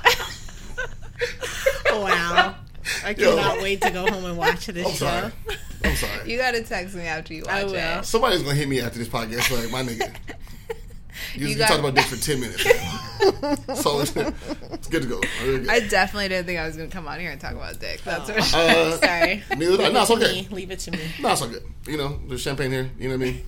[1.91, 2.55] wow.
[3.05, 3.37] I Yo.
[3.37, 4.99] cannot wait to go home and watch this I'm show.
[5.07, 5.33] sorry.
[5.85, 6.31] I'm sorry.
[6.31, 7.99] You gotta text me after you I watch will.
[8.01, 8.05] it.
[8.05, 9.51] Somebody's gonna hit me after this podcast.
[9.57, 10.13] Like my nigga,
[11.35, 12.63] you, You you got- talked about dick for ten minutes.
[13.83, 15.21] so it's, it's good to go.
[15.45, 15.69] Good.
[15.69, 18.03] I definitely didn't think I was gonna come on here and talk about dick.
[18.05, 18.35] That's Oh.
[18.35, 18.61] for sure.
[18.61, 19.43] uh, Sorry.
[19.57, 19.89] neither I.
[19.93, 20.33] No, it's to okay.
[20.43, 20.49] me.
[20.51, 20.99] Leave it to me.
[21.21, 21.63] No, it's all good.
[21.87, 22.91] You know, there's champagne here.
[22.99, 23.45] You know what I mean?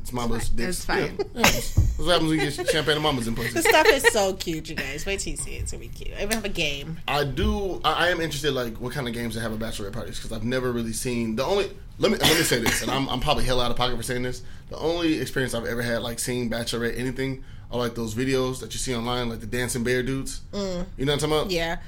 [0.00, 0.68] It's mama's dicks.
[0.78, 1.00] It's fine.
[1.18, 1.42] Yeah, yeah.
[1.42, 3.68] That's what happens when you get champagne and mama's in This places.
[3.68, 5.04] stuff is so cute, you guys.
[5.04, 5.62] Wait till you see it.
[5.62, 6.16] It's gonna be cute.
[6.18, 6.96] I even have a game.
[7.06, 7.80] I do.
[7.84, 10.32] I, I am interested, like, what kind of games they have at bachelorette parties because
[10.32, 11.70] I've never really seen the only.
[11.98, 14.02] Let me let me say this, and I'm I'm probably hell out of pocket for
[14.02, 14.42] saying this.
[14.70, 17.42] The only experience I've ever had, like, seeing bachelorette anything,
[17.72, 20.42] are like those videos that you see online, like the dancing bear dudes.
[20.52, 21.50] You know what I'm talking about?
[21.50, 21.78] Yeah.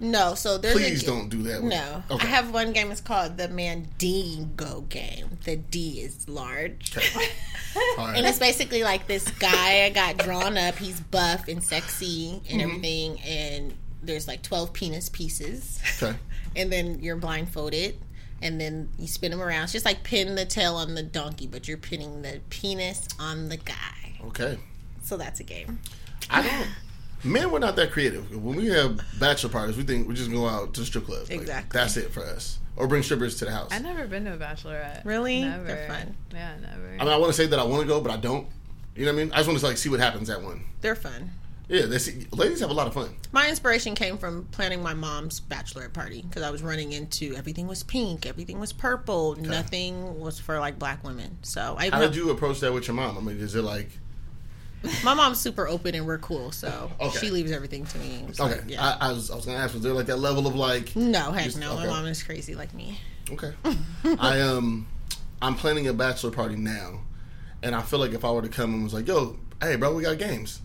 [0.00, 1.60] No, so there's Please don't do that.
[1.62, 2.28] with- No, Okay.
[2.28, 2.92] I have one game.
[2.92, 5.38] It's called the Mandingo game.
[5.44, 7.28] The D is large, Okay.
[7.98, 8.16] Right.
[8.16, 10.76] and it's basically like this guy got drawn up.
[10.76, 12.60] He's buff and sexy and Mm-hmm.
[12.60, 16.16] everything, and there's like twelve penis pieces, okay.
[16.56, 17.98] and then you're blindfolded.
[18.40, 19.64] And then you spin him around.
[19.64, 23.48] It's just like pin the tail on the donkey, but you're pinning the penis on
[23.48, 24.18] the guy.
[24.26, 24.58] Okay.
[25.02, 25.80] So that's a game.
[26.30, 26.68] I don't.
[27.24, 28.30] Men, we're not that creative.
[28.42, 31.22] When we have bachelor parties, we think we just go out to the strip club.
[31.22, 31.78] Like, Exactly.
[31.80, 32.58] that's it for us.
[32.76, 33.70] Or bring strippers to the house.
[33.72, 35.04] I've never been to a bachelorette.
[35.04, 35.42] Really?
[35.42, 35.64] Never.
[35.64, 36.14] They're fun.
[36.32, 36.94] Yeah, never.
[37.00, 38.46] I mean, I want to say that I want to go, but I don't.
[38.94, 39.32] You know what I mean?
[39.32, 40.64] I just want to like see what happens at one.
[40.80, 41.30] They're fun.
[41.68, 43.10] Yeah, they see, ladies have a lot of fun.
[43.30, 47.66] My inspiration came from planning my mom's bachelorette party because I was running into everything
[47.66, 51.36] was pink, everything was purple, nothing was for like black women.
[51.42, 53.18] So I How did you approach that with your mom?
[53.18, 53.90] I mean, is it like
[55.04, 57.18] my mom's super open and we're cool, so Okay.
[57.18, 58.24] she leaves everything to me.
[58.32, 58.60] So, okay?
[58.66, 58.96] yeah.
[59.00, 61.32] I, I was I was gonna ask, was there like that level of like no,
[61.32, 61.74] heck Just- no.
[61.74, 61.90] My okay.
[61.90, 62.98] mom is crazy like me.
[63.30, 63.52] okay?
[64.18, 64.86] I um,
[65.42, 67.00] I'm planning a bachelor party now,
[67.62, 69.94] and I feel like if I were to come and was like, yo, hey, bro,
[69.94, 70.62] we got games.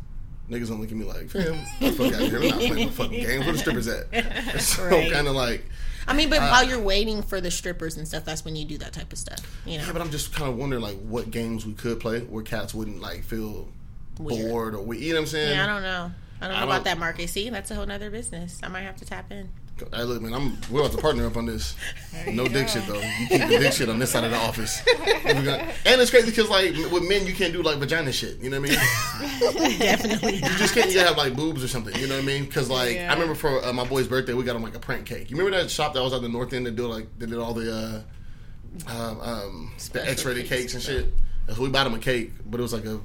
[0.49, 2.39] Niggas don't look at me like, fam, get the fuck out of here.
[2.41, 3.43] We're not playing no fucking games.
[3.45, 4.59] Where the strippers at?
[4.61, 5.11] so Right.
[5.11, 5.63] kind of like,
[6.05, 8.65] I mean, but Uh, while you're waiting for the strippers and stuff, that's when you
[8.65, 9.39] do that type of stuff.
[9.65, 12.19] You know, yeah, but I'm just kind of wondering like what games we could play
[12.21, 13.69] where cats wouldn't like feel
[14.19, 14.49] Weird.
[14.49, 15.55] bored or we, you know what I'm saying?
[15.55, 16.11] yeah, I don't know.
[16.41, 17.29] I don't know I about don't- that market.
[17.29, 18.59] See, that's a whole nother business.
[18.61, 19.47] I might have to tap in.
[19.91, 21.75] Hey, look, man, I'm we're about to partner up on this.
[22.27, 22.73] No dick go.
[22.73, 22.99] shit though.
[22.99, 24.81] You keep the dick shit on this side of the office.
[25.25, 28.37] And it's crazy because like with men, you can't do like vagina shit.
[28.39, 28.73] You know what I
[29.59, 29.77] mean?
[29.79, 30.35] Definitely.
[30.35, 30.89] You just can't.
[30.89, 31.95] You gotta have like boobs or something.
[31.99, 32.45] You know what I mean?
[32.45, 33.09] Because like Yeah.
[33.09, 35.31] I remember for uh, my boy's birthday, we got him like a prank cake.
[35.31, 37.39] You remember that shop that was at the north end that do like they did
[37.39, 38.03] all the
[38.87, 41.05] uh, um, um, the X-rated cakes cakes and and
[41.47, 41.55] shit.
[41.55, 42.99] So we bought him a cake, but it was like a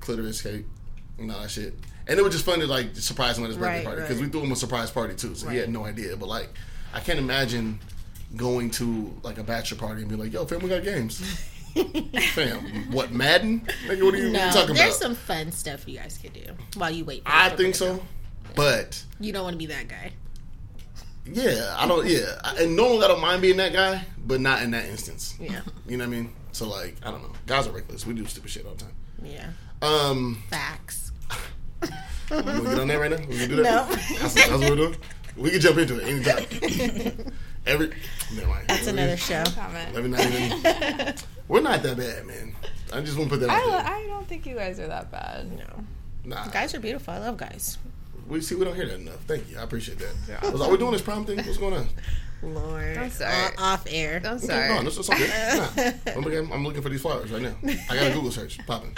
[0.00, 0.64] clitoris cake,
[1.18, 1.74] you know that shit.
[2.06, 4.16] And it was just fun to like surprise him at his birthday Right, party because
[4.18, 4.26] right.
[4.26, 6.16] we threw him a surprise party too, so he had no idea.
[6.16, 6.50] But like,
[6.92, 7.78] I can't imagine
[8.36, 11.20] going to like a bachelor party and be like, "Yo, fam, we got games."
[12.34, 13.60] fam, what Madden?
[13.86, 15.00] Nigga, what are you, what are No, you talking there's about?
[15.02, 16.44] some fun stuff you guys could do
[16.76, 17.22] while you wait.
[17.26, 18.02] I think so,
[18.54, 20.12] but You don't want to be that guy.
[21.26, 22.06] yeah, I don't.
[22.06, 25.34] Yeah, I- and normally I don't mind being that guy, but not in that instance.
[25.40, 26.32] Yeah, You know what I mean?
[26.52, 27.32] So like, I don't know.
[27.46, 28.06] Guys are reckless.
[28.06, 28.94] We do stupid shit all the time.
[29.24, 29.48] yeah.
[29.82, 31.10] Um, Facts.
[32.30, 33.16] We gonna get on that right now?
[33.28, 33.88] We gonna do that?
[33.90, 33.96] No.
[34.18, 34.96] That's, that's what we're doing.
[35.36, 37.32] We can jump into it anytime.
[37.66, 37.90] Every
[38.34, 38.68] never mind.
[38.68, 39.42] That's another show.
[39.92, 41.14] Let me not even.
[41.48, 42.54] We're not that bad, man.
[42.92, 43.94] I just want to put that I, out there.
[43.94, 45.50] I don't think you guys are that bad.
[45.56, 45.84] No,
[46.24, 47.12] Nah, guys are beautiful.
[47.12, 47.78] I love guys.
[48.28, 49.20] we see we don't hear that enough.
[49.26, 50.52] Thank you, I appreciate that.
[50.52, 51.38] Was, are we doing this prom thing?
[51.38, 51.88] What's going on?
[52.42, 53.54] Lord, Don't start.
[53.58, 54.20] O- off air.
[54.20, 55.56] Don't Okay, no, this is okay.
[55.56, 56.12] Nah.
[56.14, 57.54] I'm, looking, I'm looking for these flowers right now.
[57.90, 58.94] I got a Google search popping.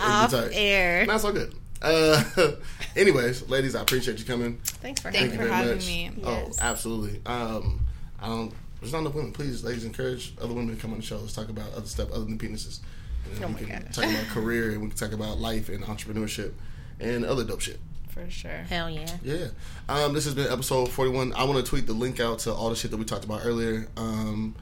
[0.00, 1.06] Off air.
[1.06, 1.54] That's all good.
[1.84, 2.52] Uh,
[2.96, 4.58] anyways, ladies, I appreciate you coming.
[4.64, 5.44] Thanks for Thank having you me.
[5.44, 5.86] for very having much.
[5.86, 6.12] me.
[6.24, 6.58] Oh, Yes.
[6.60, 7.20] absolutely.
[7.26, 7.86] Um,
[8.20, 8.52] I don't.
[8.80, 9.32] There's not enough women.
[9.32, 11.18] Please, ladies, encourage other women to come on the show.
[11.18, 12.80] Let's talk about other stuff other than penises.
[13.26, 13.92] And then Oh we my can God.
[13.92, 16.52] talk about career and we can talk about life and entrepreneurship
[17.00, 17.78] and other dope shit.
[18.10, 18.50] For sure.
[18.68, 19.06] Hell yeah.
[19.22, 19.46] Yeah.
[19.88, 21.32] Um, this has been episode 41.
[21.34, 23.40] I want to tweet the link out to all the shit that we talked about
[23.44, 23.88] earlier.
[23.96, 24.54] Um,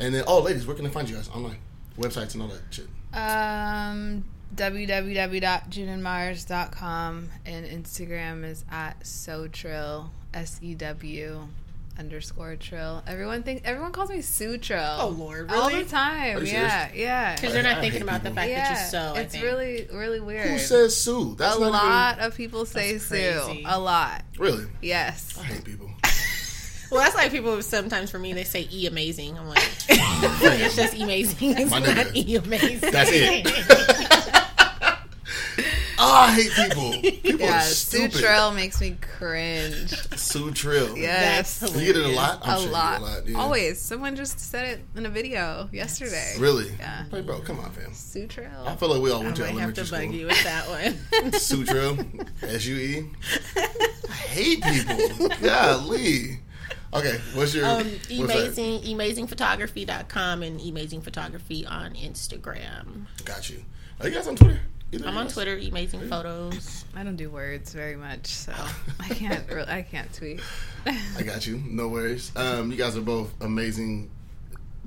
[0.00, 1.58] and then, oh, ladies, where can I find you guys online?
[1.98, 2.88] Websites and all that shit.
[3.12, 4.24] Um,
[4.54, 11.48] www.junenmars.com and Instagram is at so trill S E W
[11.98, 13.02] underscore trill.
[13.06, 14.78] Everyone thinks everyone calls me Sue Trill.
[14.80, 16.38] Oh, Lord, all the time.
[16.38, 18.72] Are you Yeah, yeah, Because they're I not thinking hate about the fact yeah.
[18.72, 19.12] that you're so.
[19.16, 19.44] I it's think.
[19.44, 20.48] really, really weird.
[20.48, 21.34] Who says Sue?
[21.36, 23.62] That's a lot of people say Sue.
[23.66, 24.22] A lot.
[24.38, 24.66] Really.
[24.80, 25.36] Yes.
[25.38, 25.90] I hate people.
[26.90, 29.38] Well, that's like people sometimes for me they say e amazing.
[29.38, 31.54] I'm like, it's just amazing.
[31.58, 32.90] It's not e amazing.
[32.90, 33.44] That's it.
[36.00, 36.92] Oh, I hate people.
[37.22, 38.08] People Yeah, are Sue.
[38.08, 39.90] Trill makes me cringe.
[40.16, 40.96] Sue Trill.
[40.96, 41.58] Yes.
[41.58, 42.40] That's You get it a lot?
[42.42, 42.92] I'm a sure lot.
[42.92, 43.26] get a lot.
[43.26, 43.38] yeah.
[43.38, 43.80] Always.
[43.80, 46.34] Someone just said it in a video yesterday.
[46.38, 46.70] Really?
[46.78, 47.04] Yeah.
[47.10, 47.92] Like, bro, come on, fam.
[47.94, 48.48] Sue Trill.
[48.66, 50.68] I feel like we all I went to might have to bug you with that
[51.22, 51.32] one.
[51.32, 51.98] Sue Trill,
[52.42, 53.10] S U E.
[53.56, 55.28] I hate people.
[55.42, 56.40] Golly.
[56.94, 58.20] Okay, what's your um, what's that?
[58.20, 63.06] amazing, amazingphotography.com and amazing photography on Instagram.
[63.24, 63.64] Got you.
[64.00, 64.60] Are you guys on Twitter?
[64.90, 65.28] Either I'm of on?
[65.28, 66.84] Twitter, amazing photos.
[66.96, 68.52] I don't do words very much, so
[69.00, 69.46] I can't.
[69.50, 70.40] Really, I can't tweet.
[70.86, 71.62] I got you.
[71.66, 72.32] No worries.
[72.36, 74.10] Um, you guys are both amazing,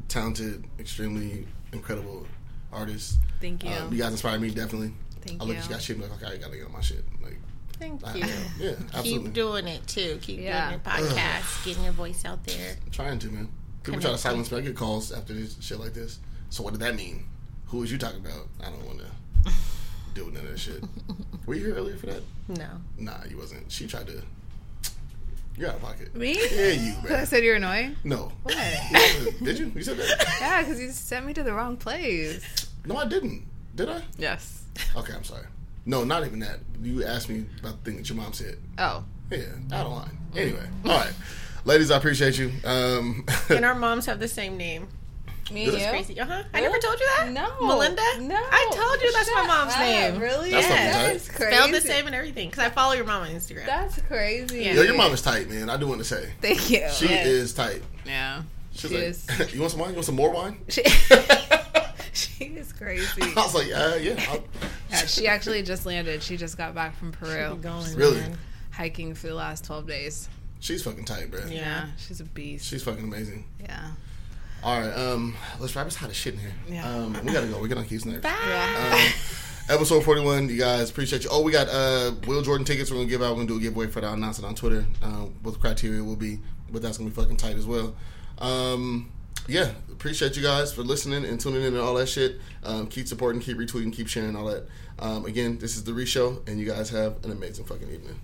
[0.07, 2.25] talented, extremely incredible
[2.73, 3.17] artists.
[3.39, 3.69] Thank you.
[3.71, 4.93] Um, you guys inspire me definitely.
[5.21, 5.45] Thank you.
[5.45, 5.59] I look you.
[5.61, 7.03] at you guys shit and be like, okay, I gotta get on my shit.
[7.23, 7.37] Like,
[7.77, 8.25] Thank I- you.
[8.59, 9.11] yeah, absolutely.
[9.25, 10.17] Keep doing it too.
[10.21, 10.69] Keep Yeah.
[10.69, 12.75] doing your podcast, getting your voice out there.
[12.85, 13.49] I'm trying to, man.
[13.83, 14.57] People try to silence me.
[14.57, 16.19] I get calls after this shit like this.
[16.49, 17.25] So what did that mean?
[17.67, 18.47] Who was you talking about?
[18.61, 19.51] I don't want to
[20.13, 20.83] deal with none of that shit.
[21.45, 22.21] Were you here earlier for that?
[22.47, 22.67] No.
[22.97, 23.71] Nah, you wasn't.
[23.71, 24.21] She tried to.
[25.57, 26.15] You're out of pocket.
[26.15, 26.33] Me?
[26.51, 27.95] Yeah, you, Because I said you're annoying.
[28.03, 28.31] No.
[28.43, 28.55] What?
[29.43, 29.71] Did you?
[29.75, 30.37] You said that?
[30.39, 32.69] yeah, because you sent me to the wrong place.
[32.85, 33.45] No, I didn't.
[33.75, 34.01] Did I?
[34.17, 34.63] Yes.
[34.95, 35.45] Okay, I'm sorry.
[35.85, 36.59] No, not even that.
[36.81, 38.57] You asked me about the thing that your mom said.
[38.77, 39.03] Oh.
[39.29, 39.39] Yeah,
[39.73, 40.17] out of line.
[40.35, 41.13] Anyway, all right.
[41.65, 42.51] Ladies, I appreciate you.
[42.65, 44.87] Um, And our moms have the same name.
[45.51, 45.89] Me That's and you?
[45.91, 46.19] Crazy.
[46.19, 46.43] Uh huh.
[46.53, 47.31] I never told you that?
[47.31, 47.67] No.
[47.67, 48.01] Melinda?
[48.21, 48.35] No.
[48.35, 49.79] I told you that's my mom's up.
[49.79, 50.19] name.
[50.19, 50.51] Really?
[50.51, 51.55] That's fucking That's crazy.
[51.55, 52.49] Spelled the same and everything.
[52.49, 53.65] Because I follow your mom on Instagram.
[53.65, 54.63] That's crazy.
[54.63, 54.73] Yeah.
[54.73, 55.69] yo, your mom is tight, man.
[55.69, 56.31] I do want to say.
[56.41, 56.87] Thank you.
[56.91, 57.23] She Yeah.
[57.23, 57.81] is tight.
[58.05, 58.43] Yeah.
[58.73, 59.27] She's She like, is.
[59.53, 59.89] you want some wine?
[59.89, 60.57] You want some more wine?
[60.69, 60.83] She,
[62.13, 63.21] she is crazy.
[63.21, 64.23] I was like, uh, yeah.
[64.29, 64.43] I'll,
[64.89, 66.23] Yeah, she actually just landed.
[66.23, 68.21] She just got back from Peru, Keep going, Really?
[68.21, 68.37] man.
[68.71, 70.29] hiking for the last 12 days.
[70.59, 71.41] she's fucking tight, bro.
[71.47, 71.55] Yeah.
[71.55, 72.65] Yeah, she's a beast.
[72.65, 73.45] She's fucking amazing.
[73.59, 73.91] yeah.
[74.63, 75.87] All right, um, let's wrap.
[75.87, 76.53] It's hot as shit in here.
[76.69, 76.87] Yeah.
[76.87, 77.59] Um, we gotta go.
[77.59, 78.21] We're gonna keep next.
[78.21, 78.35] Bye.
[78.47, 78.93] Yeah.
[79.07, 79.13] Um,
[79.69, 83.07] episode 41 you guys appreciate you oh we got uh will jordan tickets we're gonna
[83.07, 85.33] give out we're gonna do a giveaway for that i'll announce it on twitter um
[85.43, 86.39] what the criteria will be
[86.71, 87.95] but that's gonna be fucking tight as well
[88.39, 89.09] um
[89.47, 93.07] yeah appreciate you guys for listening and tuning in and all that shit um keep
[93.07, 94.67] supporting keep retweeting keep sharing all that
[94.99, 98.19] um again this is the re show and you guys have an amazing fucking evening